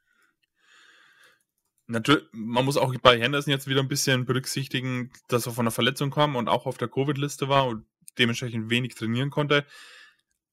Natürlich, 1.86 2.24
man 2.32 2.66
muss 2.66 2.78
auch 2.78 2.96
bei 3.04 3.20
Henderson 3.20 3.52
jetzt 3.52 3.68
wieder 3.68 3.82
ein 3.82 3.88
bisschen 3.88 4.26
berücksichtigen, 4.26 5.12
dass 5.28 5.46
er 5.46 5.52
von 5.52 5.66
einer 5.66 5.72
Verletzung 5.72 6.10
kam 6.10 6.36
und 6.36 6.50
auch 6.50 6.66
auf 6.66 6.80
der 6.80 6.88
Covid-Liste 6.88 7.48
war 7.48 7.68
und 7.68 7.86
dementsprechend 8.18 8.72
wenig 8.72 8.96
trainieren 8.96 9.30
konnte. 9.30 9.68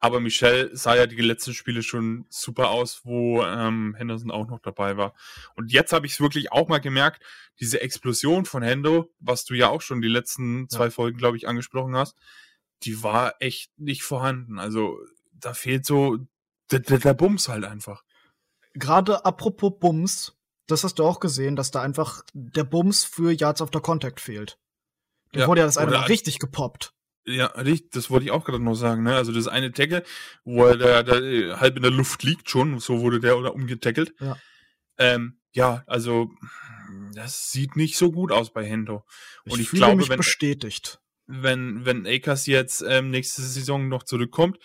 Aber 0.04 0.18
Michel 0.18 0.68
sah 0.76 0.96
ja 0.96 1.06
die 1.06 1.14
letzten 1.14 1.54
Spiele 1.54 1.84
schon 1.84 2.26
super 2.28 2.70
aus, 2.70 3.02
wo 3.04 3.44
ähm, 3.44 3.94
Henderson 3.96 4.32
auch 4.32 4.48
noch 4.48 4.58
dabei 4.58 4.96
war. 4.96 5.14
Und 5.54 5.70
jetzt 5.70 5.92
habe 5.92 6.06
ich 6.06 6.14
es 6.14 6.20
wirklich 6.20 6.50
auch 6.50 6.66
mal 6.66 6.80
gemerkt, 6.80 7.22
diese 7.60 7.80
Explosion 7.80 8.44
von 8.44 8.64
Hendo, 8.64 9.14
was 9.20 9.44
du 9.44 9.54
ja 9.54 9.68
auch 9.68 9.80
schon 9.80 10.02
die 10.02 10.08
letzten 10.08 10.68
zwei 10.68 10.86
ja. 10.86 10.90
Folgen, 10.90 11.18
glaube 11.18 11.36
ich, 11.36 11.46
angesprochen 11.46 11.94
hast, 11.94 12.16
die 12.82 13.04
war 13.04 13.36
echt 13.38 13.78
nicht 13.78 14.02
vorhanden. 14.02 14.58
Also 14.58 14.98
da 15.30 15.54
fehlt 15.54 15.86
so 15.86 16.18
der, 16.72 16.80
der, 16.80 16.98
der 16.98 17.14
Bums 17.14 17.48
halt 17.48 17.64
einfach. 17.64 18.02
Gerade 18.74 19.24
apropos 19.24 19.78
Bums, 19.78 20.36
das 20.66 20.82
hast 20.82 20.98
du 20.98 21.04
auch 21.04 21.20
gesehen, 21.20 21.54
dass 21.54 21.70
da 21.70 21.80
einfach 21.80 22.24
der 22.32 22.64
Bums 22.64 23.04
für 23.04 23.30
Yards 23.30 23.62
After 23.62 23.80
Contact 23.80 24.20
fehlt. 24.20 24.58
Da 25.30 25.40
ja, 25.40 25.46
wurde 25.46 25.60
ja 25.60 25.66
das 25.66 25.78
eine 25.78 25.92
Mal 25.92 26.06
richtig 26.06 26.40
gepoppt. 26.40 26.92
Ja, 27.24 27.52
das 27.92 28.10
wollte 28.10 28.24
ich 28.24 28.30
auch 28.32 28.44
gerade 28.44 28.62
noch 28.62 28.74
sagen. 28.74 29.04
Ne? 29.04 29.14
Also 29.14 29.32
das 29.32 29.46
eine 29.46 29.72
Tackle, 29.72 30.02
wo 30.44 30.64
er 30.66 30.76
da, 30.76 31.02
da 31.02 31.20
äh, 31.20 31.52
halb 31.54 31.76
in 31.76 31.82
der 31.82 31.92
Luft 31.92 32.22
liegt 32.24 32.50
schon, 32.50 32.80
so 32.80 33.00
wurde 33.00 33.20
der 33.20 33.38
oder 33.38 33.54
umgetackelt. 33.54 34.14
Ja. 34.20 34.36
Ähm, 34.98 35.38
ja, 35.52 35.84
also 35.86 36.30
das 37.14 37.52
sieht 37.52 37.76
nicht 37.76 37.96
so 37.96 38.10
gut 38.10 38.32
aus 38.32 38.52
bei 38.52 38.64
Hendo. 38.64 39.04
Und 39.44 39.60
ich, 39.60 39.66
ich 39.66 39.70
glaube, 39.70 39.96
mich 39.96 40.08
wenn, 40.08 40.16
bestätigt. 40.16 41.00
Wenn, 41.26 41.84
wenn 41.84 42.06
Akers 42.06 42.46
jetzt 42.46 42.84
ähm, 42.86 43.10
nächste 43.10 43.42
Saison 43.42 43.88
noch 43.88 44.02
zurückkommt 44.02 44.58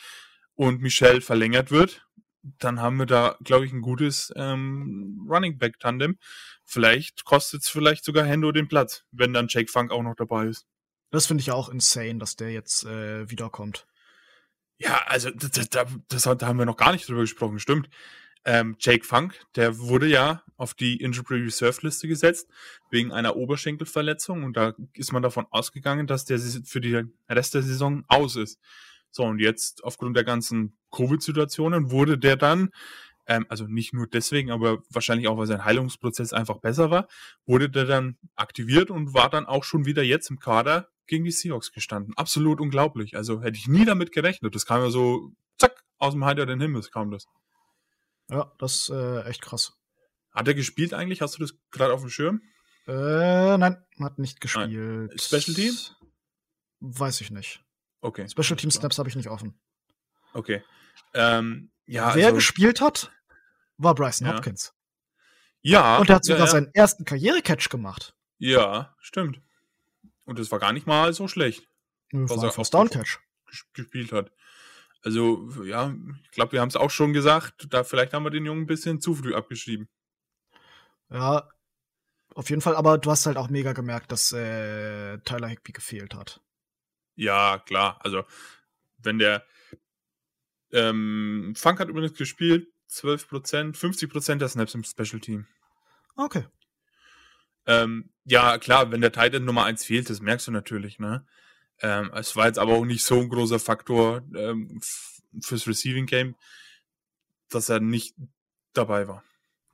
und 0.56 0.82
Michel 0.82 1.22
verlängert 1.22 1.72
wird, 1.72 2.08
dann 2.42 2.82
haben 2.82 2.98
wir 2.98 3.06
da, 3.06 3.38
glaube 3.44 3.66
ich, 3.66 3.74
ein 3.74 3.82
gutes 3.82 4.34
ähm, 4.36 5.28
Running 5.30 5.58
Back 5.58 5.80
Tandem. 5.80 6.18
Vielleicht 6.64 7.26
kostet 7.26 7.64
es 7.64 7.70
vielleicht 7.70 8.04
sogar 8.04 8.26
Hendo 8.26 8.52
den 8.52 8.68
Platz, 8.68 9.04
wenn 9.12 9.34
dann 9.34 9.48
Jake 9.50 9.72
Funk 9.72 9.92
auch 9.92 10.04
noch 10.04 10.16
dabei 10.16 10.48
ist. 10.48 10.66
Das 11.12 11.26
finde 11.26 11.42
ich 11.42 11.52
auch 11.52 11.70
insane, 11.70 12.20
dass 12.20 12.36
der 12.36 12.52
jetzt 12.52 12.86
äh, 12.86 13.30
wiederkommt. 13.30 13.88
Ja, 14.78 15.02
also 15.08 15.30
das, 15.32 15.70
das, 15.70 15.88
das, 16.08 16.24
da 16.24 16.48
haben 16.48 16.60
wir 16.60 16.66
noch 16.66 16.78
gar 16.78 16.92
nicht 16.92 17.08
drüber 17.08 17.22
gesprochen, 17.22 17.60
stimmt. 17.60 17.90
Ähm, 18.46 18.76
Jake 18.80 19.06
Funk, 19.06 19.46
der 19.56 19.80
wurde 19.80 20.08
ja 20.08 20.44
auf 20.56 20.74
die 20.74 21.02
Injury 21.02 21.44
Reserve 21.44 21.80
Liste 21.82 22.08
gesetzt 22.08 22.48
wegen 22.90 23.12
einer 23.12 23.36
Oberschenkelverletzung 23.36 24.44
und 24.44 24.56
da 24.56 24.74
ist 24.94 25.12
man 25.12 25.22
davon 25.22 25.48
ausgegangen, 25.50 26.08
dass 26.08 26.26
der 26.26 26.40
für 26.40 26.80
den 26.80 27.14
Rest 27.28 27.56
der 27.56 27.64
Saison 27.64 28.06
aus 28.08 28.36
ist. 28.36 28.60
So, 29.12 29.24
und 29.24 29.40
jetzt 29.40 29.84
aufgrund 29.84 30.16
der 30.16 30.24
ganzen 30.24 30.78
Covid-Situationen 30.92 31.92
wurde 31.92 32.18
der 32.18 32.38
dann, 32.38 32.70
ähm, 33.26 33.46
also 33.50 33.66
nicht 33.66 33.94
nur 33.94 34.08
deswegen, 34.08 34.52
aber 34.52 34.84
wahrscheinlich 34.90 35.28
auch, 35.28 35.38
weil 35.38 35.48
sein 35.48 35.66
Heilungsprozess 35.66 36.34
einfach 36.34 36.60
besser 36.60 36.92
war, 36.92 37.08
wurde 37.46 37.70
der 37.70 37.86
dann 37.86 38.18
aktiviert 38.36 38.92
und 38.92 39.14
war 39.14 39.30
dann 39.30 39.46
auch 39.46 39.64
schon 39.64 39.86
wieder 39.86 40.04
jetzt 40.04 40.30
im 40.30 40.40
Kader 40.40 40.90
gegen 41.08 41.26
die 41.26 41.32
Seahawks 41.32 41.72
gestanden. 41.72 42.14
Absolut 42.16 42.60
unglaublich. 42.60 43.16
Also 43.16 43.42
hätte 43.42 43.58
ich 43.58 43.68
nie 43.68 43.86
damit 43.86 44.12
gerechnet. 44.12 44.56
Das 44.56 44.66
kam 44.66 44.82
ja 44.82 44.90
so, 44.90 45.32
zack, 45.58 45.84
aus 45.98 46.14
dem 46.14 46.26
Heiter 46.26 46.46
den 46.46 46.62
Himmel 46.62 46.82
kam 46.84 47.12
das. 47.12 47.28
Ja, 48.30 48.52
das 48.60 48.76
ist 48.76 48.90
äh, 48.90 49.24
echt 49.24 49.42
krass. 49.42 49.74
Hat 50.32 50.48
er 50.48 50.54
gespielt 50.54 50.94
eigentlich? 50.94 51.22
Hast 51.22 51.36
du 51.36 51.40
das 51.40 51.56
gerade 51.72 51.94
auf 51.94 52.02
dem 52.02 52.10
Schirm? 52.10 52.42
Äh, 52.88 53.58
nein, 53.58 53.84
hat 54.00 54.20
nicht 54.20 54.40
gespielt. 54.40 55.10
Nein. 55.10 55.18
Special 55.18 55.56
Teams? 55.56 55.96
Weiß 56.80 57.22
ich 57.22 57.32
nicht. 57.32 57.64
Okay. 58.02 58.28
Special 58.30 58.58
Team 58.58 58.72
Snaps 58.72 59.00
habe 59.00 59.10
ich 59.10 59.16
nicht 59.16 59.30
offen. 59.30 59.60
Okay. 60.34 60.64
Ähm, 61.14 61.72
ja, 61.86 62.14
Wer 62.16 62.28
also, 62.28 62.36
gespielt 62.36 62.82
hat, 62.82 63.12
war 63.78 63.96
Bryson 63.96 64.28
ja. 64.28 64.36
Hopkins. 64.36 64.74
Ja. 65.62 65.98
Und 65.98 66.10
er 66.10 66.18
hat 66.18 66.26
sogar 66.26 66.40
ja, 66.40 66.46
ja. 66.46 66.52
seinen 66.52 66.74
ersten 66.74 67.06
Karrierecatch 67.06 67.70
gemacht. 67.70 68.16
Ja, 68.38 68.96
stimmt. 69.00 69.42
Und 70.28 70.38
das 70.40 70.52
war 70.52 70.60
gar 70.60 70.74
nicht 70.74 70.86
mal 70.86 71.12
so 71.14 71.28
schlecht, 71.28 71.68
Das 72.12 72.30
Was 72.30 72.38
war 72.38 72.46
er 72.52 72.60
auch 72.60 72.70
Down 72.70 72.90
Catch. 72.90 73.18
ges- 73.50 73.64
gespielt 73.74 74.12
hat. 74.12 74.32
Also, 75.02 75.50
ja, 75.64 75.96
ich 76.24 76.32
glaube, 76.32 76.52
wir 76.52 76.62
haben 76.62 76.70
es 76.70 76.76
auch 76.76 76.92
schon 76.92 77.14
gesagt, 77.14 77.68
da 77.70 77.84
vielleicht 77.84 78.14
haben 78.14 78.24
wir 78.24 78.30
den 78.30 78.46
Jungen 78.46 78.64
ein 78.64 78.68
bisschen 78.68 79.00
zu 79.02 79.16
früh 79.16 79.34
abgeschrieben. 79.34 79.88
Ja, 81.10 81.48
auf 82.36 82.50
jeden 82.50 82.62
Fall. 82.62 82.76
Aber 82.76 82.98
du 82.98 83.10
hast 83.10 83.26
halt 83.26 83.38
auch 83.38 83.50
mega 83.50 83.74
gemerkt, 83.74 84.12
dass 84.12 84.32
äh, 84.34 85.18
Tyler 85.20 85.48
Higby 85.48 85.72
gefehlt 85.72 86.14
hat. 86.14 86.42
Ja, 87.16 87.60
klar. 87.60 88.00
Also, 88.04 88.26
wenn 88.98 89.18
der 89.18 89.46
ähm, 90.72 91.54
Funk 91.56 91.80
hat 91.80 91.88
übrigens 91.90 92.18
gespielt, 92.18 92.68
12%, 92.90 93.76
50% 93.78 94.42
der 94.42 94.50
Snaps 94.50 94.76
im 94.76 94.84
Special 94.84 95.20
Team. 95.22 95.48
Okay. 96.16 96.46
Ähm, 97.66 98.10
ja, 98.30 98.58
klar, 98.58 98.92
wenn 98.92 99.00
der 99.00 99.14
Titan 99.14 99.46
Nummer 99.46 99.64
1 99.64 99.86
fehlt, 99.86 100.10
das 100.10 100.20
merkst 100.20 100.48
du 100.48 100.52
natürlich, 100.52 101.00
ne? 101.00 101.26
Ähm, 101.80 102.12
es 102.14 102.36
war 102.36 102.48
jetzt 102.48 102.60
aber 102.60 102.74
auch 102.74 102.84
nicht 102.84 103.06
so 103.06 103.16
ein 103.16 103.30
großer 103.30 103.58
Faktor 103.58 104.22
ähm, 104.36 104.82
fürs 105.42 105.66
Receiving 105.66 106.08
Game, 106.08 106.36
dass 107.50 107.70
er 107.70 107.80
nicht 107.80 108.16
dabei 108.74 109.08
war. 109.08 109.24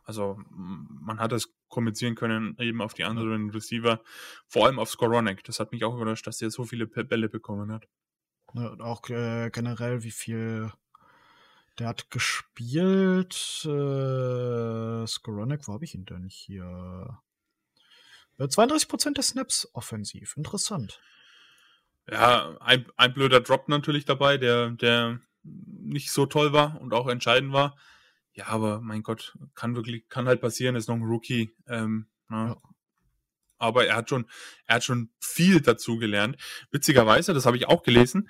Also 0.04 0.38
man 0.50 1.20
hat 1.20 1.32
das 1.32 1.50
kompensieren 1.68 2.14
können 2.14 2.56
eben 2.60 2.82
auf 2.82 2.94
die 2.94 3.06
anderen 3.06 3.50
Receiver, 3.50 4.04
vor 4.48 4.68
allem 4.68 4.78
auf 4.78 4.92
Skoronek. 4.92 5.44
Das 5.46 5.60
hat 5.60 5.72
mich 5.72 5.84
auch 5.84 5.96
überrascht, 5.96 6.28
dass 6.28 6.42
er 6.42 6.52
so 6.52 6.64
viele 6.66 6.86
Bälle 6.86 7.30
bekommen 7.30 7.72
hat. 7.72 7.88
Ja, 8.54 8.68
und 8.68 8.82
auch 8.82 9.10
äh, 9.10 9.50
generell, 9.50 10.04
wie 10.04 10.12
viel 10.12 10.72
der 11.80 11.88
hat 11.88 12.12
gespielt. 12.12 13.66
Äh, 13.66 15.08
Skoronek, 15.08 15.68
wo 15.68 15.74
habe 15.74 15.86
ich 15.86 15.96
ihn 15.96 16.06
denn 16.06 16.28
hier? 16.30 17.23
Äh, 18.38 18.44
32% 18.44 19.14
der 19.14 19.24
Snaps 19.24 19.70
offensiv. 19.74 20.36
Interessant. 20.38 21.00
Ja, 22.10 22.58
ein, 22.60 22.86
ein 22.98 23.14
blöder 23.14 23.40
Drop 23.40 23.70
natürlich 23.70 24.06
dabei, 24.06 24.38
der, 24.38 24.72
der 24.72 25.20
nicht 25.44 26.12
so 26.12 26.26
toll 26.26 26.54
war 26.54 26.80
und 26.82 26.94
auch 26.94 27.08
entscheidend 27.08 27.54
war. 27.54 27.78
Ja, 28.34 28.48
aber 28.48 28.82
mein 28.82 29.04
Gott, 29.04 29.38
kann 29.54 29.76
wirklich, 29.76 30.10
kann 30.10 30.28
halt 30.28 30.42
passieren, 30.42 30.76
ist 30.76 30.90
noch 30.90 30.96
ein 30.96 31.04
Rookie. 31.04 31.56
Ähm, 31.68 32.08
ne? 32.30 32.58
Ja. 32.60 32.70
Aber 33.58 33.86
er 33.86 33.96
hat 33.96 34.10
schon, 34.10 34.26
er 34.66 34.76
hat 34.76 34.84
schon 34.84 35.10
viel 35.20 35.62
dazu 35.62 35.98
gelernt. 35.98 36.38
Witzigerweise, 36.72 37.34
das 37.34 37.46
habe 37.46 37.56
ich 37.56 37.68
auch 37.68 37.84
gelesen, 37.84 38.30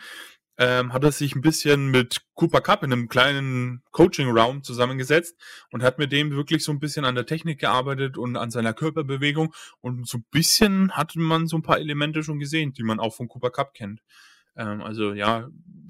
ähm, 0.58 0.94
hat 0.94 1.04
er 1.04 1.12
sich 1.12 1.36
ein 1.36 1.42
bisschen 1.42 1.90
mit 1.90 2.22
Cooper 2.36 2.62
Cup 2.62 2.84
in 2.84 2.94
einem 2.94 3.10
kleinen 3.10 3.82
Coaching-Round 3.92 4.66
zusammengesetzt 4.66 5.36
und 5.72 5.82
hat 5.82 5.98
mit 5.98 6.12
dem 6.12 6.32
wirklich 6.32 6.64
so 6.64 6.72
ein 6.72 6.80
bisschen 6.80 7.06
an 7.06 7.16
der 7.16 7.26
Technik 7.26 7.60
gearbeitet 7.60 8.18
und 8.18 8.36
an 8.38 8.52
seiner 8.52 8.74
Körperbewegung 8.74 9.54
und 9.82 10.08
so 10.08 10.20
ein 10.20 10.26
bisschen 10.30 10.92
hatte 10.92 11.20
man 11.20 11.48
so 11.48 11.58
ein 11.58 11.64
paar 11.64 11.80
Elemente 11.80 12.24
schon 12.24 12.40
gesehen, 12.40 12.74
die 12.74 12.84
man 12.84 13.00
auch 13.00 13.16
von 13.16 13.28
Cooper 13.28 13.50
Cup 13.50 13.74
kennt. 13.74 14.02
Ähm, 14.56 14.82
also 14.82 15.14
ja, 15.14 15.50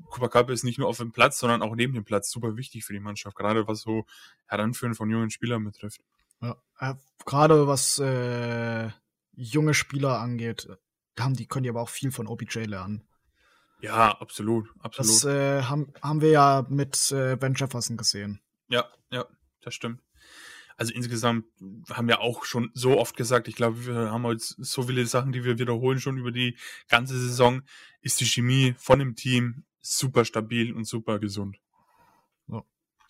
Cooper 0.10 0.30
Cup 0.30 0.50
ist 0.50 0.64
nicht 0.64 0.80
nur 0.80 0.88
auf 0.88 0.98
dem 0.98 1.12
Platz, 1.12 1.40
sondern 1.40 1.62
auch 1.62 1.76
neben 1.76 1.94
dem 1.94 2.06
Platz 2.06 2.32
super 2.32 2.56
wichtig 2.56 2.86
für 2.86 2.94
die 2.94 3.00
Mannschaft, 3.00 3.36
gerade 3.36 3.68
was 3.68 3.82
so 3.82 4.06
Heranführen 4.46 4.96
von 4.96 5.10
jungen 5.10 5.30
Spielern 5.30 5.64
betrifft. 5.64 6.02
Ja, 6.42 6.56
äh, 6.80 6.96
gerade 7.26 7.68
was 7.68 8.00
äh, 8.00 8.90
junge 9.34 9.74
Spieler 9.74 10.20
angeht, 10.20 10.70
haben 11.20 11.36
die, 11.36 11.48
können 11.48 11.64
die 11.64 11.70
aber 11.70 11.82
auch 11.82 11.90
viel 11.90 12.12
von 12.12 12.28
OBJ 12.28 12.66
lernen. 12.66 13.04
Ja, 13.84 14.12
absolut, 14.20 14.70
absolut. 14.80 15.12
Das 15.12 15.26
äh, 15.26 15.64
haben, 15.64 15.92
haben 16.02 16.22
wir 16.22 16.30
ja 16.30 16.66
mit 16.70 17.12
äh, 17.12 17.36
Ben 17.36 17.54
Jefferson 17.54 17.98
gesehen. 17.98 18.40
Ja, 18.70 18.88
ja, 19.12 19.26
das 19.62 19.74
stimmt. 19.76 20.02
Also 20.78 20.94
insgesamt 20.94 21.46
haben 21.92 22.08
wir 22.08 22.22
auch 22.22 22.46
schon 22.46 22.72
so 22.74 22.98
oft 22.98 23.16
gesagt, 23.18 23.48
ich 23.50 23.56
glaube, 23.56 23.86
wir 23.86 24.10
haben 24.12 24.24
heute 24.24 24.42
so 24.42 24.84
viele 24.84 25.06
Sachen, 25.06 25.34
die 25.34 25.44
wir 25.44 25.60
wiederholen 25.60 26.00
schon 26.00 26.18
über 26.18 26.32
die 26.32 26.58
ganze 26.88 27.20
Saison, 27.20 27.62
ist 28.02 28.20
die 28.22 28.26
Chemie 28.26 28.74
von 28.78 29.00
dem 29.00 29.16
Team 29.16 29.66
super 29.82 30.24
stabil 30.24 30.74
und 30.74 30.86
super 30.86 31.20
gesund. 31.20 31.58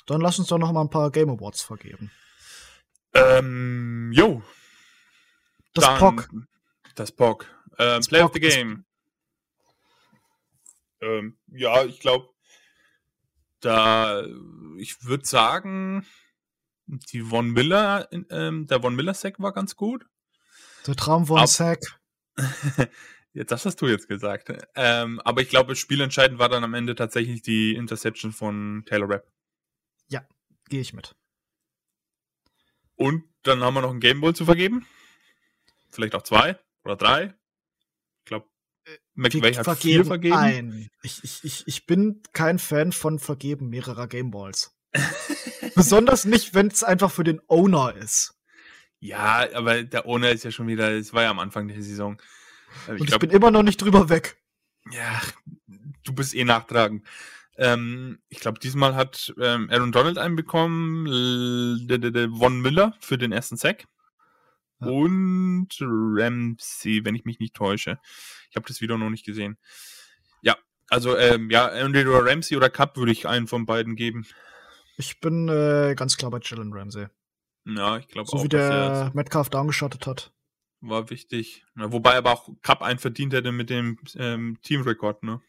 Dann 0.08 0.20
lass 0.20 0.38
uns 0.40 0.50
doch 0.50 0.58
noch 0.58 0.74
mal 0.74 0.82
ein 0.82 0.90
paar 0.90 1.12
Game 1.12 1.30
Awards 1.30 1.62
vergeben. 1.62 2.12
Ähm, 3.14 4.12
jo. 4.14 4.44
Das 5.74 5.86
dann- 5.86 6.00
POC. 6.00 6.30
Das 6.96 7.12
POC. 7.12 7.44
Ähm, 7.78 8.00
Das 8.00 8.08
Play 8.10 8.20
POC 8.20 8.26
of 8.26 8.34
the 8.34 8.40
Game. 8.42 8.86
Ähm, 11.04 11.38
ja, 11.48 11.84
ich 11.86 12.00
glaube, 12.00 12.30
da, 13.60 14.24
ich 14.78 15.04
würde 15.04 15.26
sagen, 15.26 16.06
die 16.86 17.22
Von 17.22 17.52
Miller, 17.52 18.10
ähm, 18.30 18.68
der 18.68 18.82
Von 18.82 18.96
Miller 18.96 19.14
Sack 19.14 19.40
war 19.40 19.54
ganz 19.54 19.76
gut. 19.76 20.06
Der 20.88 20.96
Traum 20.96 21.26
von 21.26 21.40
Ab- 21.40 21.48
Sack. 21.48 21.80
Jetzt, 23.36 23.52
das 23.52 23.66
hast 23.66 23.82
du 23.82 23.88
jetzt 23.88 24.08
gesagt. 24.08 24.52
Ähm, 24.76 25.20
aber 25.22 25.42
ich 25.42 25.50
glaube, 25.50 25.76
spielentscheidend 25.76 26.38
war 26.38 26.50
dann 26.50 26.64
am 26.64 26.76
Ende 26.76 26.94
tatsächlich 26.94 27.42
die 27.42 27.74
Interception 27.74 28.32
von 28.32 28.84
Taylor 28.86 29.10
Rapp. 29.10 29.32
Gehe 30.70 30.80
ich 30.82 30.94
mit. 30.94 31.16
Und 32.96 33.26
dann 33.42 33.62
haben 33.62 33.74
wir 33.74 33.82
noch 33.82 33.90
einen 33.90 34.00
Game 34.00 34.22
Ball 34.22 34.34
zu 34.36 34.46
vergeben. 34.46 34.88
Vielleicht 35.90 36.16
auch 36.16 36.22
zwei 36.22 36.58
oder 36.84 36.96
drei. 36.96 37.34
Ich 38.20 38.26
glaube, 38.26 38.50
McVay 39.16 39.54
hat 39.54 39.78
vier 39.80 40.06
vergeben. 40.06 40.36
ein. 40.36 40.90
Ich, 41.04 41.24
ich, 41.24 41.44
ich, 41.44 41.68
ich 41.68 41.86
bin 41.86 42.22
kein 42.34 42.60
Fan 42.60 42.92
von 42.92 43.20
Vergeben 43.20 43.70
mehrerer 43.70 44.08
Gameballs. 44.08 44.76
Besonders 45.76 46.26
nicht, 46.26 46.54
wenn 46.54 46.68
es 46.68 46.84
einfach 46.84 47.12
für 47.12 47.24
den 47.24 47.42
Owner 47.48 47.96
ist. 47.96 48.36
Ja, 49.00 49.48
aber 49.54 49.84
der 49.84 50.06
Owner 50.06 50.32
ist 50.32 50.44
ja 50.44 50.52
schon 50.52 50.68
wieder, 50.68 50.92
es 50.92 51.14
war 51.14 51.24
ja 51.24 51.32
am 51.32 51.40
Anfang 51.40 51.68
der 51.68 51.82
Saison. 51.82 52.18
Äh, 52.88 52.92
Und 52.92 53.02
Ich 53.08 53.12
ich, 53.12 53.20
bin 53.20 53.30
immer 53.32 53.52
noch 53.52 53.64
nicht 53.64 53.82
drüber 53.82 54.10
weg. 54.10 54.38
ja, 54.92 55.22
du 56.04 56.14
bist 56.14 56.34
eh 56.36 56.44
nachtragend. 56.44 57.06
Ähm, 57.58 58.20
ich 58.30 58.40
glaube, 58.40 58.60
diesmal 58.60 58.96
hat 58.96 59.34
ähm, 59.40 59.70
Aaron 59.70 59.92
Donald 59.92 60.18
einen 60.18 60.36
bekommen, 60.36 61.06
Von 62.40 62.62
Miller 62.62 62.96
für 63.00 63.18
den 63.18 63.32
ersten 63.32 63.58
Sack. 63.58 63.86
Ja. 64.80 64.88
Und 64.88 65.70
Ramsey, 65.80 67.06
wenn 67.06 67.16
ich 67.16 67.26
mich 67.26 67.40
nicht 67.40 67.54
täusche. 67.56 68.00
Ich 68.54 68.56
habe 68.56 68.68
das 68.68 68.82
Video 68.82 69.00
noch 69.00 69.10
nicht 69.10 69.26
gesehen. 69.26 69.58
Ja, 70.44 70.56
also 70.88 71.18
ähm, 71.18 71.50
ja, 71.50 71.68
entweder 71.70 72.24
Ramsey 72.24 72.56
oder 72.56 72.70
Cup 72.70 72.98
würde 72.98 73.12
ich 73.12 73.28
einen 73.28 73.48
von 73.48 73.66
beiden 73.66 73.96
geben. 73.96 74.28
Ich 74.96 75.20
bin 75.20 75.50
äh, 75.50 75.96
ganz 75.96 76.18
klar 76.18 76.30
bei 76.30 76.38
Jalen 76.40 76.72
Ramsey. 76.72 77.08
Ja, 77.66 77.98
ich 77.98 78.08
glaube 78.10 78.30
So 78.30 78.38
auch, 78.38 78.44
wie 78.44 78.50
dass 78.50 78.62
er 78.62 78.90
der 79.06 79.12
Metcalf 79.16 79.50
downgeschottet 79.50 80.06
hat. 80.06 80.32
war 80.82 81.10
wichtig. 81.10 81.66
Ja, 81.76 81.92
wobei 81.92 82.16
aber 82.16 82.32
auch 82.32 82.48
Cup 82.62 82.84
einen 82.84 83.00
verdient 83.00 83.34
hätte 83.34 83.52
mit 83.52 83.72
dem 83.72 83.98
ähm, 84.18 84.60
Teamrekord, 84.62 85.24
ne? 85.24 85.42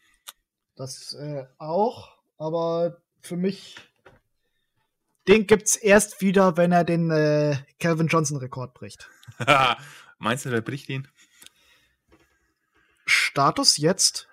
Das 0.75 1.13
äh, 1.13 1.45
auch, 1.59 2.17
aber 2.39 3.03
für 3.21 3.37
mich. 3.37 3.75
Den 5.27 5.45
gibt's 5.45 5.75
erst 5.75 6.21
wieder, 6.21 6.57
wenn 6.57 6.71
er 6.71 6.83
den 6.83 7.11
äh, 7.11 7.57
Calvin 7.79 8.07
Johnson-Rekord 8.07 8.73
bricht. 8.73 9.07
Meinst 10.17 10.45
du, 10.45 10.49
der 10.49 10.61
bricht 10.61 10.89
ihn? 10.89 11.07
Status 13.35 13.75
jetzt 13.75 14.29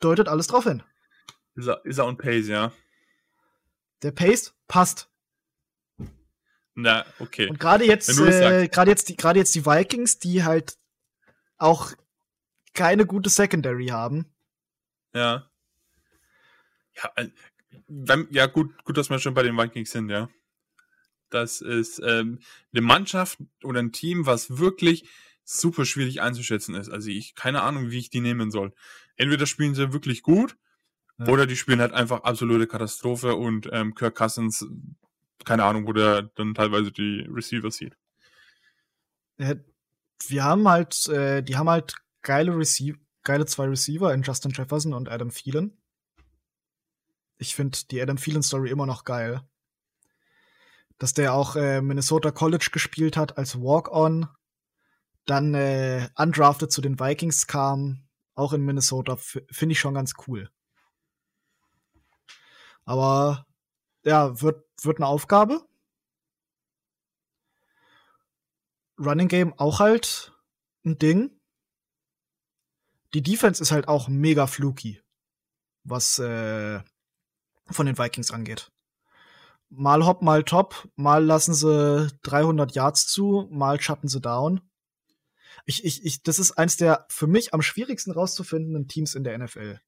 deutet 0.00 0.28
alles 0.28 0.46
drauf 0.46 0.64
hin. 0.64 0.82
Ist 1.54 1.68
er, 1.68 1.82
ist 1.86 1.96
er 1.96 2.04
on 2.04 2.18
pace, 2.18 2.48
ja? 2.48 2.70
Der 4.02 4.10
Pace 4.10 4.54
passt. 4.68 5.08
Na, 6.74 7.06
okay. 7.18 7.48
Und 7.48 7.58
gerade 7.58 7.86
jetzt, 7.86 8.10
äh, 8.20 8.68
gerade 8.68 8.90
jetzt, 8.90 9.08
die, 9.08 9.16
gerade 9.16 9.38
jetzt 9.38 9.54
die 9.54 9.64
Vikings, 9.64 10.18
die 10.18 10.44
halt 10.44 10.76
auch 11.56 11.92
keine 12.74 13.06
gute 13.06 13.30
Secondary 13.30 13.86
haben. 13.86 14.30
Ja. 15.14 15.48
Ja, 16.96 17.10
äh, 17.16 17.30
wenn, 17.86 18.28
ja 18.30 18.44
gut, 18.44 18.84
gut, 18.84 18.98
dass 18.98 19.08
wir 19.08 19.18
schon 19.18 19.32
bei 19.32 19.44
den 19.44 19.56
Vikings 19.56 19.92
sind, 19.92 20.10
ja. 20.10 20.28
Das 21.30 21.62
ist 21.62 22.00
ähm, 22.04 22.40
eine 22.74 22.82
Mannschaft 22.82 23.38
oder 23.62 23.80
ein 23.80 23.92
Team, 23.92 24.26
was 24.26 24.58
wirklich 24.58 25.08
super 25.44 25.84
schwierig 25.84 26.20
einzuschätzen 26.22 26.74
ist. 26.74 26.88
Also 26.90 27.10
ich 27.10 27.34
keine 27.34 27.62
Ahnung, 27.62 27.90
wie 27.90 27.98
ich 27.98 28.10
die 28.10 28.20
nehmen 28.20 28.50
soll. 28.50 28.72
Entweder 29.16 29.46
spielen 29.46 29.74
sie 29.74 29.92
wirklich 29.92 30.22
gut 30.22 30.56
Ja. 31.18 31.28
oder 31.28 31.46
die 31.46 31.56
spielen 31.56 31.80
halt 31.80 31.92
einfach 31.92 32.22
absolute 32.24 32.66
Katastrophe 32.66 33.34
und 33.36 33.68
ähm, 33.72 33.94
Kirk 33.94 34.14
Cousins, 34.16 34.66
keine 35.44 35.64
Ahnung, 35.64 35.86
wo 35.86 35.92
der 35.92 36.22
dann 36.22 36.54
teilweise 36.54 36.90
die 36.90 37.26
Receiver 37.30 37.70
sieht. 37.70 37.96
Äh, 39.36 39.56
Wir 40.26 40.44
haben 40.44 40.66
halt, 40.68 41.06
äh, 41.08 41.42
die 41.42 41.56
haben 41.56 41.68
halt 41.68 41.94
geile 42.22 42.56
Receiver, 42.56 42.98
geile 43.22 43.44
zwei 43.46 43.66
Receiver 43.66 44.12
in 44.14 44.22
Justin 44.22 44.52
Jefferson 44.52 44.94
und 44.94 45.08
Adam 45.08 45.30
Thielen. 45.30 45.76
Ich 47.36 47.54
finde 47.54 47.78
die 47.90 48.00
Adam 48.00 48.16
Thielen 48.16 48.42
Story 48.42 48.70
immer 48.70 48.86
noch 48.86 49.04
geil. 49.04 49.42
Dass 50.98 51.12
der 51.12 51.34
auch 51.34 51.56
äh, 51.56 51.82
Minnesota 51.82 52.30
College 52.30 52.68
gespielt 52.72 53.16
hat 53.16 53.36
als 53.36 53.60
Walk-on, 53.60 54.28
dann 55.26 55.54
äh, 55.54 56.08
undrafted 56.16 56.70
zu 56.70 56.80
den 56.80 57.00
Vikings 57.00 57.46
kam, 57.46 58.06
auch 58.34 58.52
in 58.52 58.64
Minnesota, 58.64 59.16
finde 59.16 59.72
ich 59.72 59.80
schon 59.80 59.94
ganz 59.94 60.14
cool. 60.26 60.50
Aber 62.84 63.46
ja, 64.04 64.40
wird, 64.40 64.64
wird 64.82 64.98
eine 64.98 65.06
Aufgabe. 65.06 65.66
Running 68.98 69.28
Game 69.28 69.58
auch 69.58 69.80
halt 69.80 70.32
ein 70.84 70.98
Ding. 70.98 71.30
Die 73.14 73.22
Defense 73.22 73.62
ist 73.62 73.72
halt 73.72 73.88
auch 73.88 74.08
mega 74.08 74.46
fluky, 74.46 75.00
was 75.84 76.18
äh, 76.18 76.80
von 77.70 77.86
den 77.86 77.96
Vikings 77.96 78.30
angeht. 78.30 78.70
Mal 79.70 80.04
hopp, 80.04 80.22
mal 80.22 80.44
top, 80.44 80.88
mal 80.94 81.24
lassen 81.24 81.54
sie 81.54 82.08
300 82.22 82.74
Yards 82.74 83.06
zu, 83.06 83.48
mal 83.50 83.80
shutten 83.80 84.08
sie 84.08 84.20
down. 84.20 84.60
Ich, 85.64 85.84
ich, 85.84 86.04
ich, 86.04 86.22
das 86.22 86.38
ist 86.38 86.52
eins 86.52 86.76
der 86.76 87.06
für 87.08 87.26
mich 87.26 87.54
am 87.54 87.62
schwierigsten 87.62 88.10
rauszufindenden 88.10 88.88
Teams 88.88 89.14
in 89.14 89.24
der 89.24 89.38
NFL. 89.38 89.80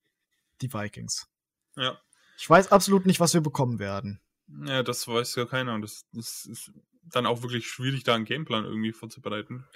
Die 0.62 0.72
Vikings. 0.72 1.28
Ja. 1.76 2.00
Ich 2.38 2.48
weiß 2.48 2.72
absolut 2.72 3.06
nicht, 3.06 3.20
was 3.20 3.34
wir 3.34 3.40
bekommen 3.40 3.78
werden. 3.78 4.20
Ja, 4.64 4.82
das 4.82 5.06
weiß 5.06 5.34
ja 5.36 5.44
keiner. 5.44 5.74
Und 5.74 5.82
das, 5.82 6.06
das 6.12 6.46
ist 6.46 6.72
dann 7.02 7.26
auch 7.26 7.42
wirklich 7.42 7.68
schwierig, 7.68 8.04
da 8.04 8.14
einen 8.14 8.24
Gameplan 8.24 8.64
irgendwie 8.64 8.92
vorzubereiten. 8.92 9.66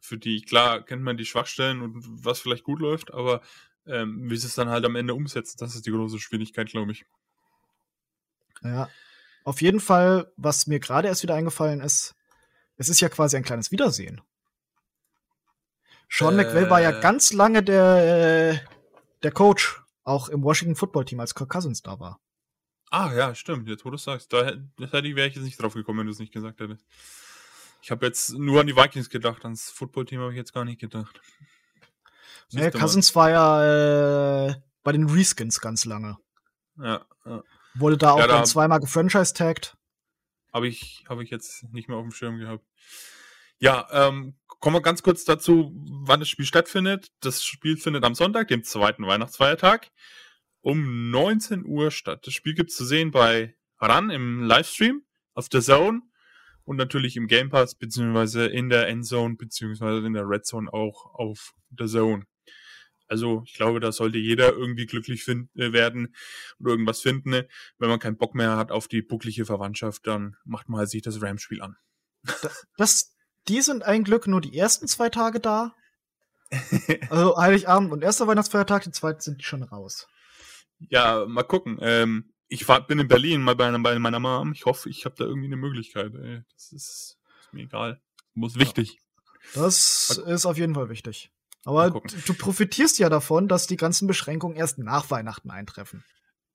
Für 0.00 0.18
die, 0.18 0.42
klar, 0.42 0.82
kennt 0.82 1.02
man 1.02 1.16
die 1.16 1.26
Schwachstellen 1.26 1.80
und 1.80 2.24
was 2.24 2.40
vielleicht 2.40 2.64
gut 2.64 2.80
läuft, 2.80 3.14
aber 3.14 3.40
ähm, 3.86 4.30
wie 4.30 4.36
sie 4.36 4.46
es 4.46 4.54
dann 4.54 4.68
halt 4.68 4.84
am 4.84 4.96
Ende 4.96 5.14
umsetzt, 5.14 5.60
das 5.60 5.74
ist 5.74 5.86
die 5.86 5.90
große 5.90 6.18
Schwierigkeit, 6.18 6.68
glaube 6.68 6.92
ich. 6.92 7.04
Ja. 8.62 8.88
Auf 9.44 9.60
jeden 9.60 9.80
Fall, 9.80 10.32
was 10.36 10.66
mir 10.66 10.80
gerade 10.80 11.08
erst 11.08 11.22
wieder 11.22 11.34
eingefallen 11.34 11.80
ist, 11.80 12.14
es 12.76 12.88
ist 12.88 13.00
ja 13.00 13.08
quasi 13.08 13.36
ein 13.36 13.44
kleines 13.44 13.70
Wiedersehen. 13.70 14.20
Sean 16.12 16.38
äh, 16.38 16.44
McVay 16.44 16.68
war 16.68 16.80
ja 16.80 16.90
ganz 16.90 17.32
lange 17.32 17.62
der, 17.62 18.60
der 19.22 19.30
Coach, 19.30 19.80
auch 20.04 20.28
im 20.28 20.42
Washington 20.42 20.76
Football 20.76 21.06
Team, 21.06 21.20
als 21.20 21.34
Kirk 21.34 21.48
Cousins 21.48 21.80
da 21.80 21.98
war. 21.98 22.20
Ah, 22.90 23.10
ja, 23.14 23.34
stimmt, 23.34 23.66
jetzt 23.68 23.86
wo 23.86 23.90
du 23.90 23.96
es 23.96 24.04
sagst. 24.04 24.30
Da, 24.30 24.52
wäre 24.76 25.26
ich 25.26 25.34
jetzt 25.34 25.44
nicht 25.44 25.60
drauf 25.60 25.72
gekommen, 25.72 26.00
wenn 26.00 26.06
du 26.06 26.12
es 26.12 26.18
nicht 26.18 26.32
gesagt 26.32 26.60
hättest. 26.60 26.84
Ich 27.80 27.90
habe 27.90 28.04
jetzt 28.04 28.34
nur 28.34 28.60
an 28.60 28.66
die 28.66 28.76
Vikings 28.76 29.08
gedacht, 29.08 29.42
ans 29.44 29.70
Football-Team 29.70 30.20
habe 30.20 30.32
ich 30.32 30.36
jetzt 30.36 30.52
gar 30.52 30.66
nicht 30.66 30.80
gedacht. 30.80 31.18
Nee, 32.52 32.70
Cousins 32.70 33.14
war 33.16 33.30
ja 33.30 34.48
äh, 34.48 34.54
bei 34.82 34.92
den 34.92 35.08
Reskins 35.08 35.60
ganz 35.62 35.86
lange. 35.86 36.18
Ja, 36.76 37.06
ja. 37.24 37.42
Wurde 37.74 37.96
da 37.96 38.10
auch 38.10 38.18
ja, 38.18 38.26
da 38.26 38.34
dann 38.34 38.46
zweimal 38.46 38.80
gefranchise-tagged. 38.80 39.74
Habe 40.52 40.68
ich, 40.68 41.06
hab 41.08 41.20
ich 41.20 41.30
jetzt 41.30 41.64
nicht 41.72 41.88
mehr 41.88 41.96
auf 41.96 42.04
dem 42.04 42.12
Schirm 42.12 42.36
gehabt. 42.36 42.66
Ja, 43.58 43.88
ähm, 43.90 44.34
kommen 44.62 44.76
wir 44.76 44.80
ganz 44.80 45.02
kurz 45.02 45.24
dazu, 45.24 45.72
wann 45.74 46.20
das 46.20 46.28
Spiel 46.28 46.46
stattfindet. 46.46 47.08
Das 47.20 47.44
Spiel 47.44 47.76
findet 47.76 48.04
am 48.04 48.14
Sonntag, 48.14 48.46
dem 48.46 48.62
zweiten 48.62 49.04
Weihnachtsfeiertag, 49.04 49.90
um 50.60 51.10
19 51.10 51.66
Uhr 51.66 51.90
statt. 51.90 52.24
Das 52.24 52.32
Spiel 52.32 52.54
gibt's 52.54 52.76
zu 52.76 52.84
sehen 52.84 53.10
bei 53.10 53.56
RAN 53.80 54.10
im 54.10 54.44
Livestream 54.44 55.02
auf 55.34 55.48
der 55.48 55.62
Zone 55.62 56.02
und 56.62 56.76
natürlich 56.76 57.16
im 57.16 57.26
Game 57.26 57.50
Pass, 57.50 57.74
beziehungsweise 57.74 58.46
in 58.46 58.68
der 58.68 58.86
Endzone, 58.86 59.34
beziehungsweise 59.34 60.06
in 60.06 60.12
der 60.12 60.28
Red 60.28 60.46
Zone 60.46 60.72
auch 60.72 61.12
auf 61.12 61.54
der 61.70 61.88
Zone. 61.88 62.24
Also 63.08 63.42
ich 63.44 63.54
glaube, 63.54 63.80
da 63.80 63.90
sollte 63.90 64.18
jeder 64.18 64.52
irgendwie 64.52 64.86
glücklich 64.86 65.24
find, 65.24 65.50
äh, 65.56 65.72
werden 65.72 66.14
oder 66.60 66.70
irgendwas 66.70 67.00
finden. 67.00 67.30
Ne? 67.30 67.48
Wenn 67.78 67.88
man 67.88 67.98
keinen 67.98 68.16
Bock 68.16 68.36
mehr 68.36 68.56
hat 68.56 68.70
auf 68.70 68.86
die 68.86 69.02
bucklige 69.02 69.44
Verwandtschaft, 69.44 70.06
dann 70.06 70.36
macht 70.44 70.68
man 70.68 70.78
halt 70.78 70.90
sich 70.90 71.02
das 71.02 71.20
Rams-Spiel 71.20 71.62
an. 71.62 71.76
Das, 72.76 73.11
die 73.48 73.60
sind 73.60 73.82
ein 73.82 74.04
Glück 74.04 74.26
nur 74.26 74.40
die 74.40 74.56
ersten 74.56 74.86
zwei 74.88 75.08
Tage 75.08 75.40
da. 75.40 75.74
also 77.10 77.36
Heiligabend 77.36 77.92
und 77.92 78.02
erster 78.02 78.26
Weihnachtsfeiertag, 78.26 78.84
die 78.84 78.90
zweiten 78.90 79.20
sind 79.20 79.42
schon 79.42 79.62
raus. 79.62 80.08
Ja, 80.90 81.24
mal 81.26 81.44
gucken. 81.44 81.78
Ähm, 81.80 82.32
ich 82.48 82.68
war, 82.68 82.86
bin 82.86 82.98
in 82.98 83.08
Berlin 83.08 83.42
mal 83.42 83.56
bei, 83.56 83.70
bei 83.78 83.98
meiner 83.98 84.20
Mom. 84.20 84.52
Ich 84.52 84.66
hoffe, 84.66 84.90
ich 84.90 85.04
habe 85.04 85.14
da 85.16 85.24
irgendwie 85.24 85.46
eine 85.46 85.56
Möglichkeit. 85.56 86.14
Ey. 86.14 86.42
Das 86.52 86.72
ist, 86.72 87.18
ist 87.40 87.52
mir 87.52 87.62
egal. 87.62 88.00
Muss 88.34 88.58
wichtig. 88.58 88.98
Ja, 89.54 89.62
das 89.62 90.20
ist 90.26 90.46
auf 90.46 90.58
jeden 90.58 90.74
Fall 90.74 90.88
wichtig. 90.88 91.30
Aber 91.64 91.90
du 91.90 92.34
profitierst 92.34 92.98
ja 92.98 93.08
davon, 93.08 93.48
dass 93.48 93.66
die 93.66 93.76
ganzen 93.76 94.08
Beschränkungen 94.08 94.56
erst 94.56 94.78
nach 94.78 95.10
Weihnachten 95.10 95.50
eintreffen. 95.50 96.04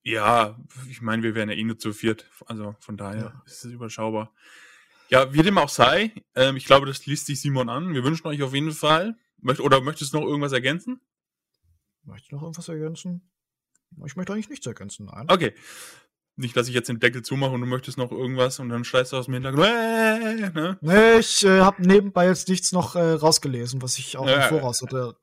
Ja, 0.03 0.57
ich 0.89 1.01
meine, 1.01 1.23
wir 1.23 1.33
wären 1.33 1.49
ja 1.49 1.55
eh 1.55 1.63
nur 1.63 1.77
zu 1.77 1.93
viert. 1.93 2.29
Also 2.45 2.75
von 2.79 2.97
daher 2.97 3.33
ja. 3.35 3.43
ist 3.45 3.65
es 3.65 3.71
überschaubar. 3.71 4.33
Ja, 5.09 5.33
wie 5.33 5.41
dem 5.41 5.57
auch 5.57 5.69
sei, 5.69 6.11
ähm, 6.35 6.57
ich 6.57 6.65
glaube, 6.65 6.85
das 6.85 7.05
liest 7.05 7.27
sich 7.27 7.39
Simon 7.39 7.69
an. 7.69 7.93
Wir 7.93 8.03
wünschen 8.03 8.27
euch 8.27 8.41
auf 8.43 8.53
jeden 8.53 8.71
Fall. 8.71 9.15
Möcht, 9.39 9.61
oder 9.61 9.81
möchtest 9.81 10.13
du 10.13 10.19
noch 10.19 10.27
irgendwas 10.27 10.51
ergänzen? 10.51 10.99
Möchtest 12.03 12.31
du 12.31 12.35
noch 12.35 12.43
irgendwas 12.43 12.67
ergänzen? 12.67 13.29
Ich 14.05 14.15
möchte 14.15 14.33
eigentlich 14.33 14.49
nichts 14.49 14.65
ergänzen, 14.65 15.05
nein. 15.05 15.25
Okay. 15.29 15.53
Nicht, 16.35 16.55
dass 16.55 16.67
ich 16.67 16.75
jetzt 16.75 16.87
den 16.87 16.99
Deckel 16.99 17.23
zumache 17.23 17.51
und 17.51 17.61
du 17.61 17.67
möchtest 17.67 17.97
noch 17.97 18.11
irgendwas 18.11 18.59
und 18.59 18.69
dann 18.69 18.83
schreist 18.83 19.11
du 19.11 19.17
aus 19.17 19.25
dem 19.25 19.33
Hintergrund. 19.35 19.65
Äh, 19.65 20.49
ne? 20.51 20.77
Nee, 20.81 21.17
ich 21.19 21.43
äh, 21.43 21.61
habe 21.61 21.81
nebenbei 21.81 22.27
jetzt 22.27 22.47
nichts 22.47 22.71
noch 22.71 22.95
äh, 22.95 23.13
rausgelesen, 23.13 23.81
was 23.81 23.97
ich 23.97 24.17
auch 24.17 24.27
im 24.27 24.41
Voraus 24.43 24.81
hätte 24.81 25.15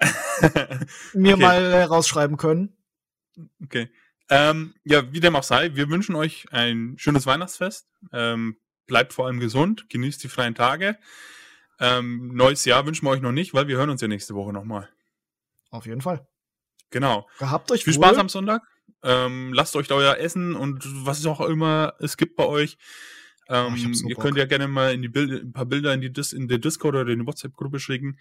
mir 1.14 1.34
okay. 1.34 1.42
mal 1.42 1.62
äh, 1.62 1.82
rausschreiben 1.84 2.36
können. 2.36 2.76
Okay. 3.62 3.90
Ähm, 4.30 4.74
ja, 4.84 5.12
wie 5.12 5.20
dem 5.20 5.36
auch 5.36 5.42
sei, 5.42 5.74
wir 5.76 5.90
wünschen 5.90 6.14
euch 6.14 6.46
ein 6.52 6.94
schönes 6.96 7.26
Weihnachtsfest. 7.26 7.88
Ähm, 8.12 8.56
bleibt 8.86 9.12
vor 9.12 9.26
allem 9.26 9.40
gesund, 9.40 9.88
genießt 9.88 10.22
die 10.22 10.28
freien 10.28 10.54
Tage. 10.54 10.98
Ähm, 11.80 12.34
neues 12.34 12.64
Jahr 12.64 12.86
wünschen 12.86 13.06
wir 13.06 13.10
euch 13.10 13.20
noch 13.20 13.32
nicht, 13.32 13.54
weil 13.54 13.68
wir 13.68 13.76
hören 13.76 13.90
uns 13.90 14.00
ja 14.00 14.08
nächste 14.08 14.34
Woche 14.34 14.52
nochmal. 14.52 14.88
Auf 15.70 15.86
jeden 15.86 16.00
Fall. 16.00 16.26
Genau. 16.90 17.28
Gehabt 17.38 17.70
euch 17.72 17.84
Viel 17.84 17.96
wohl. 17.96 18.04
Spaß 18.04 18.18
am 18.18 18.28
Sonntag. 18.28 18.62
Ähm, 19.02 19.52
lasst 19.52 19.74
euch 19.74 19.88
da 19.88 19.96
euer 19.96 20.18
Essen 20.18 20.54
und 20.54 20.84
was 21.06 21.24
auch 21.26 21.40
immer 21.40 21.94
es 21.98 22.16
gibt 22.16 22.36
bei 22.36 22.44
euch. 22.46 22.76
Ähm, 23.48 23.74
oh, 23.74 24.08
ihr 24.08 24.14
Bock. 24.14 24.22
könnt 24.22 24.36
ja 24.36 24.44
gerne 24.44 24.68
mal 24.68 24.94
in 24.94 25.02
die 25.02 25.08
Bilder, 25.08 25.40
ein 25.40 25.52
paar 25.52 25.66
Bilder 25.66 25.92
in 25.92 26.00
die, 26.00 26.12
Dis 26.12 26.32
in 26.32 26.46
die 26.46 26.60
Discord 26.60 26.94
oder 26.94 27.12
in 27.12 27.20
die 27.20 27.26
WhatsApp-Gruppe 27.26 27.80
schicken, 27.80 28.18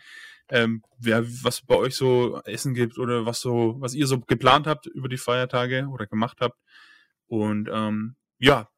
ähm, 0.49 0.83
wer, 0.97 1.23
was 1.43 1.61
bei 1.61 1.75
euch 1.75 1.95
so 1.95 2.41
Essen 2.45 2.73
gibt 2.73 2.97
oder 2.97 3.25
was 3.25 3.39
so, 3.39 3.75
was 3.79 3.93
ihr 3.93 4.07
so 4.07 4.19
geplant 4.19 4.65
habt 4.65 4.87
über 4.87 5.07
die 5.07 5.17
Feiertage 5.17 5.87
oder 5.91 6.07
gemacht 6.07 6.37
habt. 6.41 6.57
Und 7.27 7.69
ähm, 7.71 8.15
ja, 8.39 8.69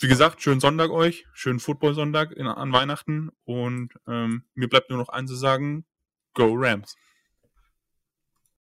wie 0.00 0.08
gesagt, 0.08 0.42
schönen 0.42 0.60
Sonntag 0.60 0.90
euch, 0.90 1.26
schönen 1.32 1.60
Football-Sonntag 1.60 2.38
an 2.38 2.72
Weihnachten 2.72 3.30
und 3.44 3.94
ähm, 4.06 4.44
mir 4.54 4.68
bleibt 4.68 4.90
nur 4.90 4.98
noch 4.98 5.08
eins 5.08 5.30
zu 5.30 5.36
sagen, 5.36 5.84
Go 6.34 6.52
Rams. 6.54 6.96